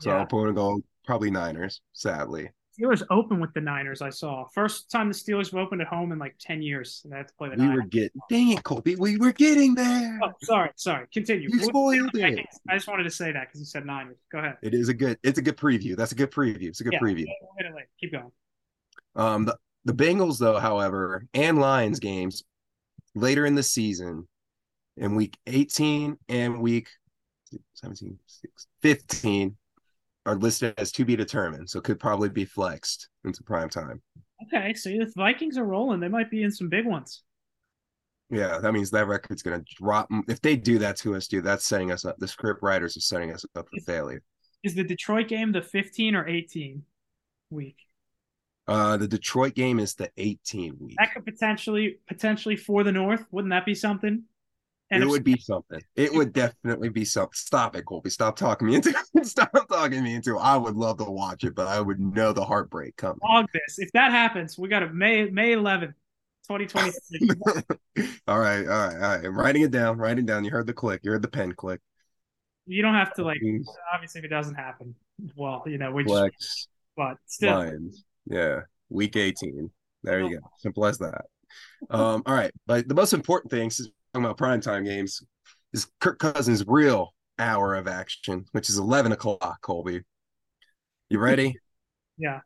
So 0.00 0.10
yeah. 0.10 0.18
I'm 0.18 0.26
going 0.26 0.46
to 0.46 0.52
go 0.52 0.80
probably 1.04 1.30
Niners, 1.30 1.80
sadly. 1.92 2.50
Steelers 2.80 3.02
open 3.10 3.40
with 3.40 3.52
the 3.54 3.60
Niners. 3.60 4.02
I 4.02 4.10
saw 4.10 4.46
first 4.46 4.90
time 4.90 5.08
the 5.08 5.14
Steelers 5.14 5.50
have 5.50 5.60
opened 5.60 5.80
at 5.80 5.88
home 5.88 6.12
in 6.12 6.18
like 6.18 6.36
ten 6.38 6.62
years, 6.62 7.00
and 7.04 7.12
they 7.12 7.18
had 7.18 7.28
to 7.28 7.34
play 7.34 7.48
the. 7.48 7.56
We 7.56 7.62
Niners. 7.62 7.76
were 7.76 7.88
getting 7.88 8.20
dang 8.28 8.50
it, 8.50 8.62
Colby. 8.62 8.96
We 8.96 9.16
were 9.18 9.32
getting 9.32 9.74
there. 9.74 10.18
Oh, 10.22 10.32
sorry, 10.42 10.70
sorry. 10.76 11.06
Continue. 11.12 11.48
You 11.50 11.60
spoiled 11.60 12.14
it. 12.14 12.46
I 12.68 12.74
just 12.74 12.88
wanted 12.88 13.04
to 13.04 13.10
say 13.10 13.32
that 13.32 13.48
because 13.48 13.60
you 13.60 13.66
said 13.66 13.86
Niners. 13.86 14.16
Go 14.32 14.38
ahead. 14.38 14.56
It 14.62 14.74
is 14.74 14.88
a 14.88 14.94
good. 14.94 15.18
It's 15.22 15.38
a 15.38 15.42
good 15.42 15.56
preview. 15.56 15.96
That's 15.96 16.12
a 16.12 16.16
good 16.16 16.30
preview. 16.30 16.68
It's 16.68 16.80
a 16.80 16.84
good 16.84 16.94
yeah, 16.94 17.00
preview. 17.00 17.26
Keep 18.00 18.12
going. 18.12 18.32
Um, 19.16 19.44
the 19.44 19.56
the 19.84 19.94
Bengals 19.94 20.38
though, 20.38 20.58
however, 20.58 21.26
and 21.34 21.58
Lions 21.58 22.00
games 22.00 22.44
later 23.14 23.46
in 23.46 23.54
the 23.54 23.62
season, 23.62 24.28
in 24.96 25.16
week 25.16 25.36
18 25.46 26.16
and 26.28 26.60
week 26.60 26.88
17, 27.74 28.18
15 28.82 29.56
are 30.26 30.36
listed 30.36 30.74
as 30.78 30.92
to 30.92 31.04
be 31.04 31.16
determined, 31.16 31.68
so 31.68 31.80
could 31.80 31.98
probably 31.98 32.28
be 32.28 32.44
flexed 32.44 33.08
into 33.24 33.42
prime 33.42 33.68
time. 33.68 34.02
Okay, 34.46 34.74
so 34.74 34.88
if 34.90 35.12
Vikings 35.14 35.58
are 35.58 35.64
rolling. 35.64 36.00
They 36.00 36.08
might 36.08 36.30
be 36.30 36.42
in 36.42 36.50
some 36.50 36.68
big 36.68 36.86
ones. 36.86 37.22
Yeah, 38.30 38.58
that 38.58 38.72
means 38.72 38.90
that 38.90 39.08
record's 39.08 39.42
going 39.42 39.58
to 39.58 39.74
drop. 39.74 40.08
If 40.28 40.40
they 40.40 40.56
do 40.56 40.78
that 40.78 40.96
to 40.98 41.16
us, 41.16 41.26
dude, 41.26 41.44
that's 41.44 41.66
setting 41.66 41.90
us 41.90 42.04
up. 42.04 42.16
The 42.18 42.28
script 42.28 42.62
writers 42.62 42.96
are 42.96 43.00
setting 43.00 43.32
us 43.32 43.44
up 43.56 43.66
for 43.68 43.80
failure. 43.84 44.22
Is 44.62 44.74
the 44.74 44.84
Detroit 44.84 45.28
game 45.28 45.52
the 45.52 45.62
15 45.62 46.14
or 46.14 46.28
18 46.28 46.82
week? 47.50 47.76
Uh, 48.68 48.96
the 48.96 49.08
Detroit 49.08 49.54
game 49.54 49.80
is 49.80 49.94
the 49.94 50.10
18 50.16 50.76
week. 50.78 50.96
That 50.98 51.12
could 51.12 51.24
potentially 51.24 51.98
potentially 52.06 52.56
for 52.56 52.84
the 52.84 52.92
North. 52.92 53.24
Wouldn't 53.32 53.50
that 53.50 53.66
be 53.66 53.74
something? 53.74 54.22
And 54.90 55.04
it 55.04 55.06
would 55.06 55.22
be 55.22 55.38
something. 55.38 55.80
It 55.94 56.12
would 56.12 56.32
definitely 56.32 56.88
be 56.88 57.04
something. 57.04 57.30
Stop 57.34 57.76
it, 57.76 57.84
Colby. 57.84 58.10
Stop 58.10 58.36
talking 58.36 58.66
me 58.66 58.74
into 58.74 58.92
Stop 59.22 59.68
talking 59.68 60.02
me 60.02 60.14
into 60.14 60.36
I 60.36 60.56
would 60.56 60.74
love 60.74 60.98
to 60.98 61.04
watch 61.04 61.44
it, 61.44 61.54
but 61.54 61.68
I 61.68 61.80
would 61.80 62.00
know 62.00 62.32
the 62.32 62.44
heartbreak 62.44 62.96
coming. 62.96 63.20
Log 63.22 63.46
this. 63.52 63.78
If 63.78 63.92
that 63.92 64.10
happens, 64.10 64.58
we 64.58 64.68
got 64.68 64.82
a 64.82 64.88
May 64.88 65.26
May 65.26 65.52
11th, 65.52 65.94
2023. 66.48 67.30
all 68.26 68.40
right, 68.40 68.66
all 68.66 68.88
right, 68.88 68.94
all 68.94 69.00
right. 69.00 69.24
I'm 69.24 69.38
writing 69.38 69.62
it 69.62 69.70
down. 69.70 69.96
Writing 69.98 70.26
down. 70.26 70.44
You 70.44 70.50
heard 70.50 70.66
the 70.66 70.74
click. 70.74 71.02
You 71.04 71.12
heard 71.12 71.22
the 71.22 71.28
pen 71.28 71.52
click. 71.52 71.80
You 72.66 72.82
don't 72.82 72.94
have 72.94 73.14
to 73.14 73.24
like. 73.24 73.40
Obviously, 73.94 74.18
if 74.18 74.24
it 74.24 74.28
doesn't 74.28 74.56
happen, 74.56 74.96
well, 75.36 75.62
you 75.66 75.78
know, 75.78 75.92
we 75.92 76.02
Flex, 76.02 76.36
just. 76.36 76.68
But 76.96 77.16
still. 77.26 77.58
Lions. 77.58 78.04
Yeah, 78.26 78.62
week 78.88 79.14
18. 79.14 79.70
There 80.02 80.20
you 80.20 80.40
go. 80.40 80.46
Simple 80.58 80.86
as 80.86 80.98
that. 80.98 81.26
Um, 81.90 82.22
all 82.26 82.34
right, 82.34 82.52
but 82.66 82.86
the 82.86 82.94
most 82.94 83.12
important 83.12 83.50
thing 83.50 83.66
is 83.66 83.90
talking 84.12 84.24
about 84.24 84.38
primetime 84.38 84.84
games 84.84 85.22
is 85.72 85.86
Kirk 86.00 86.18
Cousins' 86.18 86.64
real 86.66 87.14
hour 87.38 87.74
of 87.74 87.86
action, 87.86 88.44
which 88.52 88.68
is 88.68 88.78
11 88.78 89.12
o'clock, 89.12 89.60
Colby. 89.62 90.02
You 91.08 91.18
ready? 91.18 91.56
Yeah. 92.18 92.40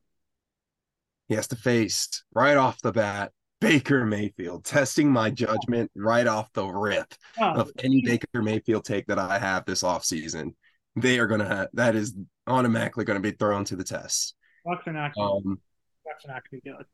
He 1.28 1.34
has 1.34 1.48
to 1.48 1.56
face 1.56 2.22
right 2.34 2.56
off 2.56 2.80
the 2.82 2.92
bat 2.92 3.32
Baker 3.60 4.04
Mayfield, 4.04 4.64
testing 4.64 5.10
my 5.10 5.30
judgment 5.30 5.90
right 5.96 6.26
off 6.26 6.52
the 6.52 6.66
rip 6.66 7.14
oh, 7.40 7.54
of 7.54 7.72
any 7.82 8.02
Baker 8.02 8.42
Mayfield 8.42 8.84
take 8.84 9.06
that 9.06 9.18
I 9.18 9.38
have 9.38 9.64
this 9.64 9.82
offseason. 9.82 10.54
They 10.96 11.18
are 11.18 11.26
going 11.26 11.40
to 11.40 11.48
have 11.48 11.68
that 11.72 11.96
is 11.96 12.14
automatically 12.46 13.04
going 13.04 13.20
to 13.20 13.30
be 13.30 13.36
thrown 13.36 13.64
to 13.66 13.76
the 13.76 13.84
test. 13.84 14.34
Bucs 14.66 14.86
are 14.86 14.92
not, 14.92 15.12
um, 15.18 15.58
Bucs 16.06 16.28
are 16.28 16.34
not 16.34 16.42
going 16.50 16.60
to 16.60 16.86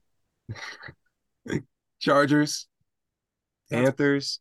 be 0.47 1.53
good. 1.53 1.63
Chargers, 2.01 2.67
Panthers, 3.71 4.41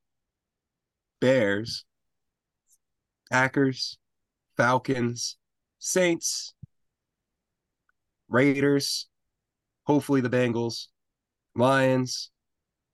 Bears, 1.19 1.86
Packers, 3.32 3.97
Falcons, 4.58 5.38
Saints, 5.79 6.53
Raiders, 8.27 9.08
hopefully 9.84 10.21
the 10.21 10.29
Bengals, 10.29 10.88
Lions, 11.55 12.32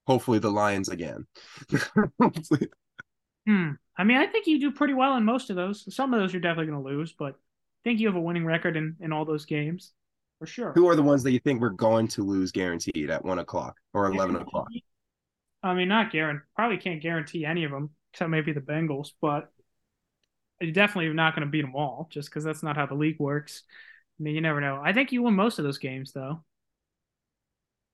hopefully 0.08 0.40
the 0.40 0.52
Lions 0.52 0.90
again. 0.90 1.26
hmm. 3.48 3.72
I 3.98 4.04
mean, 4.04 4.18
I 4.18 4.28
think 4.28 4.48
you 4.48 4.60
do 4.60 4.72
pretty 4.72 4.94
well 4.94 5.16
in 5.16 5.24
most 5.24 5.50
of 5.50 5.56
those. 5.56 5.94
Some 5.94 6.14
of 6.14 6.20
those 6.20 6.34
you're 6.34 6.42
definitely 6.42 6.72
going 6.72 6.84
to 6.84 6.90
lose, 6.90 7.14
but 7.18 7.34
I 7.34 7.82
think 7.84 8.00
you 8.00 8.08
have 8.08 8.16
a 8.16 8.22
winning 8.22 8.46
record 8.46 8.76
in, 8.76 8.96
in 9.00 9.14
all 9.14 9.26
those 9.26 9.46
games 9.46 9.94
for 10.40 10.46
sure. 10.46 10.74
Who 10.74 10.88
are 10.90 10.96
the 10.96 11.04
ones 11.04 11.24
that 11.24 11.32
you 11.32 11.40
think 11.40 11.62
we're 11.62 11.70
going 11.70 12.08
to 12.10 12.24
lose 12.24 12.52
guaranteed 12.52 13.10
at 13.10 13.24
one 13.24 13.40
o'clock 13.40 13.78
or 13.94 14.12
11 14.12 14.36
o'clock? 14.36 14.68
I 15.64 15.74
mean, 15.74 15.88
not 15.88 16.12
guarantee. 16.12 16.44
Probably 16.56 16.78
can't 16.78 17.02
guarantee 17.02 17.46
any 17.46 17.64
of 17.64 17.72
them 17.72 17.90
except 18.16 18.32
maybe 18.32 18.54
the 18.54 18.62
Bengals, 18.62 19.10
but 19.22 19.52
you're 20.62 20.72
definitely 20.72 21.14
not 21.14 21.36
going 21.36 21.46
to 21.46 21.52
beat 21.52 21.64
them 21.64 21.76
all 21.76 22.08
just 22.10 22.30
because 22.30 22.46
that's 22.46 22.64
not 22.64 22.78
how 22.78 22.86
the 22.86 22.96
league 22.96 23.20
works. 23.20 23.64
I 24.18 24.24
mean, 24.24 24.36
you 24.36 24.42
never 24.42 24.62
know. 24.62 24.82
I 24.82 24.94
think 24.94 25.12
you 25.12 25.22
win 25.22 25.34
most 25.34 25.60
of 25.60 25.66
those 25.66 25.80
games, 25.80 26.14
though. 26.14 26.42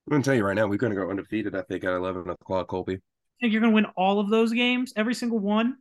I'm 0.05 0.11
going 0.11 0.21
to 0.21 0.25
tell 0.27 0.35
you 0.35 0.45
right 0.45 0.53
now, 0.53 0.67
we're 0.67 0.77
going 0.77 0.93
to 0.93 0.99
go 0.99 1.09
undefeated, 1.09 1.55
I 1.55 1.63
think, 1.63 1.83
at 1.83 1.93
11 1.93 2.29
o'clock, 2.29 2.67
Colby. 2.67 2.99
think 3.41 3.51
you're 3.51 3.61
going 3.61 3.71
to 3.71 3.75
win 3.75 3.87
all 3.97 4.19
of 4.19 4.29
those 4.29 4.53
games, 4.53 4.93
every 4.95 5.15
single 5.15 5.39
one? 5.39 5.77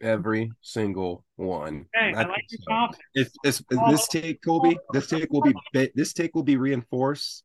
Every 0.00 0.50
single 0.62 1.22
one. 1.36 1.84
Hey, 1.94 2.14
I, 2.14 2.22
I 2.22 2.26
like 2.26 2.44
your 2.48 2.60
so. 2.62 2.70
confidence. 2.70 3.04
If, 3.14 3.28
if, 3.44 3.60
if 3.70 3.78
oh. 3.78 3.90
this 3.90 4.08
take, 4.08 4.42
Colby, 4.42 4.78
this 4.94 5.08
take 5.08 5.30
will 5.30 5.42
be 5.42 5.54
this 5.94 6.14
take 6.14 6.34
will 6.34 6.42
be 6.42 6.56
reinforced 6.56 7.44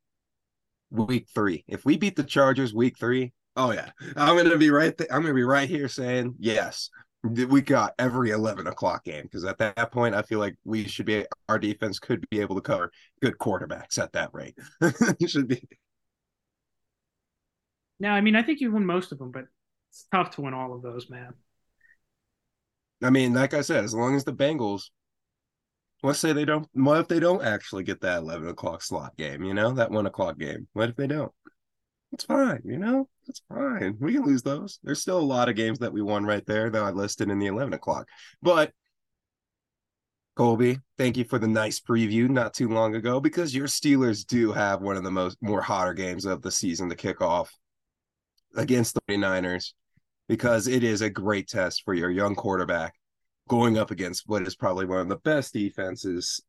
week 0.90 1.28
three. 1.36 1.66
If 1.68 1.84
we 1.84 1.98
beat 1.98 2.16
the 2.16 2.24
Chargers 2.24 2.74
week 2.74 2.98
three, 2.98 3.34
Oh 3.60 3.72
yeah, 3.72 3.90
I'm 4.16 4.38
gonna 4.38 4.58
be 4.58 4.70
right. 4.70 4.98
Th- 4.98 5.10
I'm 5.12 5.22
gonna 5.22 5.34
be 5.34 5.44
right 5.44 5.68
here 5.68 5.90
saying 5.90 6.36
yes. 6.40 6.90
We 7.24 7.60
got 7.60 7.94
every 8.00 8.30
11 8.30 8.68
o'clock 8.68 9.04
game 9.04 9.24
because 9.24 9.44
at 9.44 9.58
that 9.58 9.92
point, 9.92 10.16
I 10.16 10.22
feel 10.22 10.40
like 10.40 10.56
we 10.64 10.88
should 10.88 11.06
be. 11.06 11.26
Our 11.50 11.60
defense 11.60 12.00
could 12.00 12.26
be 12.30 12.40
able 12.40 12.56
to 12.56 12.62
cover 12.62 12.90
good 13.22 13.38
quarterbacks 13.38 14.00
at 14.00 14.14
that 14.14 14.30
rate. 14.32 14.58
it 14.80 15.30
should 15.30 15.50
be. 15.50 15.62
Yeah, 18.00 18.14
I 18.14 18.22
mean, 18.22 18.38
I 18.38 18.44
think 18.44 18.62
you 18.62 18.72
won 18.72 18.86
most 18.86 19.12
of 19.12 19.18
them, 19.18 19.32
but 19.32 19.44
it's 19.90 20.08
tough 20.10 20.32
to 20.36 20.42
win 20.42 20.54
all 20.54 20.74
of 20.74 20.82
those, 20.82 21.10
man. 21.10 21.34
I 23.04 23.10
mean, 23.10 23.34
like 23.34 23.54
I 23.54 23.60
said, 23.60 23.84
as 23.84 23.94
long 23.94 24.16
as 24.16 24.24
the 24.24 24.32
Bengals, 24.32 24.84
let's 26.02 26.20
say 26.20 26.32
they 26.32 26.46
don't. 26.46 26.70
What 26.72 27.02
if 27.02 27.10
they 27.10 27.20
don't 27.20 27.44
actually 27.44 27.84
get 27.84 28.00
that 28.00 28.20
11 28.20 28.48
o'clock 28.48 28.82
slot 28.82 29.18
game? 29.18 29.44
You 29.44 29.54
know, 29.54 29.74
that 29.74 29.92
one 29.92 30.06
o'clock 30.06 30.40
game. 30.40 30.70
What 30.72 30.88
if 30.88 30.96
they 30.96 31.08
don't? 31.08 31.34
It's 32.14 32.24
fine. 32.24 32.62
You 32.64 32.78
know, 32.78 33.10
it's 33.30 33.42
fine. 33.48 33.96
We 34.00 34.14
can 34.14 34.24
lose 34.24 34.42
those. 34.42 34.80
There's 34.84 35.02
still 35.02 35.20
a 35.20 35.22
lot 35.22 35.50
of 35.50 35.56
games 35.56 35.80
that 35.80 35.94
we 35.94 36.02
won 36.02 36.26
right 36.26 36.46
there 36.46 36.70
that 36.70 36.84
I 36.84 36.90
listed 36.90 37.30
in 37.30 37.40
the 37.40 37.48
11 37.48 37.74
o'clock. 37.74 38.08
But 38.42 38.74
Colby, 40.36 40.80
thank 40.98 41.18
you 41.18 41.26
for 41.26 41.38
the 41.38 41.48
nice 41.48 41.80
preview 41.80 42.30
not 42.30 42.54
too 42.54 42.70
long 42.70 42.96
ago 42.96 43.20
because 43.20 43.54
your 43.54 43.68
Steelers 43.68 44.26
do 44.26 44.52
have 44.52 44.82
one 44.82 44.98
of 44.98 45.04
the 45.04 45.12
most 45.12 45.38
more 45.42 45.62
hotter 45.62 45.94
games 45.94 46.26
of 46.26 46.42
the 46.42 46.52
season 46.52 46.90
to 46.90 46.96
kick 46.96 47.22
off 47.22 47.54
against 48.56 48.96
the 48.96 49.02
49ers 49.10 49.74
because 50.28 50.68
it 50.68 50.84
is 50.84 51.02
a 51.02 51.10
great 51.10 51.48
test 51.48 51.84
for 51.84 51.94
your 51.94 52.10
young 52.10 52.36
quarterback 52.36 52.94
going 53.48 53.78
up 53.78 53.92
against 53.92 54.24
what 54.28 54.48
is 54.48 54.56
probably 54.56 54.86
one 54.86 55.00
of 55.00 55.10
the 55.10 55.18
best 55.18 55.54
defenses 55.54 56.42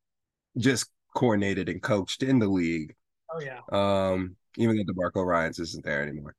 just 0.57 0.89
coordinated 1.15 1.69
and 1.69 1.83
coached 1.83 2.23
in 2.23 2.39
the 2.39 2.49
league. 2.49 2.95
Oh 3.35 3.41
yeah. 3.41 3.61
Um 3.73 4.37
even 4.57 4.77
though 4.77 4.93
DeMeco 4.93 5.25
Ryans 5.25 5.59
isn't 5.59 5.85
there 5.85 6.03
anymore. 6.03 6.35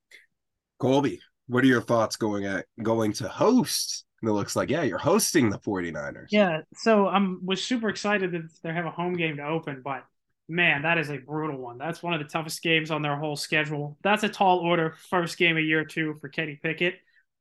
Colby, 0.82 1.20
what 1.48 1.64
are 1.64 1.68
your 1.68 1.82
thoughts 1.82 2.16
going 2.16 2.46
at 2.46 2.66
going 2.82 3.14
to 3.14 3.28
host? 3.28 4.04
And 4.22 4.30
it 4.30 4.34
looks 4.34 4.56
like, 4.56 4.72
yeah, 4.72 4.82
you're 4.82 4.98
hosting 4.98 5.52
the 5.52 5.60
49ers. 5.60 6.28
Yeah. 6.32 6.62
So 6.76 7.08
I'm 7.08 7.46
was 7.46 7.64
super 7.64 7.88
excited 7.88 8.32
that 8.32 8.50
they 8.64 8.74
have 8.74 8.86
a 8.88 8.92
home 8.92 9.14
game 9.14 9.38
to 9.38 9.46
open, 9.46 9.82
but 9.84 10.04
man, 10.50 10.82
that 10.82 10.98
is 10.98 11.12
a 11.12 11.18
brutal 11.18 11.58
one. 11.58 11.78
That's 11.78 12.02
one 12.02 12.14
of 12.14 12.20
the 12.20 12.28
toughest 12.28 12.64
games 12.64 12.90
on 12.90 13.04
their 13.04 13.16
whole 13.16 13.36
schedule. 13.36 13.96
That's 14.04 14.24
a 14.24 14.30
tall 14.30 14.58
order, 14.60 14.96
first 15.12 15.38
game 15.38 15.56
of 15.56 15.64
year 15.64 15.86
two 15.86 16.18
for 16.20 16.30
Kenny 16.30 16.60
Pickett. 16.62 16.96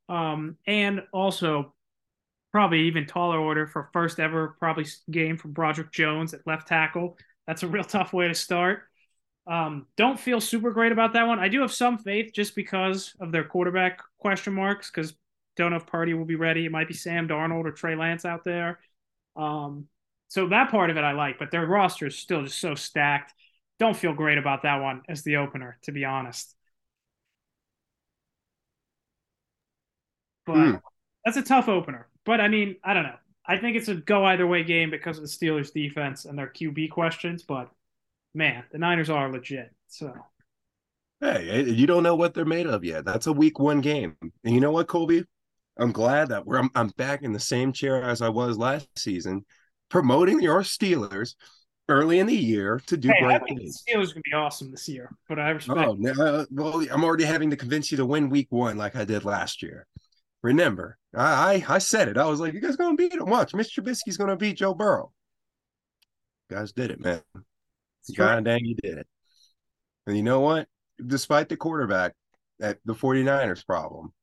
Um, 0.07 0.57
and 0.67 1.01
also 1.11 1.73
probably 2.51 2.81
even 2.81 3.07
taller 3.07 3.39
order 3.39 3.65
for 3.65 3.89
first 3.91 4.19
ever 4.19 4.55
probably 4.59 4.85
game 5.09 5.37
from 5.37 5.53
Broderick 5.53 5.91
Jones 5.91 6.35
at 6.35 6.45
left 6.45 6.67
tackle. 6.67 7.17
That's 7.47 7.63
a 7.63 7.67
real 7.67 7.83
tough 7.83 8.13
way 8.13 8.27
to 8.27 8.35
start. 8.35 8.83
Um, 9.47 9.87
don't 9.97 10.19
feel 10.19 10.39
super 10.39 10.71
great 10.71 10.91
about 10.91 11.13
that 11.13 11.27
one. 11.27 11.39
I 11.39 11.49
do 11.49 11.61
have 11.61 11.73
some 11.73 11.97
faith 11.97 12.31
just 12.33 12.55
because 12.55 13.13
of 13.19 13.31
their 13.31 13.43
quarterback 13.43 14.01
question 14.19 14.53
marks, 14.53 14.91
because 14.91 15.13
don't 15.57 15.71
know 15.71 15.77
if 15.77 15.87
Purdy 15.87 16.13
will 16.13 16.25
be 16.25 16.35
ready. 16.35 16.65
It 16.65 16.71
might 16.71 16.87
be 16.87 16.93
Sam 16.93 17.27
Darnold 17.27 17.65
or 17.65 17.71
Trey 17.71 17.95
Lance 17.95 18.23
out 18.23 18.43
there. 18.43 18.79
Um, 19.35 19.87
so 20.27 20.47
that 20.49 20.71
part 20.71 20.89
of 20.89 20.97
it 20.97 21.03
I 21.03 21.11
like, 21.11 21.39
but 21.39 21.51
their 21.51 21.65
roster 21.65 22.07
is 22.07 22.17
still 22.17 22.43
just 22.43 22.59
so 22.59 22.75
stacked. 22.75 23.33
Don't 23.79 23.97
feel 23.97 24.13
great 24.13 24.37
about 24.37 24.63
that 24.63 24.81
one 24.81 25.01
as 25.09 25.23
the 25.23 25.37
opener, 25.37 25.77
to 25.83 25.91
be 25.91 26.05
honest. 26.05 26.55
But 30.45 30.55
mm. 30.55 30.81
that's 31.25 31.37
a 31.37 31.41
tough 31.41 31.67
opener. 31.67 32.07
But 32.25 32.41
I 32.41 32.47
mean, 32.47 32.75
I 32.83 32.93
don't 32.93 33.03
know. 33.03 33.17
I 33.45 33.57
think 33.57 33.75
it's 33.75 33.87
a 33.87 33.95
go 33.95 34.23
either 34.25 34.45
way 34.45 34.63
game 34.63 34.91
because 34.91 35.17
of 35.17 35.23
the 35.23 35.29
Steelers 35.29 35.73
defense 35.73 36.25
and 36.25 36.37
their 36.37 36.47
QB 36.47 36.91
questions, 36.91 37.43
but 37.43 37.69
man, 38.33 38.63
the 38.71 38.77
Niners 38.77 39.09
are 39.09 39.31
legit. 39.31 39.71
So 39.87 40.13
Hey, 41.21 41.69
you 41.69 41.85
don't 41.85 42.01
know 42.01 42.15
what 42.15 42.33
they're 42.33 42.45
made 42.45 42.65
of 42.65 42.83
yet. 42.83 43.05
That's 43.05 43.27
a 43.27 43.33
week 43.33 43.59
one 43.59 43.79
game. 43.79 44.15
And 44.43 44.55
you 44.55 44.59
know 44.59 44.71
what, 44.71 44.87
Colby? 44.87 45.23
I'm 45.77 45.91
glad 45.91 46.29
that 46.29 46.47
we're 46.47 46.57
I'm, 46.57 46.71
I'm 46.73 46.87
back 46.97 47.21
in 47.21 47.31
the 47.31 47.39
same 47.39 47.71
chair 47.71 48.01
as 48.01 48.23
I 48.23 48.29
was 48.29 48.57
last 48.57 48.87
season 48.97 49.45
promoting 49.89 50.41
your 50.41 50.61
Steelers 50.61 51.35
early 51.89 52.19
in 52.19 52.25
the 52.25 52.35
year 52.35 52.81
to 52.87 52.97
do 52.97 53.09
hey, 53.09 53.21
great 53.21 53.41
things. 53.47 53.83
Steelers 53.87 54.13
gonna 54.13 54.21
be 54.23 54.33
awesome 54.33 54.71
this 54.71 54.89
year, 54.89 55.15
but 55.29 55.37
I 55.37 55.51
respect. 55.51 55.79
Oh, 55.79 56.23
uh, 56.23 56.45
well, 56.49 56.85
I'm 56.91 57.03
already 57.03 57.25
having 57.25 57.51
to 57.51 57.57
convince 57.57 57.91
you 57.91 57.97
to 57.97 58.05
win 58.05 58.29
Week 58.29 58.47
One 58.49 58.77
like 58.77 58.95
I 58.95 59.05
did 59.05 59.23
last 59.23 59.61
year. 59.61 59.85
Remember, 60.41 60.97
I 61.15 61.63
I, 61.69 61.75
I 61.75 61.77
said 61.77 62.07
it. 62.07 62.17
I 62.17 62.25
was 62.25 62.39
like, 62.39 62.53
you 62.53 62.61
guys 62.61 62.77
gonna 62.77 62.95
beat 62.95 63.11
them. 63.11 63.29
Watch, 63.29 63.51
Mr. 63.51 63.79
Trubisky's 63.79 64.17
gonna 64.17 64.35
beat 64.35 64.57
Joe 64.57 64.73
Burrow. 64.73 65.11
You 66.49 66.57
guys 66.57 66.71
did 66.71 66.89
it, 66.89 66.99
man. 66.99 67.21
God 68.15 68.45
dang, 68.45 68.65
you 68.65 68.75
did 68.75 68.99
it. 68.99 69.07
And 70.07 70.17
you 70.17 70.23
know 70.23 70.39
what? 70.39 70.67
Despite 71.05 71.49
the 71.49 71.57
quarterback 71.57 72.13
at 72.61 72.79
the 72.85 72.93
49ers 72.93 73.65
problem, 73.65 74.13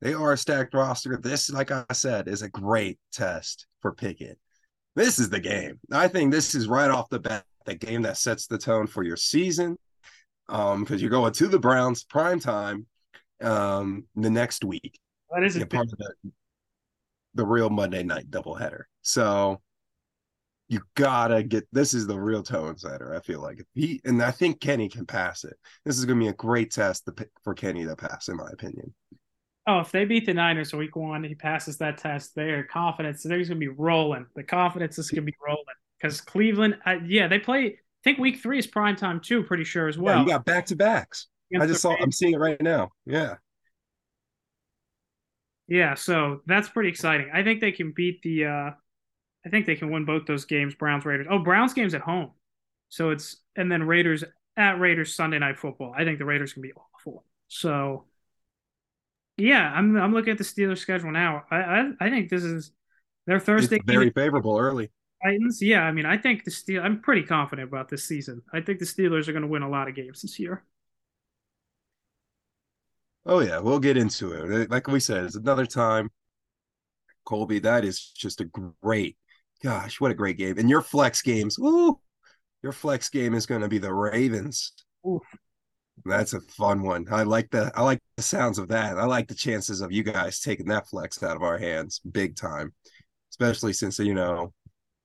they 0.00 0.14
are 0.14 0.32
a 0.32 0.36
stacked 0.36 0.74
roster. 0.74 1.16
This, 1.16 1.50
like 1.50 1.70
I 1.70 1.84
said, 1.92 2.28
is 2.28 2.42
a 2.42 2.48
great 2.48 2.98
test 3.12 3.66
for 3.80 3.92
Pickett 3.92 4.38
this 4.98 5.18
is 5.18 5.30
the 5.30 5.40
game. 5.40 5.78
I 5.92 6.08
think 6.08 6.32
this 6.32 6.54
is 6.54 6.68
right 6.68 6.90
off 6.90 7.08
the 7.08 7.20
bat 7.20 7.44
the 7.66 7.74
game 7.74 8.02
that 8.02 8.16
sets 8.16 8.46
the 8.46 8.58
tone 8.58 8.86
for 8.86 9.02
your 9.02 9.16
season. 9.16 9.76
Um, 10.48 10.82
because 10.82 11.02
you're 11.02 11.10
going 11.10 11.32
to 11.34 11.46
the 11.46 11.58
Browns 11.58 12.04
prime 12.04 12.40
time 12.40 12.86
um 13.42 14.04
the 14.16 14.30
next 14.30 14.64
week. 14.64 14.98
That 15.30 15.44
is 15.44 15.56
a 15.56 15.66
part 15.66 15.84
of 15.84 15.98
the, 15.98 16.14
the 17.34 17.46
real 17.46 17.70
Monday 17.70 18.02
night 18.02 18.30
doubleheader. 18.30 18.84
So 19.02 19.60
you 20.68 20.80
gotta 20.94 21.42
get 21.42 21.66
this 21.72 21.94
is 21.94 22.06
the 22.06 22.18
real 22.18 22.42
tone 22.42 22.76
setter. 22.76 23.14
I 23.14 23.20
feel 23.20 23.40
like 23.40 23.64
he 23.74 24.00
and 24.04 24.22
I 24.22 24.30
think 24.30 24.60
Kenny 24.60 24.88
can 24.88 25.06
pass 25.06 25.44
it. 25.44 25.56
This 25.84 25.98
is 25.98 26.04
gonna 26.04 26.20
be 26.20 26.28
a 26.28 26.34
great 26.34 26.70
test 26.70 27.06
to, 27.06 27.28
for 27.42 27.54
Kenny 27.54 27.84
to 27.84 27.96
pass, 27.96 28.28
in 28.28 28.36
my 28.36 28.48
opinion 28.52 28.94
oh, 29.68 29.80
if 29.80 29.92
they 29.92 30.04
beat 30.04 30.26
the 30.26 30.34
Niners 30.34 30.72
week 30.72 30.96
one, 30.96 31.22
he 31.22 31.34
passes 31.34 31.76
that 31.76 31.98
test, 31.98 32.34
their 32.34 32.64
confidence, 32.64 33.22
they're 33.22 33.36
going 33.36 33.48
to 33.48 33.54
be 33.54 33.68
rolling. 33.68 34.26
The 34.34 34.42
confidence 34.42 34.98
is 34.98 35.08
to 35.08 35.20
be 35.20 35.34
rolling 35.46 35.64
because 36.00 36.20
Cleveland, 36.20 36.78
uh, 36.86 36.96
yeah, 37.06 37.28
they 37.28 37.38
play. 37.38 37.66
I 37.66 37.74
think 38.02 38.18
week 38.18 38.40
three 38.40 38.58
is 38.58 38.66
prime 38.66 38.96
time 38.96 39.20
too, 39.20 39.42
pretty 39.42 39.64
sure 39.64 39.86
as 39.86 39.98
well. 39.98 40.16
Yeah, 40.16 40.22
you 40.22 40.28
got 40.28 40.44
back 40.44 40.66
to 40.66 40.76
backs. 40.76 41.26
I 41.58 41.66
just 41.66 41.82
saw, 41.82 41.94
I'm 42.00 42.12
seeing 42.12 42.34
it 42.34 42.38
right 42.38 42.60
now. 42.60 42.90
Yeah. 43.06 43.34
Yeah, 45.66 45.94
so 45.94 46.40
that's 46.46 46.68
pretty 46.68 46.88
exciting. 46.88 47.30
I 47.32 47.42
think 47.42 47.60
they 47.60 47.72
can 47.72 47.92
beat 47.94 48.22
the, 48.22 48.46
uh, 48.46 48.70
I 49.46 49.50
think 49.50 49.66
they 49.66 49.76
can 49.76 49.90
win 49.90 50.04
both 50.04 50.26
those 50.26 50.44
games, 50.44 50.74
Browns, 50.74 51.04
Raiders. 51.04 51.26
Oh, 51.30 51.38
Browns 51.38 51.74
game's 51.74 51.94
at 51.94 52.00
home. 52.00 52.32
So 52.88 53.10
it's, 53.10 53.36
and 53.56 53.70
then 53.70 53.82
Raiders 53.82 54.24
at 54.56 54.80
Raiders 54.80 55.14
Sunday 55.14 55.38
night 55.38 55.58
football. 55.58 55.94
I 55.96 56.04
think 56.04 56.18
the 56.18 56.24
Raiders 56.24 56.52
can 56.52 56.62
be 56.62 56.72
awful. 56.72 57.24
So, 57.48 58.04
yeah, 59.36 59.72
I'm 59.72 59.96
I'm 59.96 60.12
looking 60.12 60.32
at 60.32 60.38
the 60.38 60.44
Steelers 60.44 60.78
schedule 60.78 61.12
now. 61.12 61.44
I 61.50 61.56
I, 61.56 61.90
I 62.00 62.10
think 62.10 62.28
this 62.28 62.42
is 62.42 62.72
their 63.26 63.38
Thursday. 63.38 63.76
It's 63.76 63.84
very 63.86 64.10
favorable 64.10 64.58
early. 64.58 64.90
Titans. 65.22 65.62
Yeah, 65.62 65.82
I 65.82 65.92
mean, 65.92 66.06
I 66.06 66.16
think 66.18 66.44
the 66.44 66.50
Steel. 66.50 66.82
I'm 66.82 67.00
pretty 67.00 67.22
confident 67.22 67.68
about 67.68 67.88
this 67.88 68.04
season. 68.04 68.42
I 68.52 68.60
think 68.60 68.80
the 68.80 68.84
Steelers 68.84 69.28
are 69.28 69.32
going 69.32 69.42
to 69.42 69.48
win 69.48 69.62
a 69.62 69.68
lot 69.68 69.88
of 69.88 69.94
games 69.94 70.22
this 70.22 70.38
year. 70.38 70.64
Oh 73.24 73.40
yeah, 73.40 73.58
we'll 73.58 73.78
get 73.78 73.96
into 73.96 74.32
it. 74.32 74.70
Like 74.70 74.88
we 74.88 75.00
said, 75.00 75.24
it's 75.24 75.36
another 75.36 75.66
time. 75.66 76.10
Colby, 77.24 77.58
that 77.60 77.84
is 77.84 78.00
just 78.00 78.40
a 78.40 78.50
great, 78.82 79.18
gosh, 79.62 80.00
what 80.00 80.10
a 80.10 80.14
great 80.14 80.38
game. 80.38 80.58
And 80.58 80.70
your 80.70 80.82
flex 80.82 81.22
games, 81.22 81.58
ooh, 81.58 81.98
your 82.62 82.72
flex 82.72 83.08
game 83.08 83.34
is 83.34 83.46
going 83.46 83.60
to 83.60 83.68
be 83.68 83.78
the 83.78 83.92
Ravens. 83.92 84.72
Ooh. 85.06 85.20
That's 86.04 86.32
a 86.32 86.40
fun 86.40 86.82
one. 86.82 87.06
I 87.10 87.24
like 87.24 87.50
the 87.50 87.72
I 87.74 87.82
like 87.82 88.00
the 88.16 88.22
sounds 88.22 88.58
of 88.58 88.68
that. 88.68 88.98
I 88.98 89.04
like 89.04 89.28
the 89.28 89.34
chances 89.34 89.80
of 89.80 89.92
you 89.92 90.02
guys 90.02 90.40
taking 90.40 90.66
that 90.66 90.88
flex 90.88 91.22
out 91.22 91.36
of 91.36 91.42
our 91.42 91.58
hands 91.58 92.00
big 92.10 92.36
time, 92.36 92.72
especially 93.30 93.72
since 93.72 93.98
you 93.98 94.14
know 94.14 94.52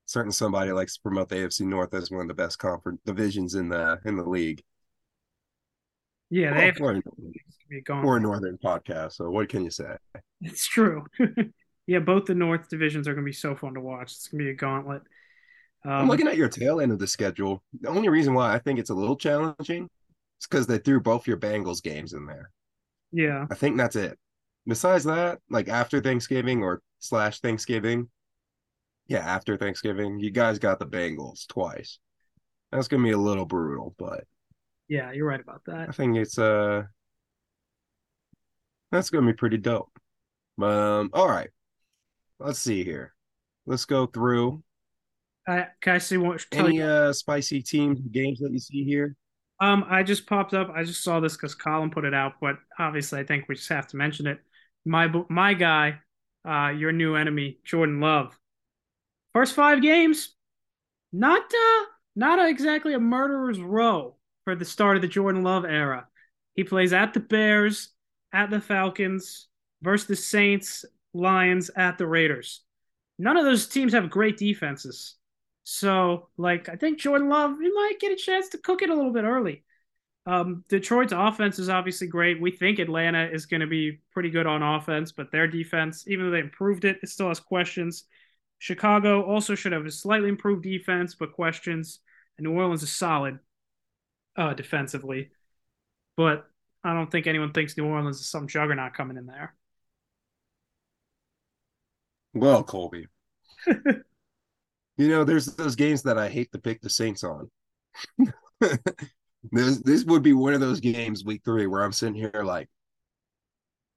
certain 0.06 0.32
somebody 0.32 0.72
likes 0.72 0.95
to 0.95 1.01
promote 1.01 1.30
the 1.30 1.36
AFC 1.36 1.62
North 1.62 1.93
as 1.93 2.12
one 2.12 2.22
of 2.22 2.28
the 2.28 2.34
best 2.34 2.60
conference 2.60 3.01
divisions 3.06 3.56
in 3.56 3.70
the 3.70 3.99
in 4.06 4.16
the 4.16 4.24
league. 4.24 4.62
Yeah, 6.30 6.54
they 6.54 6.66
have 6.68 6.80
we're, 6.80 8.18
a 8.18 8.22
northern 8.22 8.58
podcast, 8.64 9.14
so 9.14 9.30
what 9.30 9.49
can 9.49 9.64
you 9.64 9.72
say? 9.72 9.95
It's 10.41 10.68
true. 10.68 11.06
yeah, 11.88 12.00
both 12.00 12.26
the 12.26 12.36
North 12.36 12.70
divisions 12.70 13.08
are 13.08 13.14
going 13.14 13.26
to 13.26 13.30
be 13.30 13.34
so 13.34 13.56
fun 13.56 13.74
to 13.74 13.82
watch. 13.82 14.14
It's 14.14 14.28
going 14.28 14.40
to 14.40 14.46
be 14.46 14.52
a 14.52 14.56
gauntlet. 14.56 15.02
Um, 15.86 15.92
I'm 15.92 16.08
looking 16.08 16.28
at 16.28 16.38
your 16.38 16.50
tail 16.50 16.80
end 16.80 16.92
of 16.92 17.00
the 17.00 17.08
schedule. 17.08 17.62
The 17.82 17.90
only 17.90 18.10
reason 18.10 18.34
why 18.34 18.54
I 18.54 18.60
think 18.60 18.80
it's 18.80 18.90
a 18.90 18.96
little 18.96 19.18
challenging 19.18 19.90
it's 20.44 20.48
because 20.48 20.68
they 20.68 20.78
threw 20.78 21.00
both 21.00 21.26
your 21.26 21.38
Bengals 21.38 21.82
games 21.82 22.12
in 22.12 22.26
there. 22.26 22.52
Yeah. 23.14 23.46
I 23.50 23.56
think 23.56 23.78
that's 23.78 23.96
it. 23.96 24.20
Besides 24.68 25.06
that, 25.06 25.40
like 25.50 25.70
after 25.70 26.02
Thanksgiving 26.02 26.62
or 26.62 26.82
slash 27.00 27.40
Thanksgiving, 27.40 28.10
yeah, 29.08 29.20
after 29.20 29.56
Thanksgiving, 29.56 30.20
you 30.20 30.32
guys 30.32 30.60
got 30.60 30.80
the 30.80 30.86
Bengals 30.86 31.48
twice. 31.48 31.98
That's 32.74 32.90
gonna 32.90 33.04
be 33.04 33.12
a 33.12 33.18
little 33.18 33.46
brutal, 33.46 33.96
but 33.98 34.26
yeah, 34.90 35.14
you're 35.14 35.28
right 35.28 35.40
about 35.40 35.62
that. 35.68 35.88
I 35.88 35.92
think 35.94 36.18
it's 36.18 36.38
uh 36.38 36.84
that's 38.92 39.10
gonna 39.10 39.28
be 39.28 39.34
pretty 39.34 39.58
dope. 39.58 39.92
Um, 40.62 41.10
all 41.14 41.30
right, 41.30 41.50
let's 42.44 42.60
see 42.60 42.84
here. 42.84 43.14
Let's 43.66 43.86
go 43.86 44.06
through. 44.06 44.64
Uh, 45.48 45.64
can 45.82 45.96
I 45.96 45.98
see 45.98 46.18
what 46.18 46.46
any 46.52 46.78
you? 46.78 46.84
uh 46.84 47.14
spicy 47.14 47.62
team 47.62 47.96
games 48.12 48.39
that 48.39 48.52
you 48.52 48.60
see 48.60 48.84
here? 48.84 49.16
Um, 49.60 49.86
I 49.88 50.04
just 50.04 50.26
popped 50.28 50.54
up. 50.54 50.72
I 50.76 50.84
just 50.84 51.04
saw 51.04 51.20
this 51.20 51.36
because 51.36 51.56
Colin 51.56 51.89
put 51.89 52.06
it 52.06 52.14
out, 52.14 52.34
but 52.41 52.56
obviously, 52.80 53.20
I 53.20 53.24
think 53.24 53.46
we 53.48 53.56
just 53.56 53.70
have 53.70 53.88
to 53.88 53.98
mention 53.98 54.28
it. 54.28 54.39
My 54.86 55.12
my 55.30 55.54
guy, 55.54 56.00
uh, 56.48 56.70
your 56.70 56.91
new 56.91 57.16
enemy, 57.16 57.60
Jordan 57.66 58.00
Love. 58.00 58.38
First 59.34 59.56
five 59.56 59.82
games, 59.82 60.34
not 61.12 61.41
uh, 61.41 61.86
not 62.16 62.39
a, 62.39 62.50
exactly 62.50 62.94
a 62.94 63.00
murderer's 63.00 63.60
row 63.60 64.16
for 64.44 64.56
the 64.56 64.66
start 64.66 64.96
of 64.96 65.02
the 65.02 65.08
Jordan 65.08 65.44
Love 65.44 65.66
era. 65.66 66.08
He 66.56 66.64
plays 66.64 66.94
at 66.94 67.14
the 67.14 67.20
Bears, 67.20 67.89
at 68.34 68.50
the 68.50 68.62
Falcons, 68.62 69.48
versus 69.82 70.08
the 70.08 70.16
Saints, 70.16 70.86
Lions, 71.14 71.70
at 71.76 71.97
the 71.97 72.07
Raiders. 72.07 72.61
None 73.20 73.38
of 73.38 73.45
those 73.45 73.68
teams 73.68 73.93
have 73.93 74.09
great 74.09 74.38
defenses. 74.38 75.16
So, 75.64 76.30
like, 76.38 76.68
I 76.68 76.76
think 76.76 76.99
Jordan 76.99 77.30
Love, 77.30 77.59
he 77.61 77.72
might 77.72 77.99
get 77.99 78.11
a 78.11 78.16
chance 78.16 78.49
to 78.49 78.57
cook 78.57 78.82
it 78.82 78.89
a 78.89 78.95
little 78.95 79.14
bit 79.14 79.24
early. 79.24 79.64
Um, 80.26 80.64
Detroit's 80.70 81.14
offense 81.14 81.59
is 81.59 81.70
obviously 81.70 82.07
great. 82.07 82.41
We 82.41 82.51
think 82.51 82.80
Atlanta 82.80 83.26
is 83.26 83.45
going 83.45 83.61
to 83.61 83.68
be 83.68 83.99
pretty 84.11 84.30
good 84.30 84.47
on 84.47 84.64
offense, 84.64 85.11
but 85.11 85.32
their 85.32 85.47
defense, 85.47 86.05
even 86.07 86.26
though 86.26 86.32
they 86.32 86.39
improved 86.39 86.86
it, 86.86 86.99
it 87.03 87.09
still 87.09 87.28
has 87.28 87.39
questions. 87.39 88.05
Chicago 88.59 89.24
also 89.24 89.55
should 89.55 89.74
have 89.74 89.86
a 89.86 89.91
slightly 89.91 90.30
improved 90.30 90.64
defense, 90.64 91.16
but 91.16 91.34
questions. 91.34 91.99
And 92.38 92.47
New 92.47 92.53
Orleans 92.53 92.84
is 92.84 92.91
solid 92.91 93.39
uh, 94.38 94.53
defensively, 94.53 95.32
but 96.16 96.47
I 96.84 96.93
don't 96.93 97.11
think 97.11 97.28
anyone 97.28 97.51
thinks 97.51 97.78
New 97.78 97.86
Orleans 97.86 98.20
is 98.20 98.30
some 98.30 98.47
juggernaut 98.47 98.93
coming 98.93 99.18
in 99.18 99.26
there. 99.26 99.53
Well, 102.34 102.64
Colby. 102.66 103.08
You 104.98 105.08
know, 105.08 105.24
there's 105.24 105.48
those 105.48 105.76
games 105.76 106.04
that 106.04 106.18
I 106.18 106.30
hate 106.30 106.52
to 106.52 106.60
pick 106.60 106.82
the 106.82 106.90
Saints 106.90 107.24
on. 107.24 107.50
this 109.52 109.80
this 109.80 110.04
would 110.06 110.24
be 110.24 110.34
one 110.34 110.54
of 110.54 110.62
those 110.62 110.80
games 110.80 111.26
week 111.26 111.42
three 111.44 111.68
where 111.68 111.84
I'm 111.84 111.92
sitting 111.92 112.16
here 112.16 112.44
like, 112.44 112.70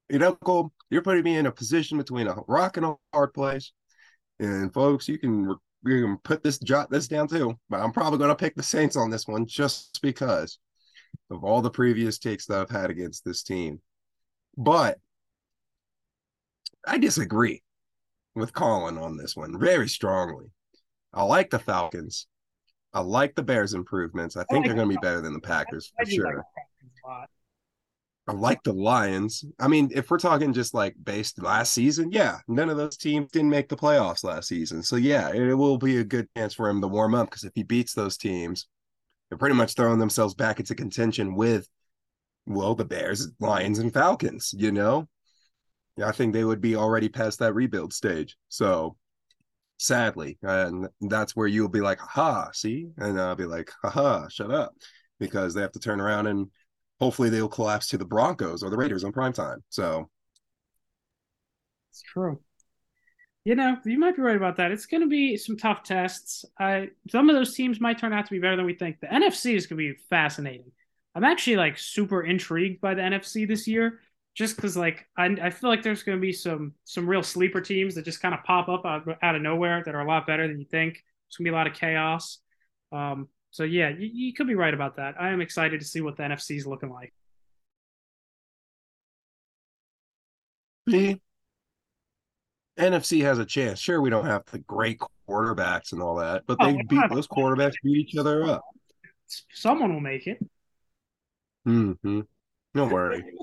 You 0.08 0.18
know, 0.18 0.34
Cole, 0.36 0.72
you're 0.90 1.02
putting 1.02 1.24
me 1.24 1.36
in 1.36 1.46
a 1.46 1.52
position 1.52 1.98
between 1.98 2.28
a 2.28 2.36
rock 2.48 2.76
and 2.76 2.86
a 2.86 2.94
hard 3.12 3.34
place. 3.34 3.72
And 4.40 4.72
folks, 4.72 5.08
you 5.08 5.18
can 5.18 5.48
you 5.84 6.02
can 6.02 6.18
put 6.18 6.42
this 6.42 6.58
jot 6.58 6.90
this 6.90 7.08
down 7.08 7.28
too, 7.28 7.58
but 7.68 7.80
I'm 7.80 7.92
probably 7.92 8.18
going 8.18 8.30
to 8.30 8.36
pick 8.36 8.54
the 8.54 8.62
Saints 8.62 8.96
on 8.96 9.10
this 9.10 9.26
one 9.26 9.46
just 9.46 10.00
because 10.02 10.58
of 11.30 11.44
all 11.44 11.62
the 11.62 11.70
previous 11.70 12.18
takes 12.18 12.46
that 12.46 12.60
I've 12.60 12.70
had 12.70 12.90
against 12.90 13.24
this 13.24 13.42
team. 13.42 13.80
But 14.56 14.98
I 16.86 16.98
disagree 16.98 17.62
with 18.36 18.52
Colin 18.52 18.98
on 18.98 19.16
this 19.16 19.36
one 19.36 19.58
very 19.58 19.88
strongly. 19.88 20.46
I 21.12 21.24
like 21.24 21.50
the 21.50 21.58
Falcons. 21.58 22.26
I 22.92 23.00
like 23.00 23.34
the 23.34 23.42
Bears' 23.42 23.74
improvements. 23.74 24.36
I 24.36 24.44
think 24.44 24.64
they're 24.64 24.74
going 24.74 24.88
to 24.88 24.94
be 24.94 25.00
better 25.00 25.20
than 25.20 25.32
the 25.32 25.40
Packers 25.40 25.92
for 25.96 26.10
sure. 26.10 26.44
I 28.28 28.32
like 28.32 28.62
the 28.64 28.72
Lions. 28.72 29.44
I 29.60 29.68
mean, 29.68 29.90
if 29.94 30.10
we're 30.10 30.18
talking 30.18 30.52
just 30.52 30.74
like 30.74 30.96
based 31.02 31.40
last 31.40 31.72
season, 31.72 32.10
yeah, 32.10 32.38
none 32.48 32.68
of 32.68 32.76
those 32.76 32.96
teams 32.96 33.30
didn't 33.30 33.50
make 33.50 33.68
the 33.68 33.76
playoffs 33.76 34.24
last 34.24 34.48
season. 34.48 34.82
So 34.82 34.96
yeah, 34.96 35.30
it 35.32 35.54
will 35.54 35.78
be 35.78 35.98
a 35.98 36.04
good 36.04 36.26
chance 36.36 36.52
for 36.52 36.68
him 36.68 36.80
to 36.80 36.88
warm 36.88 37.14
up 37.14 37.30
because 37.30 37.44
if 37.44 37.52
he 37.54 37.62
beats 37.62 37.94
those 37.94 38.16
teams, 38.16 38.66
they're 39.28 39.38
pretty 39.38 39.54
much 39.54 39.74
throwing 39.74 40.00
themselves 40.00 40.34
back 40.34 40.58
into 40.58 40.74
contention 40.74 41.36
with 41.36 41.68
well, 42.46 42.74
the 42.74 42.84
Bears, 42.84 43.28
Lions, 43.40 43.78
and 43.78 43.92
Falcons, 43.92 44.54
you 44.56 44.70
know? 44.70 45.08
I 46.04 46.12
think 46.12 46.32
they 46.32 46.44
would 46.44 46.60
be 46.60 46.76
already 46.76 47.08
past 47.08 47.38
that 47.38 47.54
rebuild 47.54 47.92
stage. 47.92 48.36
So 48.48 48.96
sadly, 49.78 50.38
and 50.42 50.88
that's 51.00 51.34
where 51.34 51.46
you'll 51.46 51.68
be 51.68 51.80
like, 51.80 51.98
ha, 51.98 52.50
see? 52.52 52.88
And 52.98 53.20
I'll 53.20 53.36
be 53.36 53.44
like, 53.44 53.70
haha, 53.82 54.28
shut 54.28 54.50
up. 54.50 54.74
Because 55.18 55.54
they 55.54 55.62
have 55.62 55.72
to 55.72 55.80
turn 55.80 56.00
around 56.00 56.26
and 56.26 56.50
hopefully 57.00 57.30
they'll 57.30 57.48
collapse 57.48 57.88
to 57.88 57.98
the 57.98 58.04
Broncos 58.04 58.62
or 58.62 58.68
the 58.68 58.76
Raiders 58.76 59.04
on 59.04 59.12
prime 59.12 59.32
time. 59.32 59.62
So 59.70 60.10
it's 61.90 62.02
true. 62.02 62.40
You 63.44 63.54
know, 63.54 63.78
you 63.84 63.98
might 63.98 64.16
be 64.16 64.22
right 64.22 64.36
about 64.36 64.56
that. 64.56 64.72
It's 64.72 64.86
going 64.86 65.02
to 65.02 65.06
be 65.06 65.36
some 65.36 65.56
tough 65.56 65.84
tests. 65.84 66.44
I 66.58 66.88
some 67.08 67.30
of 67.30 67.36
those 67.36 67.54
teams 67.54 67.80
might 67.80 67.98
turn 67.98 68.12
out 68.12 68.26
to 68.26 68.30
be 68.30 68.40
better 68.40 68.56
than 68.56 68.66
we 68.66 68.74
think. 68.74 69.00
The 69.00 69.06
NFC 69.06 69.54
is 69.54 69.66
going 69.66 69.78
to 69.78 69.94
be 69.94 69.98
fascinating. 70.10 70.72
I'm 71.14 71.24
actually 71.24 71.56
like 71.56 71.78
super 71.78 72.22
intrigued 72.22 72.80
by 72.80 72.94
the 72.94 73.02
NFC 73.02 73.48
this 73.48 73.66
year, 73.66 74.00
just 74.36 74.54
because 74.54 74.76
like 74.76 75.06
I, 75.16 75.24
I 75.42 75.50
feel 75.50 75.70
like 75.70 75.82
there's 75.82 76.02
going 76.02 76.18
to 76.18 76.22
be 76.22 76.32
some 76.32 76.74
some 76.84 77.08
real 77.08 77.22
sleeper 77.22 77.60
teams 77.60 77.94
that 77.94 78.04
just 78.04 78.20
kind 78.20 78.34
of 78.34 78.44
pop 78.44 78.68
up 78.68 78.84
out, 78.84 79.08
out 79.22 79.34
of 79.34 79.42
nowhere 79.42 79.82
that 79.84 79.94
are 79.94 80.02
a 80.02 80.06
lot 80.06 80.26
better 80.26 80.46
than 80.46 80.58
you 80.60 80.66
think. 80.66 81.02
It's 81.28 81.38
going 81.38 81.46
to 81.46 81.50
be 81.50 81.54
a 81.54 81.56
lot 81.58 81.66
of 81.66 81.72
chaos. 81.72 82.38
Um, 82.92 83.28
so 83.50 83.64
yeah, 83.64 83.88
you, 83.88 84.10
you 84.12 84.34
could 84.34 84.46
be 84.46 84.54
right 84.54 84.74
about 84.74 84.96
that. 84.96 85.14
I 85.18 85.30
am 85.30 85.40
excited 85.40 85.80
to 85.80 85.86
see 85.86 86.02
what 86.02 86.18
the 86.18 86.22
NFC 86.22 86.56
is 86.58 86.66
looking 86.66 86.90
like. 86.90 87.14
The 90.86 91.18
NFC 92.78 93.22
has 93.22 93.38
a 93.38 93.46
chance. 93.46 93.80
Sure, 93.80 94.00
we 94.02 94.10
don't 94.10 94.26
have 94.26 94.44
the 94.52 94.58
great 94.58 95.00
quarterbacks 95.28 95.92
and 95.92 96.02
all 96.02 96.16
that, 96.16 96.42
but 96.46 96.58
they 96.60 96.74
oh, 96.74 96.80
beat 96.88 97.10
those 97.10 97.26
quarterbacks 97.26 97.74
beat 97.82 97.96
each 97.96 98.16
other 98.16 98.44
up. 98.44 98.62
Someone 99.50 99.94
will 99.94 100.00
make 100.00 100.26
it. 100.26 100.38
Mm-hmm. 101.66 102.20
Don't 102.74 102.92
worry. 102.92 103.24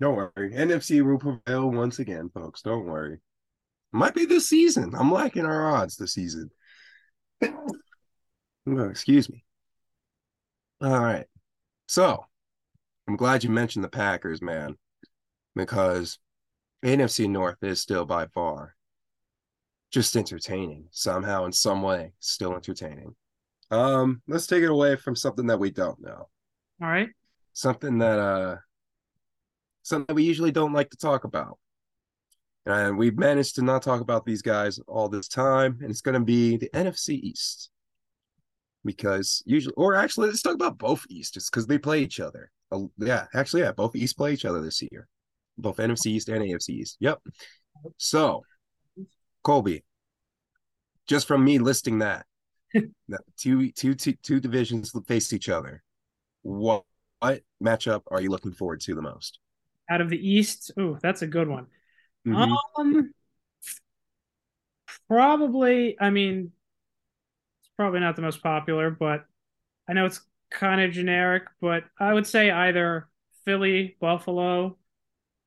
Don't 0.00 0.16
worry. 0.16 0.52
NFC 0.52 1.02
will 1.02 1.18
prevail 1.18 1.70
once 1.70 1.98
again, 1.98 2.30
folks. 2.32 2.62
Don't 2.62 2.86
worry. 2.86 3.18
Might 3.92 4.14
be 4.14 4.24
this 4.24 4.48
season. 4.48 4.94
I'm 4.96 5.12
liking 5.12 5.44
our 5.44 5.70
odds 5.70 5.96
this 5.96 6.14
season. 6.14 6.50
Oh, 8.68 8.90
excuse 8.90 9.28
me. 9.28 9.42
All 10.82 11.00
right. 11.00 11.24
So 11.88 12.26
I'm 13.08 13.16
glad 13.16 13.42
you 13.42 13.48
mentioned 13.48 13.82
the 13.82 13.88
Packers, 13.88 14.42
man, 14.42 14.76
because 15.56 16.18
NFC 16.84 17.28
North 17.28 17.56
is 17.62 17.80
still 17.80 18.04
by 18.04 18.26
far 18.26 18.76
just 19.90 20.14
entertaining 20.16 20.86
somehow 20.92 21.44
in 21.46 21.52
some 21.52 21.82
way, 21.82 22.12
still 22.20 22.54
entertaining. 22.54 23.14
Um, 23.70 24.22
let's 24.28 24.46
take 24.46 24.62
it 24.62 24.70
away 24.70 24.96
from 24.96 25.16
something 25.16 25.46
that 25.46 25.58
we 25.58 25.70
don't 25.70 26.00
know. 26.00 26.28
All 26.80 26.88
right. 26.88 27.08
Something 27.52 27.98
that 27.98 28.18
uh 28.18 28.56
something 29.82 30.06
that 30.08 30.14
we 30.14 30.24
usually 30.24 30.52
don't 30.52 30.72
like 30.72 30.90
to 30.90 30.96
talk 30.96 31.24
about. 31.24 31.58
And 32.66 32.98
we've 32.98 33.18
managed 33.18 33.54
to 33.56 33.62
not 33.62 33.82
talk 33.82 34.00
about 34.00 34.24
these 34.24 34.42
guys 34.42 34.78
all 34.86 35.08
this 35.08 35.28
time, 35.28 35.78
and 35.80 35.90
it's 35.90 36.02
going 36.02 36.18
to 36.18 36.24
be 36.24 36.56
the 36.56 36.70
NFC 36.74 37.14
East 37.14 37.70
because 38.84 39.42
usually, 39.46 39.74
or 39.76 39.94
actually, 39.94 40.28
let's 40.28 40.42
talk 40.42 40.54
about 40.54 40.78
both 40.78 41.04
East, 41.08 41.34
just 41.34 41.50
because 41.50 41.66
they 41.66 41.78
play 41.78 42.02
each 42.02 42.20
other. 42.20 42.50
Uh, 42.72 42.80
yeah, 42.98 43.26
actually, 43.34 43.62
yeah, 43.62 43.72
both 43.72 43.96
East 43.96 44.16
play 44.16 44.32
each 44.32 44.44
other 44.44 44.60
this 44.60 44.82
year, 44.82 45.08
both 45.58 45.76
NFC 45.76 46.06
East 46.06 46.28
and 46.28 46.42
AFC 46.42 46.70
East. 46.70 46.96
Yep. 47.00 47.20
So, 47.96 48.42
Colby, 49.42 49.84
just 51.06 51.26
from 51.26 51.44
me 51.44 51.58
listing 51.58 51.98
that, 52.00 52.26
two, 53.36 53.70
two, 53.72 53.94
two, 53.94 54.14
two 54.22 54.40
divisions 54.40 54.92
face 55.06 55.32
each 55.32 55.48
other. 55.48 55.82
What, 56.42 56.84
what 57.20 57.42
matchup 57.62 58.02
are 58.10 58.20
you 58.20 58.30
looking 58.30 58.52
forward 58.52 58.80
to 58.82 58.94
the 58.94 59.02
most? 59.02 59.40
Out 59.90 60.00
of 60.00 60.08
the 60.08 60.28
East, 60.28 60.70
oh, 60.78 60.98
that's 61.02 61.22
a 61.22 61.26
good 61.26 61.48
one. 61.48 61.66
Mm-hmm. 62.26 62.80
Um, 62.80 63.14
probably. 65.08 65.96
I 66.00 66.10
mean, 66.10 66.52
it's 67.62 67.70
probably 67.76 68.00
not 68.00 68.16
the 68.16 68.22
most 68.22 68.42
popular, 68.42 68.90
but 68.90 69.24
I 69.88 69.92
know 69.92 70.06
it's 70.06 70.20
kind 70.50 70.80
of 70.80 70.92
generic, 70.92 71.44
but 71.60 71.84
I 71.98 72.14
would 72.14 72.26
say 72.26 72.50
either 72.50 73.08
Philly, 73.44 73.96
Buffalo, 74.00 74.78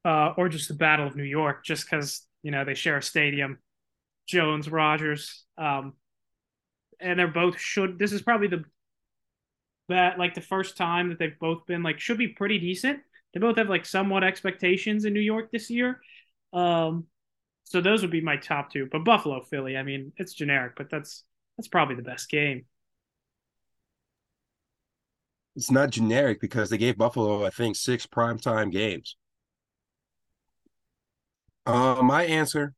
uh, 0.05 0.33
or 0.37 0.49
just 0.49 0.67
the 0.67 0.73
Battle 0.73 1.07
of 1.07 1.15
New 1.15 1.23
York, 1.23 1.63
just 1.63 1.89
because 1.89 2.25
you 2.41 2.51
know 2.51 2.65
they 2.65 2.73
share 2.73 2.97
a 2.97 3.03
stadium. 3.03 3.59
Jones, 4.25 4.69
Rodgers, 4.69 5.43
um, 5.57 5.93
and 6.99 7.19
they're 7.19 7.27
both 7.27 7.59
should. 7.59 7.99
This 7.99 8.13
is 8.13 8.21
probably 8.21 8.47
the 8.47 8.63
that 9.89 10.17
like 10.17 10.33
the 10.33 10.41
first 10.41 10.77
time 10.77 11.09
that 11.09 11.19
they've 11.19 11.37
both 11.39 11.65
been 11.65 11.83
like 11.83 11.99
should 11.99 12.17
be 12.17 12.29
pretty 12.29 12.57
decent. 12.57 12.99
They 13.33 13.39
both 13.39 13.57
have 13.57 13.69
like 13.69 13.85
somewhat 13.85 14.23
expectations 14.23 15.05
in 15.05 15.13
New 15.13 15.19
York 15.19 15.51
this 15.51 15.69
year. 15.69 15.99
Um, 16.53 17.07
so 17.63 17.81
those 17.81 18.01
would 18.01 18.11
be 18.11 18.21
my 18.21 18.37
top 18.37 18.71
two. 18.71 18.87
But 18.91 19.03
Buffalo, 19.03 19.41
Philly, 19.41 19.77
I 19.77 19.83
mean, 19.83 20.13
it's 20.17 20.33
generic, 20.33 20.73
but 20.77 20.89
that's 20.89 21.23
that's 21.57 21.67
probably 21.67 21.95
the 21.95 22.03
best 22.03 22.29
game. 22.29 22.65
It's 25.55 25.71
not 25.71 25.91
generic 25.91 26.41
because 26.41 26.69
they 26.69 26.77
gave 26.77 26.97
Buffalo, 26.97 27.45
I 27.45 27.49
think, 27.51 27.75
six 27.75 28.07
primetime 28.07 28.71
games. 28.71 29.15
Uh, 31.65 32.01
my 32.03 32.25
answer, 32.25 32.73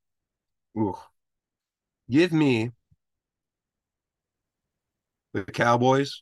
ooh, 0.78 0.96
give 2.10 2.32
me 2.32 2.72
the 5.34 5.44
Cowboys 5.44 6.22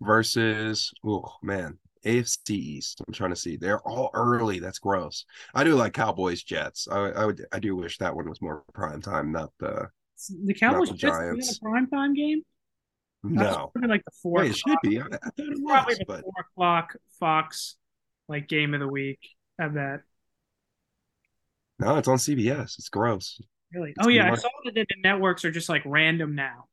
versus, 0.00 0.92
oh 1.04 1.36
man, 1.42 1.78
AFC 2.04 2.50
East. 2.50 3.02
I'm 3.06 3.12
trying 3.12 3.30
to 3.30 3.36
see. 3.36 3.56
They're 3.56 3.80
all 3.80 4.10
early. 4.14 4.58
That's 4.58 4.78
gross. 4.78 5.24
I 5.54 5.64
do 5.64 5.74
like 5.74 5.92
Cowboys 5.92 6.42
Jets. 6.42 6.88
I, 6.90 6.98
I 7.10 7.26
would. 7.26 7.44
I 7.52 7.58
do 7.58 7.76
wish 7.76 7.98
that 7.98 8.14
one 8.14 8.28
was 8.28 8.42
more 8.42 8.64
prime 8.72 9.00
time, 9.00 9.32
not 9.32 9.50
the 9.58 9.88
the 10.44 10.54
Cowboys 10.54 10.90
the 10.90 10.96
just 10.96 11.20
in 11.20 11.40
a 11.40 11.70
prime 11.70 11.86
time 11.88 12.14
game. 12.14 12.42
No, 13.24 13.70
like 13.86 14.04
the 14.04 14.10
four. 14.22 14.42
It 14.42 14.56
should 14.56 14.78
be. 14.82 15.00
I, 15.00 15.04
I 15.04 15.06
it 15.36 15.48
was, 15.48 15.60
probably 15.64 15.94
the 15.94 16.04
but... 16.06 16.22
four 16.22 16.32
o'clock 16.40 16.96
Fox 17.20 17.76
like 18.28 18.48
game 18.48 18.74
of 18.74 18.80
the 18.80 18.88
week. 18.88 19.20
Have 19.58 19.74
that. 19.74 20.00
No, 21.78 21.96
it's 21.96 22.08
on 22.08 22.18
CBS. 22.18 22.78
It's 22.78 22.88
gross. 22.88 23.40
Really? 23.72 23.90
It's 23.90 24.06
oh 24.06 24.08
yeah, 24.08 24.30
I 24.30 24.34
saw 24.34 24.48
that 24.64 24.74
the 24.74 24.86
networks 25.02 25.44
are 25.44 25.50
just 25.50 25.68
like 25.68 25.82
random 25.84 26.34
now. 26.34 26.66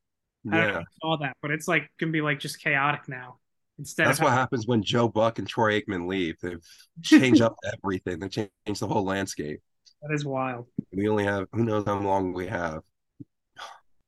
I 0.52 0.58
Yeah, 0.58 0.78
I 0.80 0.84
saw 1.02 1.18
that, 1.18 1.38
but 1.42 1.52
it's 1.52 1.68
like 1.68 1.92
gonna 2.00 2.12
be 2.12 2.22
like 2.22 2.40
just 2.40 2.62
chaotic 2.62 3.08
now. 3.08 3.38
Instead, 3.80 4.08
that's 4.08 4.20
what 4.20 4.34
happens 4.34 4.68
when 4.68 4.84
Joe 4.84 5.08
Buck 5.08 5.40
and 5.40 5.48
Troy 5.48 5.80
Aikman 5.80 6.08
leave. 6.08 6.36
They've 6.42 6.64
changed 7.02 7.42
up 7.42 7.56
everything. 7.74 8.20
They 8.20 8.28
changed 8.28 8.82
the 8.82 8.88
whole 8.88 9.06
landscape. 9.06 9.62
That 10.02 10.14
is 10.14 10.26
wild. 10.26 10.68
We 10.94 11.08
only 11.08 11.24
have 11.24 11.48
who 11.54 11.64
knows 11.64 11.86
how 11.86 12.00
long 12.00 12.34
we 12.34 12.48
have 12.48 12.82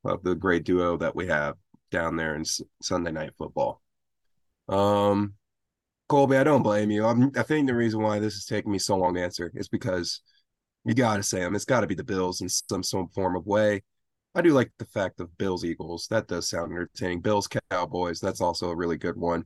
of 0.03 0.23
the 0.23 0.35
great 0.35 0.65
duo 0.65 0.97
that 0.97 1.15
we 1.15 1.27
have 1.27 1.55
down 1.89 2.17
there 2.17 2.35
in 2.35 2.43
Sunday 2.81 3.11
night 3.11 3.31
football. 3.37 3.81
Um, 4.67 5.35
Colby, 6.09 6.35
I 6.35 6.43
don't 6.43 6.63
blame 6.63 6.91
you. 6.91 7.05
I'm, 7.05 7.31
I 7.37 7.43
think 7.43 7.67
the 7.67 7.75
reason 7.75 8.01
why 8.01 8.19
this 8.19 8.35
is 8.35 8.45
taking 8.45 8.71
me 8.71 8.79
so 8.79 8.97
long 8.97 9.13
to 9.13 9.23
answer 9.23 9.51
is 9.55 9.69
because 9.69 10.21
you 10.83 10.93
got 10.93 11.17
to 11.17 11.23
say 11.23 11.39
them. 11.39 11.55
It's 11.55 11.65
got 11.65 11.81
to 11.81 11.87
be 11.87 11.95
the 11.95 12.03
Bills 12.03 12.41
in 12.41 12.49
some 12.49 12.83
some 12.83 13.07
form 13.09 13.37
of 13.37 13.45
way. 13.45 13.83
I 14.35 14.41
do 14.41 14.51
like 14.51 14.71
the 14.79 14.85
fact 14.85 15.21
of 15.21 15.37
Bills 15.37 15.63
Eagles. 15.63 16.07
That 16.09 16.27
does 16.27 16.49
sound 16.49 16.71
entertaining. 16.71 17.21
Bills 17.21 17.47
Cowboys. 17.69 18.19
That's 18.19 18.41
also 18.41 18.69
a 18.69 18.75
really 18.75 18.97
good 18.97 19.17
one. 19.17 19.45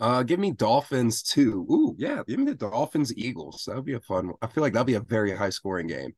Uh, 0.00 0.22
give 0.22 0.40
me 0.40 0.50
Dolphins 0.50 1.22
too. 1.22 1.66
Ooh, 1.70 1.94
yeah, 1.98 2.22
give 2.26 2.38
me 2.38 2.46
the 2.46 2.54
Dolphins 2.54 3.14
Eagles. 3.16 3.64
That 3.66 3.76
would 3.76 3.84
be 3.84 3.94
a 3.94 4.00
fun. 4.00 4.28
One. 4.28 4.36
I 4.40 4.46
feel 4.46 4.62
like 4.62 4.72
that'll 4.72 4.84
be 4.84 4.94
a 4.94 5.00
very 5.00 5.36
high 5.36 5.50
scoring 5.50 5.86
game. 5.86 6.14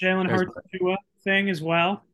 Jalen 0.00 0.30
Hurts 0.30 0.52
thing 1.24 1.48
as 1.50 1.60
well. 1.60 2.04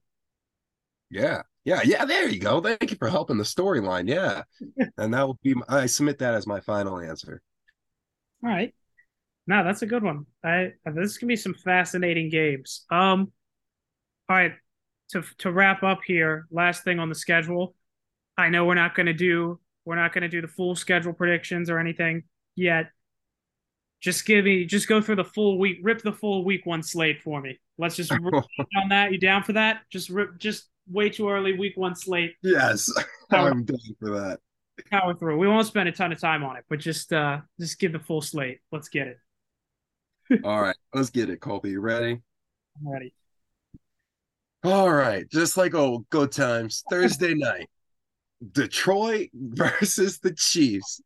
Yeah. 1.10 1.42
Yeah. 1.64 1.82
Yeah. 1.84 2.04
There 2.04 2.28
you 2.28 2.40
go. 2.40 2.60
Thank 2.60 2.90
you 2.90 2.96
for 2.96 3.08
helping 3.08 3.36
the 3.36 3.44
storyline. 3.44 4.08
Yeah. 4.08 4.42
and 4.98 5.12
that 5.12 5.26
will 5.26 5.38
be, 5.42 5.54
I 5.68 5.86
submit 5.86 6.18
that 6.18 6.34
as 6.34 6.46
my 6.46 6.60
final 6.60 6.98
answer. 6.98 7.42
All 8.42 8.50
right. 8.50 8.74
No, 9.46 9.64
that's 9.64 9.82
a 9.82 9.86
good 9.86 10.02
one. 10.02 10.26
I 10.44 10.72
this 10.94 11.18
can 11.18 11.26
be 11.26 11.36
some 11.36 11.54
fascinating 11.54 12.30
games. 12.30 12.86
Um, 12.90 13.32
all 14.28 14.36
right. 14.36 14.52
To 15.10 15.24
to 15.38 15.50
wrap 15.50 15.82
up 15.82 16.00
here, 16.06 16.46
last 16.52 16.84
thing 16.84 17.00
on 17.00 17.08
the 17.08 17.14
schedule. 17.16 17.74
I 18.38 18.48
know 18.48 18.64
we're 18.64 18.74
not 18.74 18.94
gonna 18.94 19.12
do 19.12 19.58
we're 19.85 19.97
not 19.97 20.12
gonna 20.12 20.28
do 20.28 20.41
the 20.41 20.49
full 20.49 20.74
schedule 20.74 21.12
predictions 21.12 21.70
or 21.70 21.78
anything 21.78 22.24
yet. 22.55 22.91
Just 24.01 24.24
give 24.24 24.45
me 24.45 24.64
just 24.64 24.89
go 24.89 25.01
through 25.01 25.16
the 25.16 25.24
full 25.24 25.59
week, 25.59 25.78
rip 25.83 26.03
the 26.03 26.12
full 26.12 26.45
week 26.45 26.64
one 26.64 26.83
slate 26.83 27.22
for 27.22 27.41
me. 27.41 27.59
Let's 27.78 27.97
just 27.97 28.11
rip 28.22 28.35
on 28.35 28.89
that. 28.89 29.12
You 29.12 29.18
down 29.18 29.43
for 29.43 29.53
that? 29.55 29.83
Just 29.91 30.09
rip 30.09 30.39
just 30.39 30.68
way 30.89 31.11
too 31.11 31.28
early 31.28 31.59
week 31.59 31.76
one 31.76 31.95
slate. 31.95 32.35
Yes, 32.43 32.91
I'm 33.31 33.64
down 33.64 33.78
for 33.99 34.11
that. 34.11 34.41
Power 34.91 35.14
through. 35.14 35.37
We 35.37 35.47
won't 35.47 35.66
spend 35.66 35.89
a 35.89 35.93
ton 35.93 36.12
of 36.12 36.18
time 36.18 36.43
on 36.43 36.57
it, 36.57 36.64
but 36.68 36.78
just 36.78 37.12
uh 37.12 37.41
just 37.59 37.78
give 37.78 37.93
the 37.93 37.99
full 37.99 38.22
slate. 38.22 38.61
Let's 38.72 38.89
get 38.89 39.09
it. 39.09 39.18
All 40.45 40.62
right, 40.62 40.76
let's 40.95 41.11
get 41.11 41.28
it, 41.28 41.41
Colby. 41.41 41.70
You 41.70 41.81
ready? 41.81 42.20
I'm 42.78 42.89
ready. 42.89 43.12
All 44.62 44.91
right, 44.91 45.28
just 45.31 45.57
like 45.57 45.74
old 45.74 46.09
good 46.11 46.33
times. 46.33 46.83
Thursday 46.91 47.35
night, 47.35 47.68
Detroit 48.53 49.28
versus 49.34 50.18
the 50.18 50.32
Chiefs. 50.32 51.01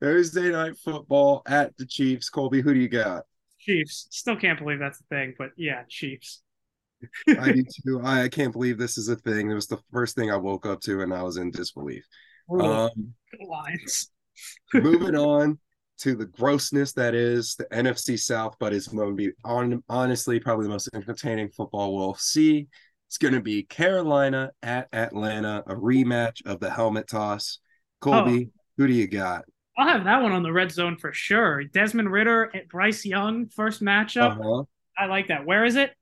Thursday 0.00 0.50
night 0.50 0.76
football 0.84 1.42
at 1.46 1.76
the 1.76 1.86
Chiefs. 1.86 2.28
Colby, 2.28 2.60
who 2.60 2.74
do 2.74 2.80
you 2.80 2.88
got? 2.88 3.24
Chiefs. 3.58 4.06
Still 4.10 4.36
can't 4.36 4.58
believe 4.58 4.78
that's 4.78 5.00
a 5.00 5.04
thing, 5.04 5.34
but 5.38 5.50
yeah, 5.56 5.82
Chiefs. 5.88 6.42
I 7.28 7.52
do 7.52 7.64
too. 7.84 8.00
I 8.02 8.28
can't 8.28 8.52
believe 8.52 8.78
this 8.78 8.98
is 8.98 9.08
a 9.08 9.16
thing. 9.16 9.50
It 9.50 9.54
was 9.54 9.66
the 9.66 9.80
first 9.92 10.14
thing 10.14 10.30
I 10.30 10.36
woke 10.36 10.66
up 10.66 10.80
to, 10.82 11.00
and 11.02 11.12
I 11.12 11.22
was 11.22 11.36
in 11.36 11.50
disbelief. 11.50 12.04
Um, 12.50 13.14
Lions. 13.40 14.10
moving 14.74 15.16
on 15.16 15.58
to 15.98 16.14
the 16.14 16.26
grossness 16.26 16.92
that 16.92 17.14
is 17.14 17.54
the 17.56 17.64
NFC 17.66 18.18
South, 18.18 18.56
but 18.58 18.72
it's 18.72 18.88
going 18.88 19.10
to 19.10 19.14
be 19.14 19.32
on, 19.44 19.82
honestly 19.88 20.40
probably 20.40 20.64
the 20.64 20.70
most 20.70 20.88
entertaining 20.94 21.48
football 21.48 21.96
we'll 21.96 22.14
see. 22.14 22.66
It's 23.14 23.18
going 23.18 23.34
to 23.34 23.40
be 23.40 23.62
Carolina 23.62 24.50
at 24.60 24.88
Atlanta, 24.92 25.62
a 25.68 25.74
rematch 25.76 26.44
of 26.46 26.58
the 26.58 26.68
helmet 26.68 27.06
toss. 27.06 27.60
Colby, 28.00 28.48
oh. 28.48 28.60
who 28.76 28.88
do 28.88 28.92
you 28.92 29.06
got? 29.06 29.44
I'll 29.78 29.86
have 29.86 30.02
that 30.02 30.20
one 30.20 30.32
on 30.32 30.42
the 30.42 30.52
red 30.52 30.72
zone 30.72 30.96
for 30.96 31.12
sure. 31.12 31.62
Desmond 31.62 32.10
Ridder 32.10 32.50
at 32.52 32.68
Bryce 32.68 33.04
Young, 33.04 33.46
first 33.46 33.84
matchup. 33.84 34.40
Uh-huh. 34.40 34.64
I 34.98 35.06
like 35.06 35.28
that. 35.28 35.46
Where 35.46 35.64
is 35.64 35.76
it? 35.76 35.92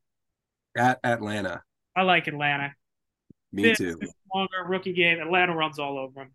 At 0.74 1.00
Atlanta. 1.04 1.62
I 1.94 2.00
like 2.00 2.28
Atlanta. 2.28 2.72
Me 3.52 3.64
this 3.64 3.76
too. 3.76 4.00
Longer 4.34 4.64
rookie 4.66 4.94
game. 4.94 5.20
Atlanta 5.20 5.54
runs 5.54 5.78
all 5.78 5.98
over 5.98 6.20
them. 6.20 6.30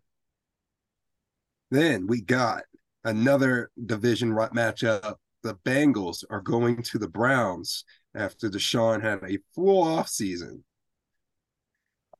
Then 1.72 2.06
we 2.06 2.20
got 2.20 2.62
another 3.02 3.72
division 3.84 4.30
matchup. 4.30 5.16
The 5.42 5.56
Bengals 5.64 6.22
are 6.30 6.40
going 6.40 6.84
to 6.84 6.98
the 6.98 7.08
Browns 7.08 7.82
after 8.14 8.48
Deshaun 8.48 9.02
had 9.02 9.28
a 9.28 9.38
full 9.56 9.82
off 9.82 10.08
season. 10.08 10.62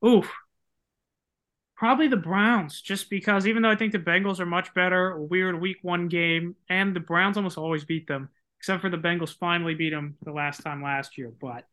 Oof. 0.05 0.31
Probably 1.75 2.07
the 2.07 2.17
Browns, 2.17 2.81
just 2.81 3.09
because 3.09 3.47
even 3.47 3.61
though 3.61 3.69
I 3.69 3.75
think 3.75 3.93
the 3.93 3.99
Bengals 3.99 4.39
are 4.39 4.45
much 4.45 4.73
better, 4.73 5.17
weird 5.17 5.59
week 5.59 5.77
one 5.81 6.09
game, 6.09 6.55
and 6.69 6.93
the 6.95 6.99
Browns 6.99 7.37
almost 7.37 7.57
always 7.57 7.85
beat 7.85 8.05
them, 8.07 8.29
except 8.59 8.81
for 8.81 8.89
the 8.89 8.97
Bengals 8.97 9.33
finally 9.33 9.75
beat 9.75 9.91
them 9.91 10.17
the 10.23 10.33
last 10.33 10.61
time 10.61 10.83
last 10.83 11.17
year. 11.17 11.31
But 11.39 11.63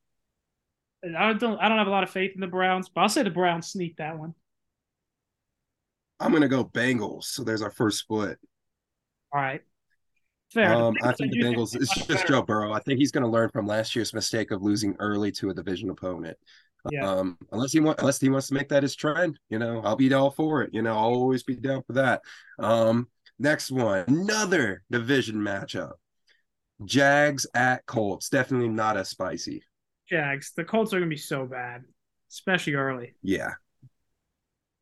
I 1.04 1.32
don't 1.32 1.58
I 1.58 1.68
don't 1.68 1.78
have 1.78 1.88
a 1.88 1.90
lot 1.90 2.04
of 2.04 2.10
faith 2.10 2.32
in 2.34 2.40
the 2.40 2.46
Browns, 2.46 2.88
but 2.88 3.00
I'll 3.00 3.08
say 3.08 3.24
the 3.24 3.30
Browns 3.30 3.66
sneak 3.66 3.96
that 3.96 4.16
one. 4.16 4.34
I'm 6.20 6.32
gonna 6.32 6.48
go 6.48 6.64
Bengals. 6.64 7.24
So 7.24 7.42
there's 7.42 7.62
our 7.62 7.72
first 7.72 7.98
split. 7.98 8.38
All 9.32 9.40
right. 9.40 9.62
Fair. 10.52 10.72
Um, 10.72 10.94
I 11.02 11.12
think 11.12 11.32
the 11.32 11.42
Bengals. 11.42 11.74
It's 11.74 11.92
just 11.94 12.08
better. 12.08 12.28
Joe 12.28 12.42
Burrow. 12.42 12.72
I 12.72 12.78
think 12.80 12.98
he's 12.98 13.10
going 13.10 13.24
to 13.24 13.30
learn 13.30 13.50
from 13.50 13.66
last 13.66 13.96
year's 13.96 14.14
mistake 14.14 14.52
of 14.52 14.62
losing 14.62 14.96
early 14.98 15.32
to 15.32 15.50
a 15.50 15.54
division 15.54 15.90
opponent. 15.90 16.38
Yeah. 16.90 17.08
Um, 17.08 17.38
unless 17.52 17.72
he 17.72 17.80
wants, 17.80 18.00
unless 18.00 18.20
he 18.20 18.28
wants 18.28 18.48
to 18.48 18.54
make 18.54 18.68
that 18.68 18.82
his 18.82 18.96
trend, 18.96 19.38
you 19.48 19.58
know, 19.58 19.80
I'll 19.82 19.96
be 19.96 20.12
all 20.12 20.30
for 20.30 20.62
it. 20.62 20.70
You 20.72 20.82
know, 20.82 20.92
I'll 20.92 21.04
always 21.04 21.42
be 21.42 21.56
down 21.56 21.82
for 21.86 21.94
that. 21.94 22.22
Um, 22.58 23.08
next 23.38 23.70
one, 23.70 24.04
another 24.08 24.82
division 24.90 25.36
matchup: 25.36 25.92
Jags 26.84 27.46
at 27.54 27.86
Colts. 27.86 28.28
Definitely 28.28 28.68
not 28.68 28.96
as 28.96 29.08
spicy. 29.08 29.62
Jags. 30.08 30.52
The 30.56 30.64
Colts 30.64 30.92
are 30.92 30.98
going 30.98 31.10
to 31.10 31.14
be 31.14 31.20
so 31.20 31.46
bad, 31.46 31.82
especially 32.30 32.74
early. 32.74 33.14
Yeah. 33.22 33.52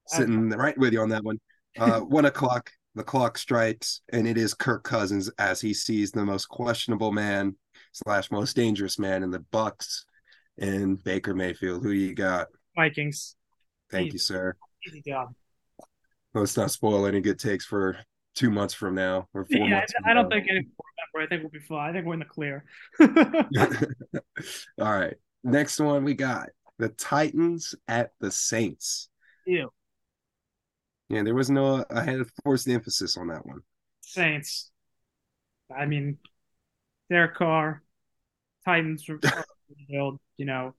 Sitting 0.07 0.51
right 0.51 0.77
with 0.77 0.93
you 0.93 1.01
on 1.01 1.09
that 1.11 1.25
one. 1.25 1.41
Uh, 1.79 2.01
one 2.01 2.27
o'clock 2.27 2.71
the 2.95 3.03
clock 3.03 3.37
strikes, 3.39 4.03
and 4.13 4.27
it 4.27 4.39
is 4.39 4.55
Kirk 4.55 4.85
Cousins 4.85 5.31
as 5.39 5.61
he 5.61 5.75
sees 5.75 6.13
the 6.13 6.25
most 6.25 6.49
questionable 6.49 7.11
man 7.11 7.57
slash 7.93 8.31
most 8.31 8.55
dangerous 8.55 8.99
man 8.99 9.23
in 9.23 9.31
the 9.31 9.45
Bucs 9.53 10.05
and 10.59 11.03
Baker 11.03 11.35
Mayfield. 11.35 11.83
Who 11.83 11.91
you 11.91 12.15
got? 12.15 12.49
Vikings. 12.77 13.37
Thank 13.91 14.09
easy, 14.09 14.15
you, 14.15 14.19
sir. 14.19 14.57
Easy 14.87 15.03
job. 15.07 15.35
Let's 16.35 16.57
not 16.57 16.71
spoil 16.71 17.07
any 17.07 17.21
good 17.21 17.39
takes 17.39 17.65
for 17.65 17.97
two 18.35 18.51
months 18.51 18.75
from 18.75 18.95
now 18.95 19.29
or 19.33 19.45
four 19.45 19.69
yeah, 19.69 19.79
months. 19.79 19.93
I, 20.05 20.11
I 20.11 20.15
don't 20.15 20.29
think 20.29 20.47
any 20.51 20.67
I 21.17 21.27
think 21.27 21.43
we'll 21.43 21.51
be 21.51 21.61
fine. 21.61 21.91
I 21.91 21.93
think 21.93 22.07
we're 22.07 22.15
in 22.15 22.19
the 22.19 22.25
clear. 22.25 22.65
All 24.81 24.93
right. 24.93 25.15
Next 25.45 25.79
one 25.79 26.05
we 26.05 26.15
got 26.15 26.49
the 26.79 26.89
Titans 26.89 27.75
at 27.87 28.11
the 28.21 28.31
Saints. 28.31 29.09
Ew. 29.47 29.71
Yeah, 31.09 31.23
there 31.23 31.35
was 31.35 31.51
no. 31.51 31.85
I 31.91 32.03
had 32.03 32.19
to 32.19 32.27
force 32.43 32.65
the 32.65 32.73
emphasis 32.73 33.17
on 33.17 33.29
that 33.29 33.47
one. 33.47 33.61
Saints. 34.01 34.71
I 35.75 35.87
mean, 35.87 36.19
their 37.09 37.29
car, 37.29 37.83
Titans, 38.65 39.07
you 40.37 40.45
know, 40.45 40.75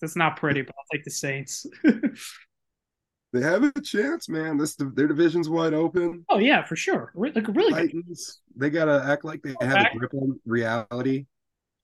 that's 0.00 0.16
not 0.16 0.36
pretty, 0.36 0.62
but 0.62 0.74
I'll 0.78 0.84
take 0.92 1.04
the 1.04 1.10
Saints. 1.10 1.66
they 3.32 3.40
have 3.40 3.64
a 3.64 3.80
chance, 3.80 4.28
man. 4.28 4.56
This 4.56 4.76
their 4.76 5.08
division's 5.08 5.48
wide 5.48 5.74
open. 5.74 6.24
Oh 6.28 6.38
yeah, 6.38 6.64
for 6.64 6.76
sure. 6.76 7.12
Like 7.14 7.48
really, 7.48 7.72
Titans. 7.72 8.40
They 8.56 8.70
gotta 8.70 9.04
act 9.06 9.24
like 9.24 9.42
they 9.42 9.54
have 9.60 9.86
a 9.92 9.98
grip 9.98 10.14
on 10.14 10.38
reality. 10.44 11.26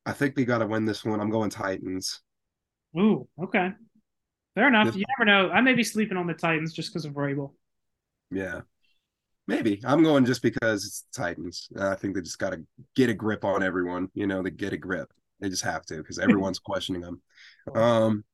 I 0.07 0.12
think 0.12 0.35
they 0.35 0.45
gotta 0.45 0.66
win 0.66 0.85
this 0.85 1.05
one. 1.05 1.20
I'm 1.20 1.31
going 1.31 1.51
Titans. 1.51 2.20
Ooh, 2.99 3.27
okay, 3.43 3.72
fair 4.55 4.68
enough. 4.68 4.87
This, 4.87 4.97
you 4.97 5.05
never 5.18 5.25
know. 5.25 5.51
I 5.51 5.61
may 5.61 5.75
be 5.75 5.85
sleeping 5.85 6.16
on 6.16 6.27
the 6.27 6.35
Titans 6.35 6.72
just 6.72 6.93
because 6.93 7.05
of 7.05 7.12
Vrabel. 7.12 7.53
Yeah. 8.31 8.61
Maybe 9.47 9.81
I'm 9.85 10.03
going 10.03 10.25
just 10.25 10.43
because 10.43 10.87
it's 10.87 11.05
Titans. 11.14 11.68
I 11.79 11.95
think 11.97 12.14
they 12.14 12.22
just 12.22 12.39
got 12.39 12.51
to 12.51 12.62
get 12.97 13.11
a 13.11 13.14
grip 13.14 13.45
on 13.45 13.62
everyone. 13.62 14.09
You 14.14 14.27
know, 14.27 14.43
they 14.43 14.51
get 14.51 14.72
a 14.72 14.79
grip. 14.79 15.12
They 15.45 15.51
just 15.51 15.64
have 15.64 15.84
to 15.86 15.97
because 15.97 16.18
everyone's 16.20 16.59
questioning 16.59 17.03
them. 17.03 17.22
Um, 17.74 18.24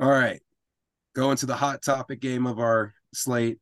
all 0.00 0.10
right, 0.10 0.40
going 1.14 1.36
to 1.38 1.46
the 1.46 1.56
hot 1.56 1.82
topic 1.82 2.20
game 2.20 2.46
of 2.46 2.58
our 2.58 2.94
slate 3.12 3.58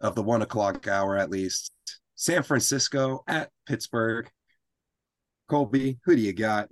of 0.00 0.14
the 0.14 0.22
one 0.22 0.42
o'clock 0.42 0.86
hour 0.86 1.16
at 1.16 1.30
least. 1.30 1.72
San 2.14 2.42
Francisco 2.42 3.22
at 3.26 3.50
Pittsburgh. 3.66 4.28
Colby, 5.48 5.98
who 6.04 6.14
do 6.14 6.20
you 6.20 6.32
got? 6.32 6.68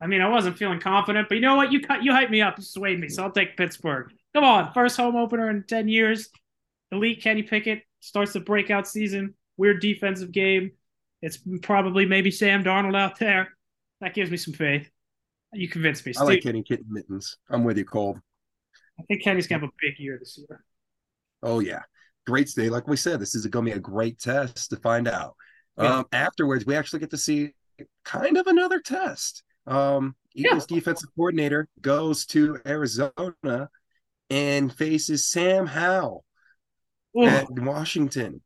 I 0.00 0.06
mean, 0.06 0.20
I 0.20 0.28
wasn't 0.28 0.58
feeling 0.58 0.80
confident, 0.80 1.28
but 1.28 1.36
you 1.36 1.40
know 1.40 1.56
what? 1.56 1.72
You 1.72 1.80
cut, 1.80 2.02
you 2.02 2.12
hyped 2.12 2.30
me 2.30 2.42
up, 2.42 2.58
you 2.58 2.64
swayed 2.64 3.00
me, 3.00 3.08
so 3.08 3.24
I'll 3.24 3.30
take 3.30 3.56
Pittsburgh. 3.56 4.12
Come 4.34 4.44
on, 4.44 4.72
first 4.72 4.96
home 4.96 5.16
opener 5.16 5.50
in 5.50 5.64
ten 5.64 5.88
years 5.88 6.28
elite 6.92 7.22
Kenny 7.22 7.42
Pickett 7.42 7.82
starts 8.00 8.34
the 8.34 8.40
breakout 8.40 8.86
season. 8.86 9.34
Weird 9.56 9.80
defensive 9.80 10.30
game. 10.30 10.72
It's 11.22 11.38
probably 11.62 12.06
maybe 12.06 12.30
Sam 12.30 12.62
Darnold 12.62 12.96
out 12.96 13.18
there. 13.18 13.56
That 14.02 14.14
gives 14.14 14.30
me 14.30 14.36
some 14.36 14.52
faith. 14.52 14.90
You 15.54 15.68
convinced 15.68 16.04
me. 16.04 16.12
Steve. 16.12 16.22
I 16.22 16.26
like 16.26 16.42
Kenny 16.42 16.62
Kitten 16.62 16.86
Mittens. 16.90 17.38
I'm 17.48 17.62
with 17.64 17.78
you, 17.78 17.84
Cole. 17.84 18.18
I 18.98 19.02
think 19.04 19.22
Kenny's 19.22 19.46
gonna 19.46 19.60
have 19.60 19.68
a 19.68 19.72
big 19.80 19.98
year 19.98 20.18
this 20.18 20.36
year. 20.36 20.64
Oh 21.42 21.60
yeah, 21.60 21.82
great 22.26 22.50
day. 22.54 22.68
Like 22.68 22.88
we 22.88 22.96
said, 22.96 23.20
this 23.20 23.34
is 23.34 23.46
going 23.46 23.66
to 23.66 23.72
be 23.72 23.76
a 23.76 23.80
great 23.80 24.18
test 24.18 24.70
to 24.70 24.76
find 24.76 25.08
out. 25.08 25.36
Yeah. 25.78 25.98
Um, 25.98 26.04
afterwards, 26.12 26.66
we 26.66 26.74
actually 26.74 27.00
get 27.00 27.10
to 27.10 27.16
see 27.16 27.50
kind 28.04 28.36
of 28.36 28.46
another 28.48 28.80
test. 28.80 29.44
Um, 29.66 30.16
Eagles 30.34 30.66
yeah. 30.68 30.76
defensive 30.76 31.10
coordinator 31.16 31.68
goes 31.80 32.26
to 32.26 32.58
Arizona 32.66 33.68
and 34.30 34.72
faces 34.72 35.26
Sam 35.26 35.66
Howell, 35.66 36.24
at 37.22 37.48
Washington. 37.50 38.40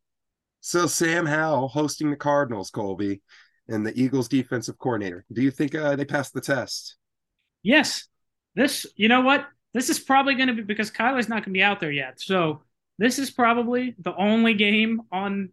So 0.60 0.86
Sam 0.86 1.26
Howell 1.26 1.68
hosting 1.68 2.10
the 2.10 2.16
Cardinals, 2.16 2.70
Colby, 2.70 3.22
and 3.68 3.86
the 3.86 3.98
Eagles 4.00 4.28
defensive 4.28 4.78
coordinator. 4.78 5.24
Do 5.32 5.42
you 5.42 5.50
think 5.50 5.74
uh, 5.74 5.96
they 5.96 6.04
passed 6.04 6.34
the 6.34 6.40
test? 6.40 6.96
Yes. 7.62 8.08
This, 8.54 8.86
you 8.96 9.08
know 9.08 9.22
what? 9.22 9.46
This 9.74 9.90
is 9.90 9.98
probably 9.98 10.34
going 10.34 10.48
to 10.48 10.54
be 10.54 10.62
because 10.62 10.90
Kyler's 10.90 11.28
not 11.28 11.36
going 11.36 11.52
to 11.52 11.58
be 11.58 11.62
out 11.62 11.80
there 11.80 11.90
yet. 11.90 12.20
So 12.20 12.62
this 12.98 13.18
is 13.18 13.30
probably 13.30 13.94
the 13.98 14.14
only 14.16 14.54
game 14.54 15.02
on 15.12 15.50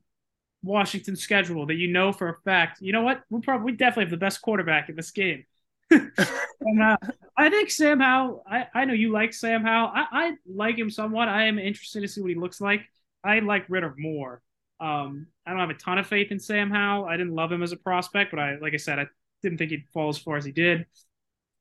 Washington's 0.63 1.21
schedule 1.21 1.65
that 1.65 1.75
you 1.75 1.89
know 1.89 2.13
for 2.13 2.29
a 2.29 2.37
fact. 2.45 2.79
You 2.81 2.93
know 2.93 3.01
what? 3.01 3.21
We 3.29 3.41
probably 3.41 3.71
we 3.73 3.77
definitely 3.77 4.05
have 4.05 4.11
the 4.11 4.17
best 4.17 4.41
quarterback 4.41 4.89
in 4.89 4.95
this 4.95 5.11
game. 5.11 5.45
and, 5.91 6.81
uh, 6.81 6.97
I 7.37 7.49
think 7.49 7.69
Sam 7.69 7.99
Howell. 7.99 8.43
I, 8.49 8.67
I 8.73 8.85
know 8.85 8.93
you 8.93 9.11
like 9.11 9.33
Sam 9.33 9.63
Howell. 9.63 9.91
I, 9.93 10.05
I 10.11 10.31
like 10.47 10.77
him 10.77 10.89
somewhat. 10.89 11.27
I 11.27 11.47
am 11.47 11.59
interested 11.59 12.01
to 12.01 12.07
see 12.07 12.21
what 12.21 12.29
he 12.29 12.35
looks 12.35 12.61
like. 12.61 12.81
I 13.23 13.39
like 13.39 13.65
Ridder 13.69 13.93
more. 13.97 14.41
Um, 14.79 15.27
I 15.45 15.51
don't 15.51 15.59
have 15.59 15.69
a 15.69 15.75
ton 15.75 15.97
of 15.97 16.07
faith 16.07 16.31
in 16.31 16.39
Sam 16.39 16.69
Howell. 16.69 17.05
I 17.05 17.17
didn't 17.17 17.35
love 17.35 17.51
him 17.51 17.63
as 17.63 17.71
a 17.71 17.77
prospect, 17.77 18.31
but 18.31 18.39
I, 18.39 18.55
like 18.59 18.73
I 18.73 18.77
said, 18.77 18.99
I 18.99 19.07
didn't 19.41 19.57
think 19.57 19.71
he'd 19.71 19.87
fall 19.93 20.09
as 20.09 20.17
far 20.17 20.37
as 20.37 20.45
he 20.45 20.51
did. 20.51 20.85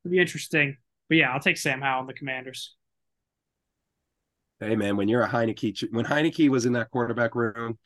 It'd 0.05 0.13
be 0.13 0.21
interesting. 0.21 0.77
But 1.09 1.19
yeah, 1.19 1.33
I'll 1.33 1.41
take 1.41 1.59
Sam 1.59 1.81
Howell 1.81 2.01
and 2.01 2.09
the 2.09 2.15
Commanders. 2.15 2.77
Hey 4.61 4.77
man, 4.77 4.97
when 4.97 5.09
you're 5.09 5.23
a 5.23 5.29
Heinicke, 5.29 5.93
when 5.93 6.05
Heinicke 6.05 6.49
was 6.49 6.67
in 6.67 6.73
that 6.75 6.91
quarterback 6.91 7.35
room, 7.35 7.79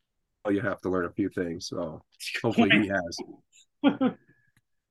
oh, 0.44 0.51
you 0.51 0.61
have 0.61 0.80
to 0.82 0.90
learn 0.90 1.07
a 1.07 1.11
few 1.11 1.30
things. 1.30 1.68
So 1.68 2.03
hopefully 2.42 2.68
he 2.70 2.88
has. 2.88 4.12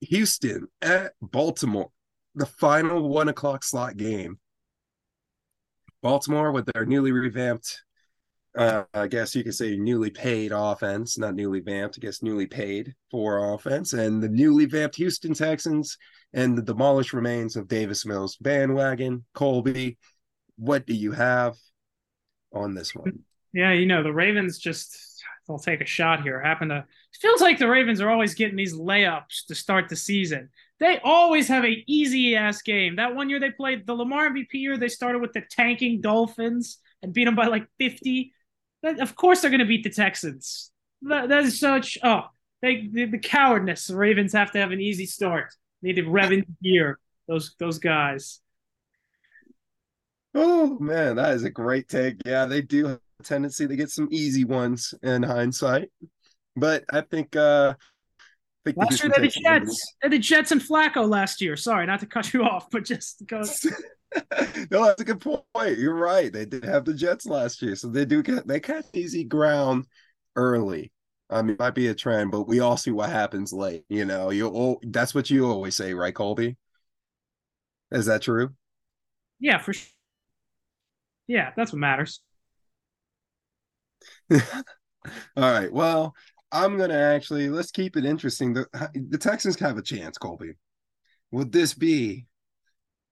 Houston 0.02 0.68
at 0.82 1.14
Baltimore, 1.22 1.92
the 2.34 2.48
final 2.48 3.08
one 3.08 3.30
o'clock 3.30 3.64
slot 3.64 3.98
game. 3.98 4.40
Baltimore 6.02 6.52
with 6.52 6.66
their 6.74 6.86
newly 6.86 7.12
revamped, 7.12 7.84
uh, 8.58 8.84
I 8.94 9.08
guess 9.08 9.36
you 9.36 9.44
could 9.44 9.56
say 9.56 9.76
newly 9.76 10.10
paid 10.10 10.52
offense, 10.54 11.18
not 11.18 11.36
newly 11.36 11.60
vamped, 11.60 11.98
I 11.98 12.02
guess 12.02 12.24
newly 12.24 12.46
paid 12.46 12.94
for 13.12 13.54
offense, 13.54 13.94
and 13.94 14.22
the 14.22 14.30
newly 14.30 14.66
vamped 14.66 14.96
Houston 14.96 15.34
Texans 15.34 15.98
and 16.34 16.58
the 16.58 16.62
demolished 16.62 17.14
remains 17.14 17.56
of 17.56 17.68
Davis 17.68 18.06
Mills 18.06 18.38
bandwagon. 18.38 19.26
Colby, 19.34 19.98
what 20.58 20.86
do 20.86 20.94
you 20.94 21.12
have 21.12 21.56
on 22.54 22.74
this 22.74 22.96
one? 22.96 23.20
Yeah, 23.54 23.74
you 23.74 23.86
know, 23.86 24.04
the 24.04 24.14
Ravens 24.14 24.58
just 24.58 25.24
they'll 25.48 25.60
take 25.60 25.82
a 25.82 25.86
shot 25.86 26.24
here. 26.24 26.42
Happen 26.42 26.70
to 26.70 26.86
feels 27.14 27.42
like 27.42 27.58
the 27.58 27.68
Ravens 27.68 28.02
are 28.02 28.10
always 28.10 28.36
getting 28.36 28.58
these 28.58 28.76
layups 28.76 29.46
to 29.48 29.56
start 29.56 29.90
the 29.90 29.96
season. 29.96 30.50
They 30.80 31.00
always 31.04 31.48
have 31.48 31.64
a 31.64 31.84
easy 31.88 32.36
ass 32.36 32.62
game. 32.62 32.98
That 32.98 33.16
one 33.16 33.30
year 33.30 33.40
they 33.40 33.52
played 33.52 33.88
the 33.88 33.94
Lamar 33.94 34.30
MVP 34.30 34.54
year, 34.54 34.78
they 34.78 34.90
started 34.90 35.22
with 35.22 35.34
the 35.34 35.44
tanking 35.50 36.02
Dolphins 36.02 36.80
and 37.02 37.14
beat 37.14 37.26
them 37.26 37.36
by 37.36 37.48
like 37.48 37.68
50. 37.80 38.34
Of 38.86 39.16
course 39.16 39.42
they're 39.42 39.52
going 39.52 39.60
to 39.60 39.66
beat 39.66 39.84
the 39.84 39.90
Texans. 39.90 40.72
That, 41.02 41.30
that 41.30 41.44
is 41.44 41.60
such 41.60 41.98
oh, 42.04 42.26
they 42.62 42.88
the, 42.92 43.06
the 43.06 43.20
cowardness. 43.20 43.88
The 43.88 43.96
Ravens 43.96 44.34
have 44.34 44.52
to 44.52 44.60
have 44.60 44.72
an 44.72 44.82
easy 44.82 45.06
start. 45.06 45.54
Need 45.82 45.98
to 45.98 46.10
rev 46.10 46.32
into 46.32 46.48
gear 46.64 47.00
those 47.28 47.56
those 47.60 47.80
guys. 47.80 48.40
Oh 50.34 50.78
man, 50.80 51.16
that 51.16 51.34
is 51.34 51.44
a 51.44 51.50
great 51.50 51.88
take. 51.88 52.22
Yeah, 52.26 52.46
they 52.46 52.62
do 52.62 52.88
have 52.88 53.00
a 53.20 53.24
tendency 53.24 53.68
to 53.68 53.76
get 53.76 53.90
some 53.90 54.08
easy 54.12 54.46
ones 54.46 54.94
in 55.02 55.24
hindsight. 55.24 55.90
But 56.56 56.86
I 56.92 57.02
think 57.02 57.36
uh 57.36 57.76
I 57.80 58.72
think 58.72 58.78
last 58.78 59.04
year 59.04 59.14
they 59.16 59.22
the 59.22 59.28
Jets. 59.28 59.94
They 60.02 60.10
the 60.10 60.20
Jets 60.20 60.52
and 60.52 60.62
Flacco 60.62 61.08
last 61.08 61.42
year. 61.42 61.56
Sorry, 61.56 61.86
not 61.86 62.00
to 62.00 62.06
cut 62.06 62.34
you 62.34 62.44
off, 62.44 62.70
but 62.72 62.84
just 62.84 63.20
because 63.20 63.66
no, 64.72 64.86
that's 64.86 65.02
a 65.02 65.06
good 65.06 65.22
point. 65.22 65.78
You're 65.78 65.96
right. 65.96 66.32
They 66.32 66.46
did 66.46 66.64
have 66.64 66.86
the 66.86 66.94
Jets 66.94 67.26
last 67.26 67.62
year, 67.62 67.76
so 67.76 67.88
they 67.88 68.06
do 68.06 68.24
get 68.24 68.48
they 68.48 68.60
catch 68.60 68.86
easy 68.94 69.24
ground 69.24 69.86
early. 70.36 70.92
I 71.30 71.42
mean, 71.42 71.52
it 71.52 71.60
might 71.60 71.76
be 71.76 71.88
a 71.88 71.96
trend, 71.96 72.32
but 72.32 72.48
we 72.48 72.60
all 72.60 72.78
see 72.78 72.92
what 72.92 73.10
happens 73.10 73.52
late. 73.52 73.84
You 73.90 74.06
know, 74.06 74.30
you 74.30 74.48
oh, 74.48 74.80
that's 74.84 75.16
what 75.16 75.30
you 75.30 75.48
always 75.48 75.76
say, 75.76 75.94
right, 75.94 76.14
Colby? 76.14 76.58
Is 77.92 78.06
that 78.06 78.22
true? 78.22 78.50
Yeah, 79.40 79.58
for 79.58 79.74
sure. 79.74 79.90
Yeah, 81.28 81.52
that's 81.56 81.72
what 81.72 81.80
matters. 81.80 82.22
all 84.32 84.40
right. 85.38 85.72
Well, 85.72 86.14
I'm 86.52 86.78
gonna 86.78 86.94
actually 86.94 87.50
let's 87.50 87.72
keep 87.72 87.98
it 87.98 88.06
interesting. 88.06 88.54
The 88.54 88.68
the 88.94 89.18
Texans 89.18 89.60
have 89.60 89.78
a 89.78 89.82
chance, 89.82 90.18
Colby. 90.18 90.54
Would 91.32 91.52
this 91.52 91.74
be 91.74 92.28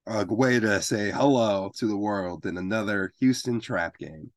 a 0.05 0.25
way 0.25 0.59
to 0.59 0.81
say 0.81 1.11
hello 1.11 1.71
to 1.77 1.87
the 1.87 1.97
world 1.97 2.45
in 2.45 2.57
another 2.57 3.11
Houston 3.19 3.59
trap 3.59 3.97
game? 3.97 4.31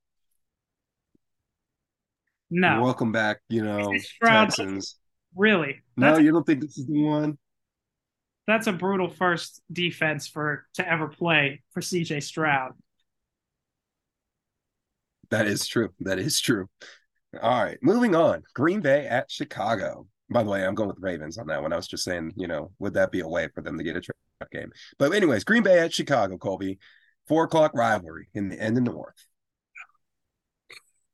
No. 2.50 2.80
Welcome 2.82 3.12
back, 3.12 3.38
you 3.48 3.64
know, 3.64 3.92
Texans. 4.22 4.96
Really? 5.34 5.82
No, 5.96 6.12
That's, 6.12 6.22
you 6.22 6.32
don't 6.32 6.46
think 6.46 6.60
this 6.60 6.78
is 6.78 6.86
the 6.86 7.02
one? 7.02 7.38
That's 8.46 8.68
a 8.68 8.72
brutal 8.72 9.10
first 9.10 9.60
defense 9.72 10.28
for 10.28 10.66
to 10.74 10.88
ever 10.88 11.08
play 11.08 11.62
for 11.72 11.80
CJ 11.80 12.22
Stroud. 12.22 12.72
That 15.30 15.48
is 15.48 15.66
true. 15.66 15.90
That 16.00 16.20
is 16.20 16.40
true. 16.40 16.68
All 17.42 17.62
right, 17.64 17.78
moving 17.82 18.14
on. 18.14 18.44
Green 18.54 18.80
Bay 18.80 19.06
at 19.06 19.30
Chicago. 19.30 20.06
By 20.30 20.44
the 20.44 20.50
way, 20.50 20.64
I'm 20.64 20.74
going 20.74 20.88
with 20.88 21.00
Ravens 21.00 21.38
on 21.38 21.48
that 21.48 21.60
one. 21.60 21.72
I 21.72 21.76
was 21.76 21.88
just 21.88 22.04
saying, 22.04 22.32
you 22.36 22.46
know, 22.46 22.70
would 22.78 22.94
that 22.94 23.10
be 23.10 23.20
a 23.20 23.28
way 23.28 23.48
for 23.52 23.62
them 23.62 23.76
to 23.76 23.84
get 23.84 23.96
a 23.96 24.00
trap 24.00 24.16
game? 24.52 24.72
But 24.98 25.14
anyways, 25.14 25.44
Green 25.44 25.62
Bay 25.62 25.78
at 25.78 25.92
Chicago, 25.92 26.38
Colby, 26.38 26.78
four 27.26 27.44
o'clock 27.44 27.72
rivalry 27.74 28.28
in 28.34 28.48
the 28.48 28.60
end 28.60 28.78
of 28.78 28.84
the 28.84 28.90
North. 28.90 29.26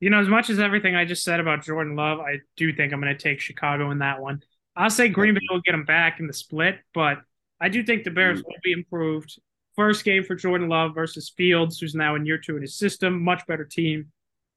You 0.01 0.11
know, 0.11 0.20
as 0.20 0.29
much 0.29 0.51
as 0.51 0.59
everything 0.59 0.97
I 0.97 1.05
just 1.05 1.23
said 1.23 1.39
about 1.39 1.62
Jordan 1.62 1.95
Love, 1.95 2.18
I 2.18 2.39
do 2.57 2.75
think 2.75 2.93
I'm 2.93 3.01
going 3.01 3.16
to 3.16 3.23
take 3.23 3.41
Chicago 3.41 3.91
in 3.93 3.99
that 3.99 4.20
one. 4.20 4.43
I'll 4.75 4.91
say 4.91 5.09
Green 5.09 5.35
Bay 5.35 5.41
will 5.51 5.61
get 5.61 5.73
them 5.73 5.85
back 5.85 6.18
in 6.18 6.27
the 6.27 6.33
split, 6.33 6.81
but 6.93 7.18
I 7.61 7.68
do 7.68 7.85
think 7.85 8.03
the 8.03 8.11
Bears 8.11 8.41
mm-hmm. 8.41 8.49
will 8.49 8.61
be 8.64 8.73
improved. 8.73 9.39
First 9.77 10.05
game 10.05 10.25
for 10.25 10.35
Jordan 10.35 10.68
Love 10.68 10.95
versus 10.95 11.33
Fields, 11.37 11.79
who's 11.79 11.95
now 11.95 12.16
in 12.16 12.27
year 12.27 12.39
two 12.39 12.57
in 12.57 12.62
his 12.62 12.77
system, 12.77 13.23
much 13.23 13.47
better 13.47 13.64
team. 13.64 14.09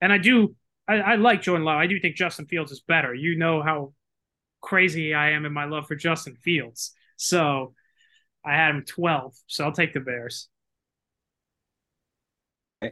And 0.02 0.12
I 0.12 0.18
do, 0.18 0.56
I, 0.88 0.96
I 0.96 1.16
like 1.16 1.42
Jordan 1.42 1.66
Love. 1.66 1.78
I 1.78 1.88
do 1.88 2.00
think 2.00 2.16
Justin 2.16 2.48
Fields 2.48 2.72
is 2.72 2.82
better. 2.82 3.14
You 3.14 3.38
know 3.38 3.62
how 3.62 3.94
crazy 4.62 5.14
I 5.14 5.32
am 5.32 5.46
in 5.46 5.54
my 5.54 5.66
love 5.66 5.88
for 5.88 5.96
Justin 5.96 6.36
Fields. 6.44 6.94
So 7.18 7.76
I 8.46 8.54
had 8.54 8.76
him 8.76 8.84
12. 8.86 9.34
So 9.48 9.66
I'll 9.66 9.72
take 9.72 9.94
the 9.94 10.00
Bears. 10.00 10.50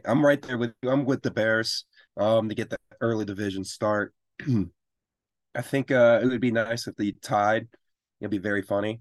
I'm 0.04 0.24
right 0.24 0.40
there 0.42 0.58
with 0.58 0.72
you. 0.82 0.90
I'm 0.90 1.04
with 1.04 1.22
the 1.22 1.30
Bears 1.30 1.84
um, 2.16 2.48
to 2.48 2.54
get 2.54 2.70
the 2.70 2.78
early 3.00 3.24
division 3.24 3.64
start. 3.64 4.12
I 5.54 5.62
think 5.62 5.90
uh, 5.90 6.20
it 6.22 6.26
would 6.26 6.40
be 6.40 6.50
nice 6.50 6.86
if 6.86 6.96
they 6.96 7.12
tied. 7.12 7.68
It'd 8.20 8.30
be 8.30 8.38
very 8.38 8.62
funny, 8.62 9.00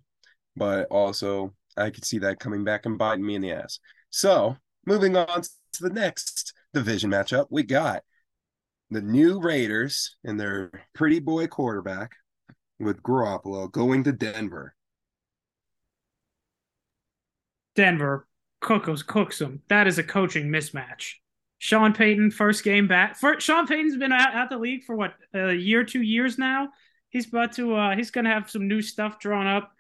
but 0.56 0.88
also 0.92 1.54
I 1.76 1.90
could 1.90 2.06
see 2.06 2.20
that 2.20 2.40
coming 2.40 2.64
back 2.64 2.86
and 2.86 2.98
biting 2.98 3.26
me 3.26 3.36
in 3.36 3.42
the 3.42 3.54
ass. 3.54 3.80
So 4.12 4.58
moving 4.86 5.16
on 5.16 5.42
to 5.42 5.84
the 5.84 5.90
next 5.90 6.54
division 6.74 7.10
matchup, 7.10 7.48
we 7.50 7.64
got 7.64 8.04
the 8.92 9.02
new 9.02 9.42
Raiders 9.42 10.16
and 10.24 10.40
their 10.40 10.72
pretty 10.94 11.20
boy 11.20 11.48
quarterback 11.48 12.12
with 12.80 13.02
Garoppolo 13.02 13.72
going 13.72 14.04
to 14.04 14.12
Denver. 14.12 14.76
Denver 17.76 18.28
cookos 18.62 19.06
cooks 19.06 19.40
them. 19.40 19.62
That 19.70 19.88
is 19.88 19.98
a 19.98 20.04
coaching 20.04 20.48
mismatch. 20.48 21.14
Sean 21.60 21.94
Payton, 21.94 22.32
first 22.32 22.64
game 22.64 22.88
back. 22.88 23.18
For, 23.18 23.40
Sean 23.40 23.68
Payton's 23.68 23.96
been 23.96 24.12
out, 24.12 24.34
out 24.34 24.50
the 24.50 24.58
league 24.58 24.84
for 24.84 24.96
what 24.96 25.14
a 25.34 25.54
year, 25.54 25.86
two 25.86 26.02
years 26.02 26.38
now. 26.38 26.70
He's 27.10 27.28
about 27.28 27.54
to. 27.54 27.76
Uh, 27.76 27.96
he's 27.96 28.12
going 28.12 28.26
to 28.26 28.32
have 28.32 28.50
some 28.50 28.68
new 28.68 28.82
stuff 28.82 29.20
drawn 29.20 29.48
up 29.48 29.72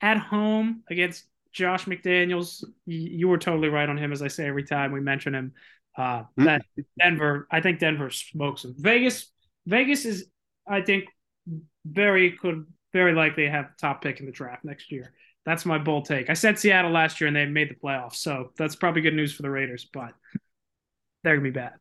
at 0.00 0.16
home 0.16 0.82
against 0.90 1.24
Josh 1.52 1.84
McDaniels. 1.84 2.64
You, 2.86 2.98
you 2.98 3.28
were 3.28 3.38
totally 3.38 3.68
right 3.68 3.88
on 3.88 3.98
him, 3.98 4.10
as 4.10 4.22
I 4.22 4.28
say 4.28 4.46
every 4.46 4.64
time 4.64 4.90
we 4.90 5.00
mention 5.00 5.34
him. 5.34 5.52
Uh, 5.96 6.24
hmm. 6.36 6.44
that 6.44 6.62
Denver, 6.98 7.46
I 7.50 7.60
think 7.60 7.78
Denver 7.78 8.10
smokes 8.10 8.62
them. 8.62 8.74
Vegas, 8.78 9.30
Vegas 9.66 10.04
is, 10.06 10.26
I 10.66 10.80
think, 10.80 11.04
very 11.84 12.32
could 12.32 12.66
very 12.92 13.14
likely 13.14 13.46
have 13.46 13.76
top 13.76 14.02
pick 14.02 14.20
in 14.20 14.26
the 14.26 14.32
draft 14.32 14.64
next 14.64 14.90
year. 14.90 15.12
That's 15.44 15.66
my 15.66 15.78
bold 15.78 16.04
take. 16.04 16.30
I 16.30 16.34
said 16.34 16.58
Seattle 16.58 16.92
last 16.92 17.20
year 17.20 17.28
and 17.28 17.36
they 17.36 17.46
made 17.46 17.70
the 17.70 17.74
playoffs, 17.74 18.16
so 18.16 18.50
that's 18.56 18.76
probably 18.76 19.02
good 19.02 19.14
news 19.14 19.34
for 19.34 19.42
the 19.42 19.50
Raiders, 19.50 19.88
but 19.92 20.12
they're 21.22 21.34
gonna 21.36 21.44
be 21.44 21.50
bad. 21.50 21.74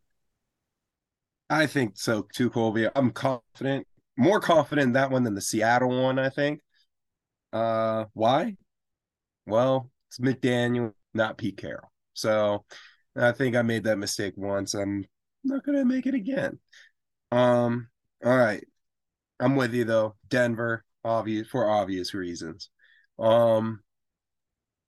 I 1.49 1.68
think 1.68 1.97
so 1.97 2.28
too, 2.34 2.49
Colby. 2.49 2.88
I'm 2.95 3.12
confident, 3.12 3.86
more 4.18 4.39
confident 4.39 4.88
in 4.88 4.93
that 4.93 5.12
one 5.12 5.24
than 5.24 5.36
the 5.36 5.41
Seattle 5.41 6.01
one. 6.01 6.18
I 6.18 6.30
think. 6.30 6.62
Uh, 7.53 8.05
why? 8.14 8.55
Well, 9.45 9.91
it's 10.07 10.20
McDaniel, 10.20 10.93
not 11.14 11.38
Pete 11.38 11.57
Carroll. 11.57 11.91
So 12.14 12.66
I 13.16 13.32
think 13.34 13.55
I 13.55 13.62
made 13.62 13.84
that 13.84 13.97
mistake 13.97 14.34
once. 14.38 14.74
I'm 14.74 15.05
not 15.43 15.64
gonna 15.66 15.86
make 15.86 16.05
it 16.05 16.16
again. 16.16 16.57
Um, 17.32 17.89
all 18.24 18.38
right. 18.38 18.64
I'm 19.39 19.55
with 19.55 19.74
you 19.74 19.84
though. 19.84 20.16
Denver, 20.30 20.86
obvious 21.03 21.47
for 21.47 21.70
obvious 21.70 22.14
reasons. 22.14 22.70
Um 23.20 23.82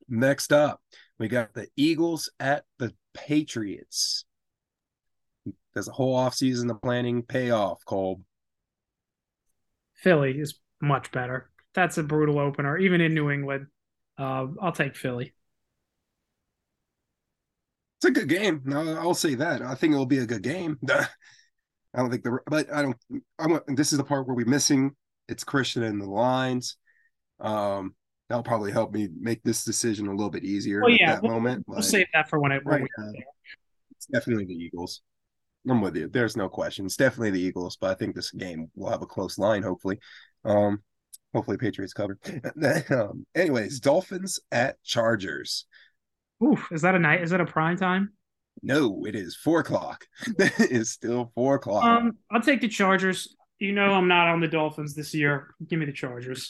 next 0.08 0.52
up, 0.52 0.82
we 1.20 1.28
got 1.28 1.54
the 1.54 1.68
Eagles 1.76 2.30
at 2.40 2.66
the 2.80 2.94
Patriots. 3.14 4.26
There's 5.74 5.88
a 5.88 5.94
whole 5.94 6.18
offseason 6.18 6.70
of 6.70 6.82
planning 6.82 7.24
payoff, 7.24 7.84
Colb. 7.86 8.22
Philly 9.96 10.40
is 10.40 10.60
much 10.82 11.12
better. 11.12 11.50
That's 11.74 11.98
a 11.98 12.04
brutal 12.04 12.40
opener, 12.40 12.78
even 12.78 13.02
in 13.02 13.14
New 13.14 13.32
England. 13.32 13.68
Uh, 14.18 14.48
I'll 14.62 14.72
take 14.72 14.96
Philly. 14.96 15.34
It's 17.98 18.10
a 18.10 18.12
good 18.12 18.30
game. 18.30 18.62
No, 18.66 18.98
I'll 18.98 19.14
say 19.14 19.36
that. 19.36 19.62
I 19.62 19.76
think 19.76 19.94
it'll 19.94 20.06
be 20.06 20.20
a 20.20 20.26
good 20.26 20.44
game. 20.44 20.78
I 20.90 21.08
don't 21.96 22.12
think 22.12 22.24
the, 22.24 22.40
but 22.48 22.72
I 22.74 22.82
don't. 22.82 22.98
I 23.40 23.48
want. 23.48 23.78
This 23.78 23.94
is 23.94 23.98
the 23.98 24.04
part 24.04 24.28
where 24.28 24.36
we're 24.36 24.46
missing. 24.46 24.92
It's 25.30 25.44
Christian 25.44 25.84
in 25.84 26.00
the 26.00 26.10
lines. 26.10 26.76
Um, 27.40 27.96
that'll 28.34 28.42
probably 28.42 28.72
help 28.72 28.92
me 28.92 29.10
make 29.20 29.44
this 29.44 29.64
decision 29.64 30.08
a 30.08 30.12
little 30.12 30.32
bit 30.32 30.44
easier 30.44 30.82
well, 30.82 30.90
yeah, 30.90 31.12
at 31.12 31.16
that 31.16 31.24
we'll, 31.24 31.34
moment. 31.34 31.64
We'll 31.68 31.84
save 31.84 32.08
that 32.16 32.30
for 32.30 32.40
when 32.40 32.52
it. 32.52 32.66
When 32.66 32.82
right, 32.82 33.24
it's 33.96 34.08
definitely 34.08 34.46
the 34.46 34.56
Eagles. 34.56 35.04
I'm 35.70 35.82
with 35.82 35.96
you. 35.96 36.08
There's 36.08 36.36
no 36.36 36.50
question. 36.50 36.88
It's 36.88 36.98
definitely 36.98 37.30
the 37.30 37.42
Eagles, 37.42 37.78
but 37.80 37.92
I 37.92 37.94
think 37.94 38.16
this 38.16 38.32
game 38.32 38.72
will 38.76 38.90
have 38.90 39.04
a 39.04 39.06
close 39.06 39.38
line, 39.38 39.62
hopefully. 39.62 40.00
Um, 40.44 40.82
hopefully 41.32 41.58
Patriots 41.58 41.94
cover. 41.94 42.18
um, 42.90 43.28
anyways, 43.36 43.80
Dolphins 43.80 44.40
at 44.52 44.82
Chargers. 44.84 45.66
Ooh, 46.44 46.58
is 46.72 46.82
that 46.82 46.96
a 46.96 47.00
night? 47.00 47.22
Is 47.22 47.30
that 47.30 47.40
a 47.40 47.46
prime 47.46 47.78
time? 47.78 48.14
No, 48.64 49.06
it 49.06 49.16
is 49.16 49.36
four 49.36 49.60
o'clock. 49.60 50.06
it 50.40 50.72
is 50.72 50.90
still 50.90 51.32
four 51.36 51.54
o'clock. 51.54 51.84
Um, 51.84 52.18
I'll 52.32 52.42
take 52.42 52.62
the 52.62 52.68
Chargers. 52.68 53.36
You 53.60 53.74
know 53.74 53.94
I'm 53.94 54.08
not 54.08 54.28
on 54.28 54.40
the 54.40 54.48
Dolphins 54.48 54.96
this 54.96 55.14
year. 55.14 55.54
Give 55.70 55.78
me 55.78 55.86
the 55.86 55.94
Chargers. 55.94 56.50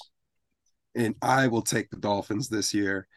And 0.95 1.15
I 1.21 1.47
will 1.47 1.61
take 1.61 1.89
the 1.89 1.97
Dolphins 1.97 2.49
this 2.49 2.73
year 2.73 3.07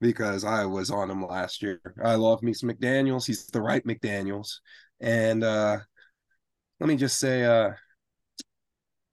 because 0.00 0.44
I 0.44 0.66
was 0.66 0.90
on 0.90 1.10
him 1.10 1.26
last 1.26 1.62
year. 1.62 1.80
I 2.02 2.14
love 2.14 2.42
me 2.42 2.52
some 2.52 2.70
McDaniels. 2.70 3.26
He's 3.26 3.46
the 3.46 3.60
right 3.62 3.84
McDaniels. 3.84 4.60
And 5.00 5.44
uh 5.44 5.78
let 6.80 6.88
me 6.88 6.96
just 6.96 7.18
say 7.18 7.44
uh 7.44 7.70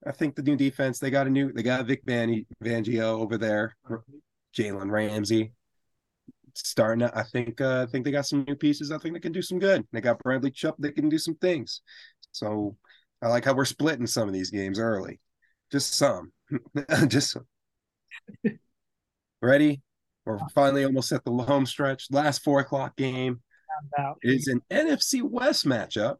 I 0.05 0.11
think 0.11 0.35
the 0.35 0.43
new 0.43 0.55
defense, 0.57 0.99
they 0.99 1.09
got 1.09 1.27
a 1.27 1.29
new 1.29 1.51
they 1.53 1.63
got 1.63 1.85
Vic 1.85 2.01
Van 2.05 2.45
Fangio 2.63 3.19
over 3.19 3.37
there, 3.37 3.75
Jalen 4.55 4.91
Ramsey. 4.91 5.53
Starting 6.55 6.99
to—I 7.07 7.23
think 7.23 7.59
uh 7.61 7.85
I 7.87 7.91
think 7.91 8.05
they 8.05 8.11
got 8.11 8.27
some 8.27 8.43
new 8.47 8.55
pieces. 8.55 8.91
I 8.91 8.99
think 8.99 9.15
they 9.15 9.19
can 9.19 9.31
do 9.31 9.41
some 9.41 9.57
good. 9.57 9.87
They 9.91 10.01
got 10.01 10.19
Bradley 10.19 10.51
Chubb, 10.51 10.75
they 10.77 10.91
can 10.91 11.09
do 11.09 11.17
some 11.17 11.35
things. 11.35 11.81
So 12.31 12.77
I 13.23 13.27
like 13.29 13.45
how 13.45 13.55
we're 13.55 13.65
splitting 13.65 14.05
some 14.05 14.27
of 14.27 14.33
these 14.35 14.51
games 14.51 14.77
early. 14.77 15.19
Just 15.71 15.95
some. 15.95 16.31
just 17.07 17.31
some. 17.31 17.47
Ready? 19.41 19.81
We're 20.25 20.39
finally 20.55 20.85
almost 20.85 21.11
at 21.11 21.23
the 21.25 21.31
home 21.31 21.65
stretch. 21.65 22.07
Last 22.09 22.43
four 22.43 22.59
o'clock 22.59 22.95
game 22.95 23.41
is 24.21 24.47
an 24.47 24.61
NFC 24.71 25.21
West 25.21 25.65
matchup. 25.65 26.17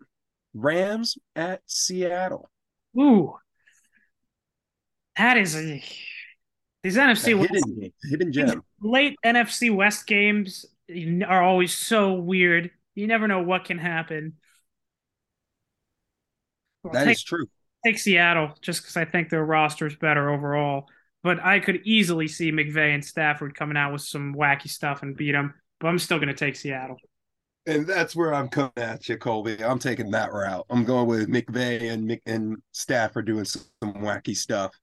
Rams 0.54 1.18
at 1.36 1.62
Seattle. 1.66 2.50
Ooh, 3.00 3.34
that 5.18 5.38
is 5.38 5.56
a 5.56 5.84
these 6.84 6.98
NFC 6.98 7.38
West 7.38 7.54
hidden, 7.54 7.94
hidden 8.04 8.34
gem. 8.34 8.64
Late 8.82 9.16
NFC 9.26 9.74
West 9.74 10.06
games 10.06 10.66
are 11.26 11.42
always 11.42 11.74
so 11.74 12.14
weird. 12.14 12.72
You 12.94 13.08
never 13.08 13.28
know 13.28 13.42
what 13.42 13.66
can 13.66 13.78
happen. 13.78 14.34
That 16.92 17.06
take, 17.06 17.16
is 17.16 17.24
true. 17.24 17.46
Take 17.86 18.00
Seattle 18.00 18.52
just 18.62 18.82
because 18.82 18.98
I 18.98 19.06
think 19.06 19.30
their 19.30 19.46
roster 19.46 19.88
is 19.88 19.96
better 19.96 20.30
overall 20.30 20.90
but 21.24 21.44
I 21.44 21.60
could 21.60 21.82
easily 21.86 22.28
see 22.28 22.52
McVay 22.52 22.94
and 22.94 23.04
Stafford 23.04 23.56
coming 23.56 23.78
out 23.78 23.94
with 23.94 24.02
some 24.02 24.36
wacky 24.36 24.70
stuff 24.70 25.02
and 25.02 25.16
beat 25.16 25.32
them. 25.32 25.54
But 25.80 25.88
I'm 25.88 26.00
still 26.00 26.18
going 26.18 26.28
to 26.28 26.34
take 26.34 26.56
Seattle. 26.56 26.98
And 27.66 27.88
that's 27.88 28.14
where 28.14 28.34
I'm 28.34 28.50
coming 28.50 28.74
at 28.76 29.08
you, 29.08 29.18
Colby. 29.18 29.64
I'm 29.64 29.80
taking 29.80 30.12
that 30.12 30.34
route. 30.34 30.66
I'm 30.70 30.84
going 30.84 31.08
with 31.08 31.30
McVay 31.30 31.92
and 31.92 32.06
Mc, 32.06 32.22
and 32.26 32.58
Stafford 32.74 33.26
doing 33.26 33.46
some, 33.46 33.64
some 33.82 33.94
wacky 33.96 34.36
stuff. 34.36 34.78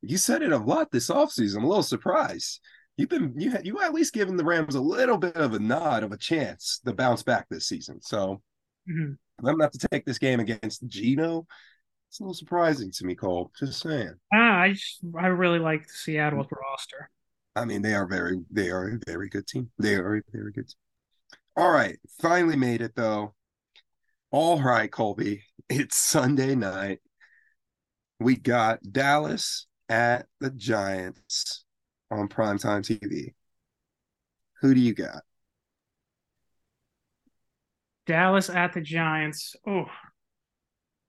You 0.00 0.16
said 0.16 0.42
it 0.42 0.50
a 0.50 0.56
lot 0.56 0.90
this 0.90 1.10
offseason. 1.10 1.58
I'm 1.58 1.64
a 1.64 1.68
little 1.68 1.82
surprised. 1.82 2.60
You've 2.96 3.10
been 3.10 3.34
you 3.36 3.50
had 3.50 3.66
you 3.66 3.80
at 3.80 3.94
least 3.94 4.14
given 4.14 4.36
the 4.36 4.44
Rams 4.44 4.74
a 4.74 4.80
little 4.80 5.18
bit 5.18 5.36
of 5.36 5.52
a 5.54 5.58
nod 5.58 6.02
of 6.02 6.12
a 6.12 6.16
chance 6.16 6.80
to 6.84 6.92
bounce 6.92 7.22
back 7.22 7.46
this 7.48 7.66
season. 7.66 8.00
So 8.02 8.42
mm-hmm. 8.90 9.12
I'm 9.38 9.44
gonna 9.44 9.64
have 9.64 9.72
to 9.72 9.88
take 9.88 10.04
this 10.04 10.18
game 10.18 10.40
against 10.40 10.86
Geno 10.86 11.46
it's 12.12 12.20
a 12.20 12.24
little 12.24 12.34
surprising 12.34 12.90
to 12.90 13.06
me, 13.06 13.14
Cole. 13.14 13.50
Just 13.58 13.80
saying. 13.80 14.12
Ah, 14.34 14.58
I 14.58 14.72
just, 14.72 15.00
I 15.18 15.28
really 15.28 15.58
like 15.58 15.86
the 15.86 15.94
Seattle 15.94 16.46
roster. 16.52 17.08
I 17.56 17.64
mean, 17.64 17.80
they 17.80 17.94
are 17.94 18.06
very 18.06 18.38
they 18.50 18.68
are 18.68 18.86
a 18.86 18.98
very 19.10 19.30
good 19.30 19.46
team. 19.46 19.70
They 19.78 19.94
are 19.94 20.16
a 20.16 20.22
very 20.30 20.52
good 20.52 20.68
team. 20.68 21.38
All 21.56 21.70
right, 21.70 21.98
finally 22.20 22.56
made 22.56 22.82
it 22.82 22.94
though. 22.94 23.32
All 24.30 24.60
right, 24.62 24.92
Colby. 24.92 25.42
It's 25.70 25.96
Sunday 25.96 26.54
night. 26.54 26.98
We 28.20 28.36
got 28.36 28.80
Dallas 28.92 29.66
at 29.88 30.26
the 30.38 30.50
Giants 30.50 31.64
on 32.10 32.28
primetime 32.28 32.82
TV. 32.82 33.32
Who 34.60 34.74
do 34.74 34.80
you 34.80 34.92
got? 34.92 35.22
Dallas 38.04 38.50
at 38.50 38.74
the 38.74 38.82
Giants. 38.82 39.56
Oh, 39.66 39.86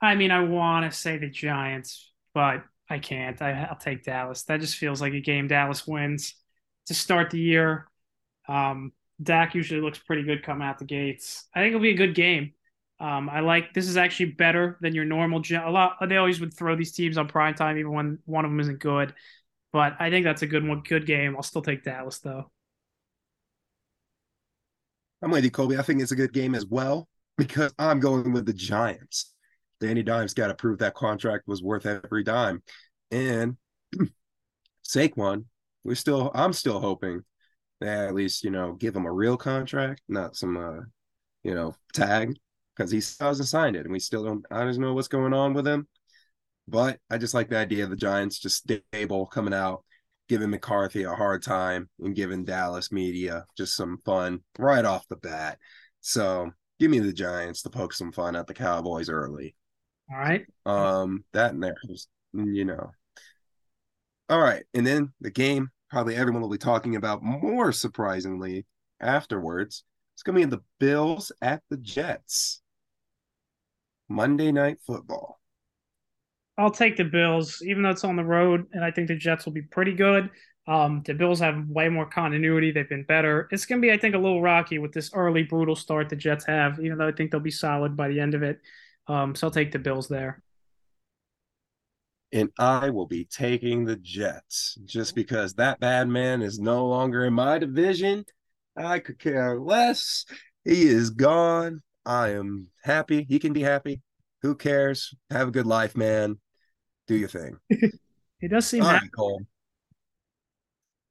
I 0.03 0.15
mean, 0.15 0.31
I 0.31 0.41
want 0.41 0.91
to 0.91 0.95
say 0.95 1.17
the 1.17 1.29
Giants, 1.29 2.11
but 2.33 2.63
I 2.89 2.99
can't. 2.99 3.41
I, 3.41 3.69
will 3.69 3.77
take 3.77 4.03
Dallas. 4.03 4.43
That 4.43 4.59
just 4.59 4.75
feels 4.75 4.99
like 4.99 5.13
a 5.13 5.21
game 5.21 5.47
Dallas 5.47 5.87
wins 5.87 6.35
to 6.87 6.93
start 6.93 7.29
the 7.29 7.39
year. 7.39 7.87
Um, 8.49 8.91
Dak 9.21 9.55
usually 9.55 9.79
looks 9.79 9.99
pretty 9.99 10.23
good 10.23 10.43
coming 10.43 10.67
out 10.67 10.77
the 10.77 10.83
gates. 10.83 11.47
I 11.55 11.61
think 11.61 11.69
it'll 11.69 11.81
be 11.81 11.91
a 11.91 11.95
good 11.95 12.15
game. 12.15 12.51
Um, 12.99 13.29
I 13.29 13.39
like 13.39 13.73
this 13.73 13.87
is 13.87 13.95
actually 13.95 14.31
better 14.31 14.77
than 14.81 14.93
your 14.93 15.05
normal. 15.05 15.41
A 15.49 15.71
lot 15.71 15.95
they 16.07 16.17
always 16.17 16.41
would 16.41 16.53
throw 16.53 16.75
these 16.75 16.91
teams 16.91 17.17
on 17.17 17.29
prime 17.29 17.53
time, 17.53 17.77
even 17.77 17.93
when 17.93 18.19
one 18.25 18.43
of 18.43 18.51
them 18.51 18.59
isn't 18.59 18.79
good. 18.79 19.13
But 19.71 19.95
I 19.99 20.09
think 20.09 20.25
that's 20.25 20.41
a 20.41 20.47
good 20.47 20.67
one, 20.67 20.81
good 20.81 21.05
game. 21.05 21.37
I'll 21.37 21.43
still 21.43 21.61
take 21.61 21.81
Dallas 21.81 22.19
though. 22.19 22.51
I'm 25.21 25.31
with 25.31 25.45
you, 25.45 25.51
Colby. 25.51 25.77
I 25.77 25.81
think 25.81 26.01
it's 26.01 26.11
a 26.11 26.17
good 26.17 26.33
game 26.33 26.55
as 26.55 26.65
well 26.65 27.07
because 27.37 27.73
I'm 27.79 28.01
going 28.01 28.33
with 28.33 28.45
the 28.45 28.53
Giants. 28.53 29.32
Danny 29.79 30.03
Dimes 30.03 30.33
got 30.33 30.47
to 30.47 30.55
prove 30.55 30.79
that 30.79 30.93
contract 30.93 31.47
was 31.47 31.63
worth 31.63 31.85
every 31.85 32.23
dime. 32.23 32.61
And 33.11 33.57
Saquon, 34.85 35.45
we're 35.83 35.95
still, 35.95 36.31
I'm 36.33 36.53
still 36.53 36.79
hoping 36.79 37.23
that 37.81 38.07
at 38.07 38.15
least, 38.15 38.43
you 38.43 38.51
know, 38.51 38.73
give 38.73 38.95
him 38.95 39.05
a 39.05 39.11
real 39.11 39.37
contract, 39.37 40.01
not 40.07 40.35
some, 40.35 40.57
uh, 40.57 40.81
you 41.43 41.53
know, 41.53 41.75
tag, 41.93 42.35
because 42.75 42.91
he 42.91 43.01
still 43.01 43.27
hasn't 43.27 43.49
signed 43.49 43.75
it. 43.75 43.85
And 43.85 43.91
we 43.91 43.99
still 43.99 44.23
don't, 44.23 44.45
I 44.49 44.63
don't 44.63 44.77
know 44.77 44.93
what's 44.93 45.07
going 45.07 45.33
on 45.33 45.53
with 45.53 45.67
him. 45.67 45.87
But 46.67 46.99
I 47.09 47.17
just 47.17 47.33
like 47.33 47.49
the 47.49 47.57
idea 47.57 47.83
of 47.83 47.89
the 47.89 47.95
Giants 47.95 48.39
just 48.39 48.57
stable 48.57 49.25
coming 49.25 49.53
out, 49.53 49.83
giving 50.29 50.49
McCarthy 50.49 51.03
a 51.03 51.13
hard 51.13 51.43
time 51.43 51.89
and 51.99 52.15
giving 52.15 52.45
Dallas 52.45 52.91
media 52.91 53.45
just 53.57 53.75
some 53.75 53.97
fun 54.05 54.39
right 54.57 54.85
off 54.85 55.07
the 55.09 55.17
bat. 55.17 55.59
So 55.99 56.51
give 56.79 56.89
me 56.89 56.99
the 56.99 57.13
Giants 57.13 57.63
to 57.63 57.69
poke 57.69 57.93
some 57.93 58.11
fun 58.11 58.35
at 58.35 58.47
the 58.47 58.53
Cowboys 58.53 59.09
early. 59.09 59.55
All 60.13 60.19
right. 60.19 60.45
Um, 60.65 61.23
that 61.33 61.53
and 61.53 61.63
there, 61.63 61.75
you 62.33 62.65
know. 62.65 62.91
All 64.29 64.39
right, 64.39 64.63
and 64.73 64.85
then 64.85 65.11
the 65.21 65.31
game 65.31 65.69
probably 65.89 66.15
everyone 66.15 66.41
will 66.41 66.49
be 66.49 66.57
talking 66.57 66.95
about 66.95 67.23
more 67.23 67.71
surprisingly 67.71 68.65
afterwards. 68.99 69.83
It's 70.15 70.23
gonna 70.23 70.39
be 70.39 70.45
the 70.45 70.61
Bills 70.79 71.31
at 71.41 71.63
the 71.69 71.77
Jets. 71.77 72.61
Monday 74.07 74.51
night 74.51 74.77
football. 74.85 75.39
I'll 76.57 76.71
take 76.71 76.97
the 76.97 77.03
Bills, 77.03 77.63
even 77.65 77.81
though 77.81 77.89
it's 77.89 78.03
on 78.03 78.15
the 78.15 78.23
road, 78.23 78.67
and 78.73 78.83
I 78.85 78.91
think 78.91 79.07
the 79.07 79.15
Jets 79.15 79.45
will 79.45 79.53
be 79.53 79.63
pretty 79.63 79.93
good. 79.93 80.29
Um, 80.67 81.01
the 81.05 81.15
Bills 81.15 81.39
have 81.39 81.67
way 81.67 81.89
more 81.89 82.05
continuity. 82.05 82.71
They've 82.71 82.87
been 82.87 83.03
better. 83.03 83.47
It's 83.51 83.65
going 83.65 83.81
to 83.81 83.85
be, 83.85 83.91
I 83.91 83.97
think, 83.97 84.13
a 84.13 84.19
little 84.19 84.41
rocky 84.41 84.77
with 84.77 84.93
this 84.93 85.11
early 85.13 85.43
brutal 85.43 85.75
start 85.75 86.09
the 86.09 86.15
Jets 86.15 86.45
have, 86.45 86.79
even 86.79 86.99
though 86.99 87.07
I 87.07 87.11
think 87.11 87.31
they'll 87.31 87.39
be 87.39 87.51
solid 87.51 87.97
by 87.97 88.07
the 88.07 88.19
end 88.19 88.35
of 88.35 88.43
it. 88.43 88.61
Um, 89.07 89.35
so 89.35 89.47
I'll 89.47 89.51
take 89.51 89.71
the 89.71 89.79
Bills 89.79 90.07
there. 90.07 90.41
And 92.31 92.49
I 92.57 92.89
will 92.89 93.05
be 93.05 93.25
taking 93.25 93.85
the 93.85 93.95
Jets 93.97 94.77
just 94.85 95.13
because 95.13 95.53
that 95.53 95.79
bad 95.79 96.07
man 96.07 96.41
is 96.41 96.59
no 96.59 96.87
longer 96.87 97.25
in 97.25 97.33
my 97.33 97.59
division. 97.59 98.25
I 98.75 98.99
could 98.99 99.19
care 99.19 99.59
less. 99.59 100.25
He 100.65 100.83
is 100.83 101.11
gone. 101.11 101.81
I 102.05 102.29
am 102.29 102.67
happy. 102.83 103.25
He 103.29 103.37
can 103.37 103.53
be 103.53 103.61
happy. 103.61 104.01
Who 104.41 104.55
cares? 104.55 105.13
Have 105.29 105.49
a 105.49 105.51
good 105.51 105.67
life, 105.67 105.95
man. 105.95 106.39
Do 107.07 107.15
your 107.15 107.29
thing. 107.29 107.57
it 107.69 108.49
does 108.49 108.67
seem. 108.67 108.83
Right, 108.83 109.01
Cole. 109.15 109.41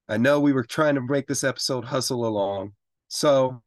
I 0.09 0.17
know 0.17 0.41
we 0.41 0.53
were 0.53 0.65
trying 0.65 0.97
to 0.97 1.01
break 1.01 1.27
this 1.27 1.45
episode 1.45 1.85
hustle 1.85 2.27
along. 2.27 2.73
So 3.09 3.63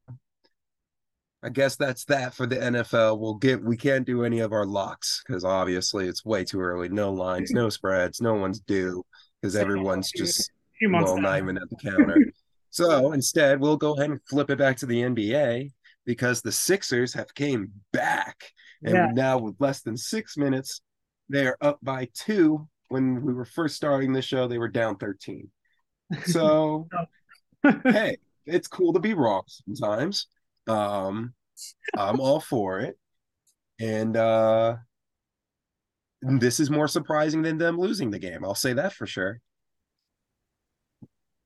I 1.46 1.50
guess 1.50 1.76
that's 1.76 2.06
that 2.06 2.34
for 2.34 2.48
the 2.48 2.56
NFL. 2.56 3.20
We'll 3.20 3.36
get 3.36 3.64
we 3.64 3.78
can't 3.78 4.04
do 4.04 4.24
any 4.26 4.40
of 4.40 4.52
our 4.52 4.66
locks 4.66 5.24
because 5.26 5.44
obviously 5.46 6.08
it's 6.08 6.26
way 6.26 6.44
too 6.44 6.60
early. 6.60 6.90
No 6.90 7.14
lines, 7.14 7.52
no 7.52 7.70
spreads, 7.70 8.20
no 8.20 8.34
one's 8.34 8.60
due 8.60 9.06
because 9.40 9.56
everyone's 9.56 10.12
just 10.12 10.52
well 10.90 11.18
not 11.22 11.38
even 11.38 11.58
at 11.58 11.70
the 11.70 11.76
counter. 11.84 12.18
so 12.72 13.12
instead, 13.12 13.60
we'll 13.60 13.78
go 13.78 13.94
ahead 13.94 14.10
and 14.10 14.20
flip 14.28 14.50
it 14.50 14.58
back 14.58 14.78
to 14.78 14.88
the 14.88 15.02
NBA 15.02 15.72
because 16.04 16.42
the 16.42 16.52
Sixers 16.52 17.14
have 17.14 17.32
came 17.36 17.72
back, 17.94 18.52
and 18.84 18.96
yeah. 18.96 19.12
now 19.14 19.38
with 19.38 19.54
less 19.60 19.82
than 19.82 19.96
six 19.96 20.38
minutes, 20.38 20.82
they 21.30 21.46
are 21.46 21.58
up 21.62 21.78
by 21.84 22.10
two. 22.16 22.68
When 22.88 23.24
we 23.24 23.34
were 23.34 23.46
first 23.46 23.76
starting 23.76 24.14
the 24.14 24.22
show, 24.24 24.48
they 24.48 24.58
were 24.58 24.68
down 24.68 24.98
thirteen. 24.98 25.52
So 26.26 26.88
hey, 27.84 28.18
it's 28.48 28.68
cool 28.68 28.94
to 28.94 29.00
be 29.00 29.14
wrong 29.14 29.44
sometimes. 29.48 30.26
Um, 30.68 31.34
I'm 31.98 32.20
all 32.20 32.40
for 32.40 32.80
it. 32.80 32.98
And 33.80 34.16
uh 34.16 34.78
this 36.22 36.60
is 36.60 36.72
more 36.72 36.88
surprising 36.88 37.42
than 37.42 37.58
them 37.58 37.78
losing 37.78 38.10
the 38.10 38.20
game. 38.20 38.44
I'll 38.44 38.56
say 38.56 38.74
that 38.74 38.94
for 38.94 39.06
sure. 39.06 39.40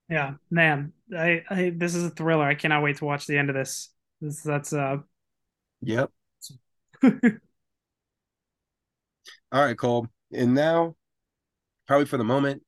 Yeah, 0.10 0.36
man. 0.50 0.94
I, 1.16 1.44
I 1.50 1.74
this 1.76 1.96
is 1.96 2.06
a 2.06 2.10
thriller. 2.10 2.46
I 2.46 2.56
cannot 2.56 2.84
wait 2.84 2.98
to 2.98 3.06
watch 3.06 3.28
the 3.28 3.38
end 3.38 3.50
of 3.50 3.56
this. 3.56 3.90
this 4.22 4.42
that's 4.42 4.74
uh 4.74 4.98
Yep. 5.82 6.12
All 9.52 9.64
right, 9.66 9.78
Cole. 9.78 10.08
And 10.32 10.54
now, 10.54 10.96
probably 11.88 12.06
for 12.06 12.18
the 12.18 12.24
moment, 12.24 12.62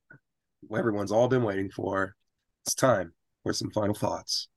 everyone's 0.75 1.11
all 1.11 1.27
been 1.27 1.43
waiting 1.43 1.69
for, 1.69 2.15
it's 2.65 2.73
time 2.73 3.13
for 3.43 3.53
some 3.53 3.69
final 3.71 3.93
thoughts. 3.93 4.47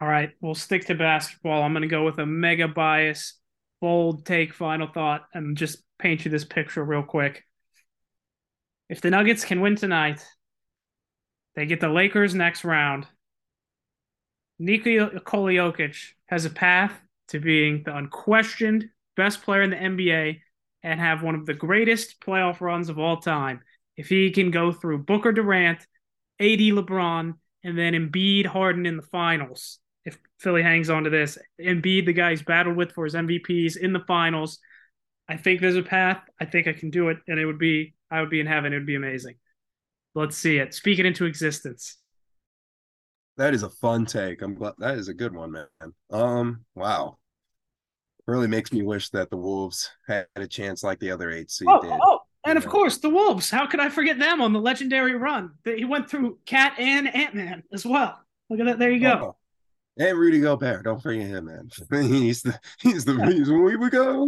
All 0.00 0.08
right, 0.08 0.30
we'll 0.40 0.54
stick 0.54 0.86
to 0.86 0.94
basketball. 0.94 1.62
I'm 1.62 1.72
going 1.72 1.82
to 1.82 1.88
go 1.88 2.04
with 2.04 2.18
a 2.18 2.26
mega 2.26 2.68
bias, 2.68 3.34
bold 3.80 4.26
take, 4.26 4.52
final 4.52 4.88
thought, 4.88 5.22
and 5.32 5.56
just 5.56 5.78
paint 5.98 6.24
you 6.24 6.30
this 6.30 6.44
picture 6.44 6.84
real 6.84 7.02
quick. 7.02 7.44
If 8.88 9.00
the 9.00 9.10
Nuggets 9.10 9.44
can 9.44 9.62
win 9.62 9.76
tonight, 9.76 10.22
they 11.54 11.64
get 11.64 11.80
the 11.80 11.88
Lakers 11.88 12.34
next 12.34 12.64
round. 12.64 13.06
Nikola 14.58 15.10
Jokic 15.50 15.96
has 16.26 16.44
a 16.44 16.50
path 16.50 16.92
to 17.28 17.40
being 17.40 17.82
the 17.84 17.96
unquestioned 17.96 18.90
best 19.16 19.42
player 19.42 19.62
in 19.62 19.70
the 19.70 19.76
NBA 19.76 20.40
and 20.82 21.00
have 21.00 21.22
one 21.22 21.34
of 21.34 21.46
the 21.46 21.54
greatest 21.54 22.20
playoff 22.20 22.60
runs 22.60 22.90
of 22.90 22.98
all 22.98 23.16
time. 23.16 23.62
If 23.96 24.08
he 24.08 24.30
can 24.30 24.50
go 24.50 24.72
through 24.72 25.04
Booker 25.04 25.32
Durant, 25.32 25.80
AD 26.38 26.58
LeBron, 26.58 27.34
and 27.64 27.78
then 27.78 27.94
Embiid 27.94 28.46
Harden 28.46 28.86
in 28.86 28.96
the 28.96 29.02
finals, 29.02 29.78
if 30.06 30.18
Philly 30.38 30.62
hangs 30.62 30.88
on 30.88 31.04
to 31.04 31.10
this, 31.10 31.36
Embiid, 31.60 32.06
the 32.06 32.12
guy 32.12 32.30
he's 32.30 32.42
battled 32.42 32.76
with 32.76 32.92
for 32.92 33.04
his 33.04 33.14
MVPs 33.14 33.76
in 33.76 33.92
the 33.92 34.04
finals, 34.06 34.60
I 35.28 35.36
think 35.36 35.60
there's 35.60 35.76
a 35.76 35.82
path. 35.82 36.22
I 36.40 36.44
think 36.44 36.68
I 36.68 36.72
can 36.72 36.90
do 36.90 37.08
it, 37.08 37.18
and 37.26 37.38
it 37.38 37.44
would 37.44 37.58
be 37.58 37.94
I 38.10 38.20
would 38.20 38.30
be 38.30 38.40
in 38.40 38.46
heaven. 38.46 38.72
It 38.72 38.76
would 38.76 38.86
be 38.86 38.94
amazing. 38.94 39.34
Let's 40.14 40.36
see 40.36 40.58
it. 40.58 40.72
Speak 40.72 41.00
it 41.00 41.06
into 41.06 41.26
existence. 41.26 41.98
That 43.36 43.52
is 43.52 43.64
a 43.64 43.68
fun 43.68 44.06
take. 44.06 44.40
I'm 44.40 44.54
glad 44.54 44.74
that 44.78 44.96
is 44.96 45.08
a 45.08 45.14
good 45.14 45.34
one, 45.34 45.52
man. 45.52 45.66
Um, 46.10 46.64
wow. 46.74 47.18
Really 48.26 48.46
makes 48.46 48.72
me 48.72 48.82
wish 48.82 49.10
that 49.10 49.28
the 49.28 49.36
Wolves 49.36 49.90
had 50.08 50.26
a 50.36 50.46
chance 50.46 50.82
like 50.82 51.00
the 51.00 51.10
other 51.10 51.30
eight 51.30 51.50
seed 51.50 51.68
oh, 51.68 51.82
did. 51.82 51.92
Oh, 51.92 52.20
and 52.46 52.56
of 52.56 52.66
course 52.66 52.98
the 52.98 53.10
Wolves. 53.10 53.50
How 53.50 53.66
could 53.66 53.80
I 53.80 53.88
forget 53.88 54.18
them 54.18 54.40
on 54.40 54.52
the 54.52 54.60
legendary 54.60 55.16
run? 55.16 55.50
That 55.64 55.78
he 55.78 55.84
went 55.84 56.08
through 56.08 56.38
Cat 56.46 56.74
and 56.78 57.12
Ant 57.14 57.34
Man 57.34 57.62
as 57.72 57.84
well. 57.84 58.18
Look 58.48 58.60
at 58.60 58.66
that. 58.66 58.78
There 58.78 58.90
you 58.90 59.00
go. 59.00 59.12
Oh, 59.22 59.36
and 59.98 60.18
Rudy 60.18 60.40
Gobert. 60.40 60.84
Don't 60.84 61.02
forget 61.02 61.26
him, 61.26 61.46
man. 61.46 61.70
he's 62.04 62.42
the 62.42 62.58
he's 62.80 63.04
the 63.04 63.14
reason 63.14 63.62
we 63.62 63.76
would 63.76 63.92
go. 63.92 64.26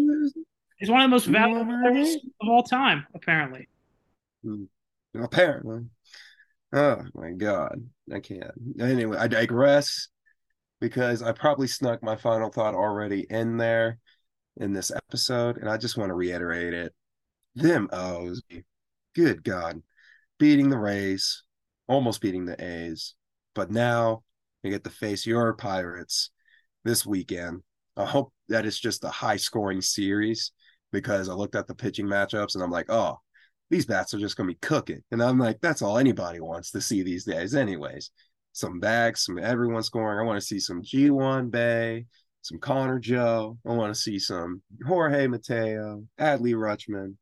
He's 0.78 0.90
one 0.90 1.00
of 1.00 1.06
the 1.06 1.14
most 1.14 1.26
valuable 1.26 1.64
players 1.64 2.16
of 2.40 2.48
all 2.48 2.62
time, 2.62 3.06
apparently. 3.14 3.68
Hmm. 4.44 4.64
Apparently. 5.14 5.86
Oh 6.72 7.02
my 7.14 7.32
god, 7.32 7.82
I 8.12 8.20
can't. 8.20 8.52
Anyway, 8.80 9.16
I 9.16 9.26
digress 9.26 10.08
because 10.80 11.22
I 11.22 11.32
probably 11.32 11.66
snuck 11.66 12.02
my 12.02 12.16
final 12.16 12.50
thought 12.50 12.74
already 12.74 13.26
in 13.28 13.56
there 13.56 13.98
in 14.56 14.72
this 14.72 14.90
episode, 14.90 15.56
and 15.56 15.68
I 15.68 15.76
just 15.76 15.96
want 15.96 16.10
to 16.10 16.14
reiterate 16.14 16.74
it. 16.74 16.94
Them 17.54 17.88
O's, 17.92 18.42
good 19.14 19.42
God, 19.42 19.82
beating 20.38 20.68
the 20.68 20.78
Rays, 20.78 21.42
almost 21.88 22.20
beating 22.20 22.44
the 22.44 22.62
A's, 22.62 23.14
but 23.54 23.70
now 23.70 24.22
you 24.62 24.70
get 24.70 24.84
to 24.84 24.90
face 24.90 25.26
your 25.26 25.54
Pirates 25.54 26.30
this 26.84 27.06
weekend. 27.06 27.62
I 27.96 28.04
hope 28.04 28.32
that 28.48 28.66
it's 28.66 28.78
just 28.78 29.04
a 29.04 29.08
high 29.08 29.36
scoring 29.36 29.80
series 29.80 30.52
because 30.92 31.28
I 31.28 31.34
looked 31.34 31.56
at 31.56 31.66
the 31.66 31.74
pitching 31.74 32.06
matchups 32.06 32.54
and 32.54 32.62
I'm 32.62 32.70
like, 32.70 32.90
oh, 32.90 33.18
these 33.70 33.86
bats 33.86 34.14
are 34.14 34.18
just 34.18 34.36
going 34.36 34.48
to 34.48 34.54
be 34.54 34.58
cooking. 34.60 35.02
And 35.10 35.22
I'm 35.22 35.38
like, 35.38 35.60
that's 35.60 35.82
all 35.82 35.98
anybody 35.98 36.40
wants 36.40 36.70
to 36.72 36.80
see 36.80 37.02
these 37.02 37.24
days, 37.24 37.54
anyways. 37.54 38.10
Some 38.52 38.80
bags, 38.80 39.24
some 39.24 39.38
everyone 39.38 39.82
scoring. 39.82 40.18
I 40.18 40.22
want 40.22 40.40
to 40.40 40.46
see 40.46 40.58
some 40.58 40.82
Ji-hwan 40.82 41.50
Bae, 41.50 42.06
some 42.42 42.58
Connor 42.58 42.98
Joe. 42.98 43.58
I 43.66 43.74
want 43.74 43.94
to 43.94 44.00
see 44.00 44.18
some 44.18 44.62
Jorge 44.86 45.26
Mateo, 45.26 46.04
Adley 46.18 46.54
Rutschman. 46.54 47.14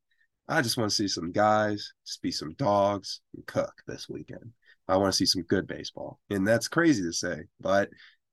I 0.49 0.63
just 0.63 0.77
want 0.77 0.91
to 0.91 0.97
see 0.97 1.09
some 1.09 1.33
guys, 1.33 1.93
just 2.07 2.23
be 2.23 2.31
some 2.31 2.55
dogs 2.55 3.21
and 3.35 3.45
cook 3.47 3.73
this 3.89 4.09
weekend. 4.09 4.53
I 4.89 4.97
want 4.97 5.13
to 5.13 5.17
see 5.17 5.27
some 5.27 5.43
good 5.43 5.67
baseball. 5.67 6.21
And 6.31 6.47
that's 6.47 6.69
crazy 6.69 7.03
to 7.03 7.13
say, 7.13 7.45
but 7.61 7.89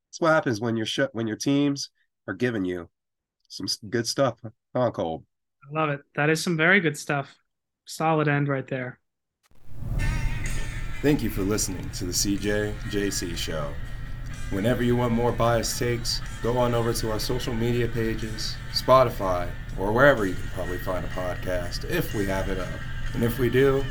it's 0.09 0.21
what 0.21 0.33
happens 0.33 0.61
when 0.61 0.77
your 0.77 0.85
sh- 0.85 1.11
when 1.13 1.27
your 1.27 1.37
teams 1.37 1.89
are 2.27 2.33
giving 2.33 2.65
you 2.65 2.89
some 3.47 3.67
good 3.89 4.07
stuff. 4.07 4.39
Huh, 4.75 4.91
Cole? 4.91 5.25
I 5.69 5.79
love 5.79 5.89
it. 5.89 6.01
That 6.15 6.29
is 6.29 6.43
some 6.43 6.57
very 6.57 6.79
good 6.79 6.97
stuff 6.97 7.35
solid 7.85 8.27
end 8.27 8.47
right 8.47 8.67
there. 8.67 8.99
Thank 11.01 11.21
you 11.21 11.29
for 11.29 11.41
listening 11.41 11.89
to 11.91 12.05
the 12.05 12.13
CJ 12.13 12.73
JC 12.89 13.35
Show. 13.35 13.73
Whenever 14.51 14.83
you 14.83 14.95
want 14.95 15.13
more 15.13 15.31
biased 15.31 15.79
takes, 15.79 16.21
go 16.41 16.57
on 16.57 16.73
over 16.73 16.93
to 16.93 17.11
our 17.11 17.19
social 17.19 17.53
media 17.53 17.87
pages, 17.87 18.55
Spotify, 18.71 19.49
or 19.79 19.91
wherever 19.91 20.25
you 20.25 20.35
can 20.35 20.49
probably 20.53 20.77
find 20.77 21.03
a 21.03 21.09
podcast 21.09 21.89
if 21.89 22.13
we 22.13 22.25
have 22.27 22.49
it 22.49 22.59
up. 22.59 22.69
And 23.13 23.23
if 23.23 23.39
we 23.39 23.49
do, 23.49 23.83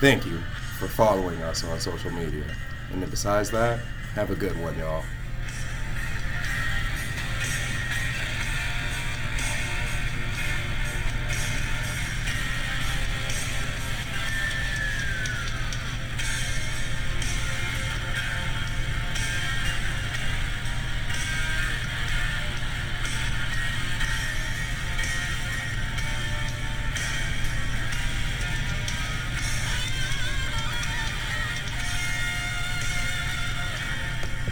thank 0.00 0.26
you 0.26 0.38
for 0.80 0.88
following 0.88 1.42
us 1.42 1.62
on 1.62 1.78
social 1.78 2.10
media. 2.10 2.42
And 2.90 3.02
then 3.02 3.10
besides 3.10 3.50
that, 3.50 3.80
have 4.14 4.30
a 4.30 4.34
good 4.34 4.58
one, 4.62 4.78
y'all. 4.78 5.04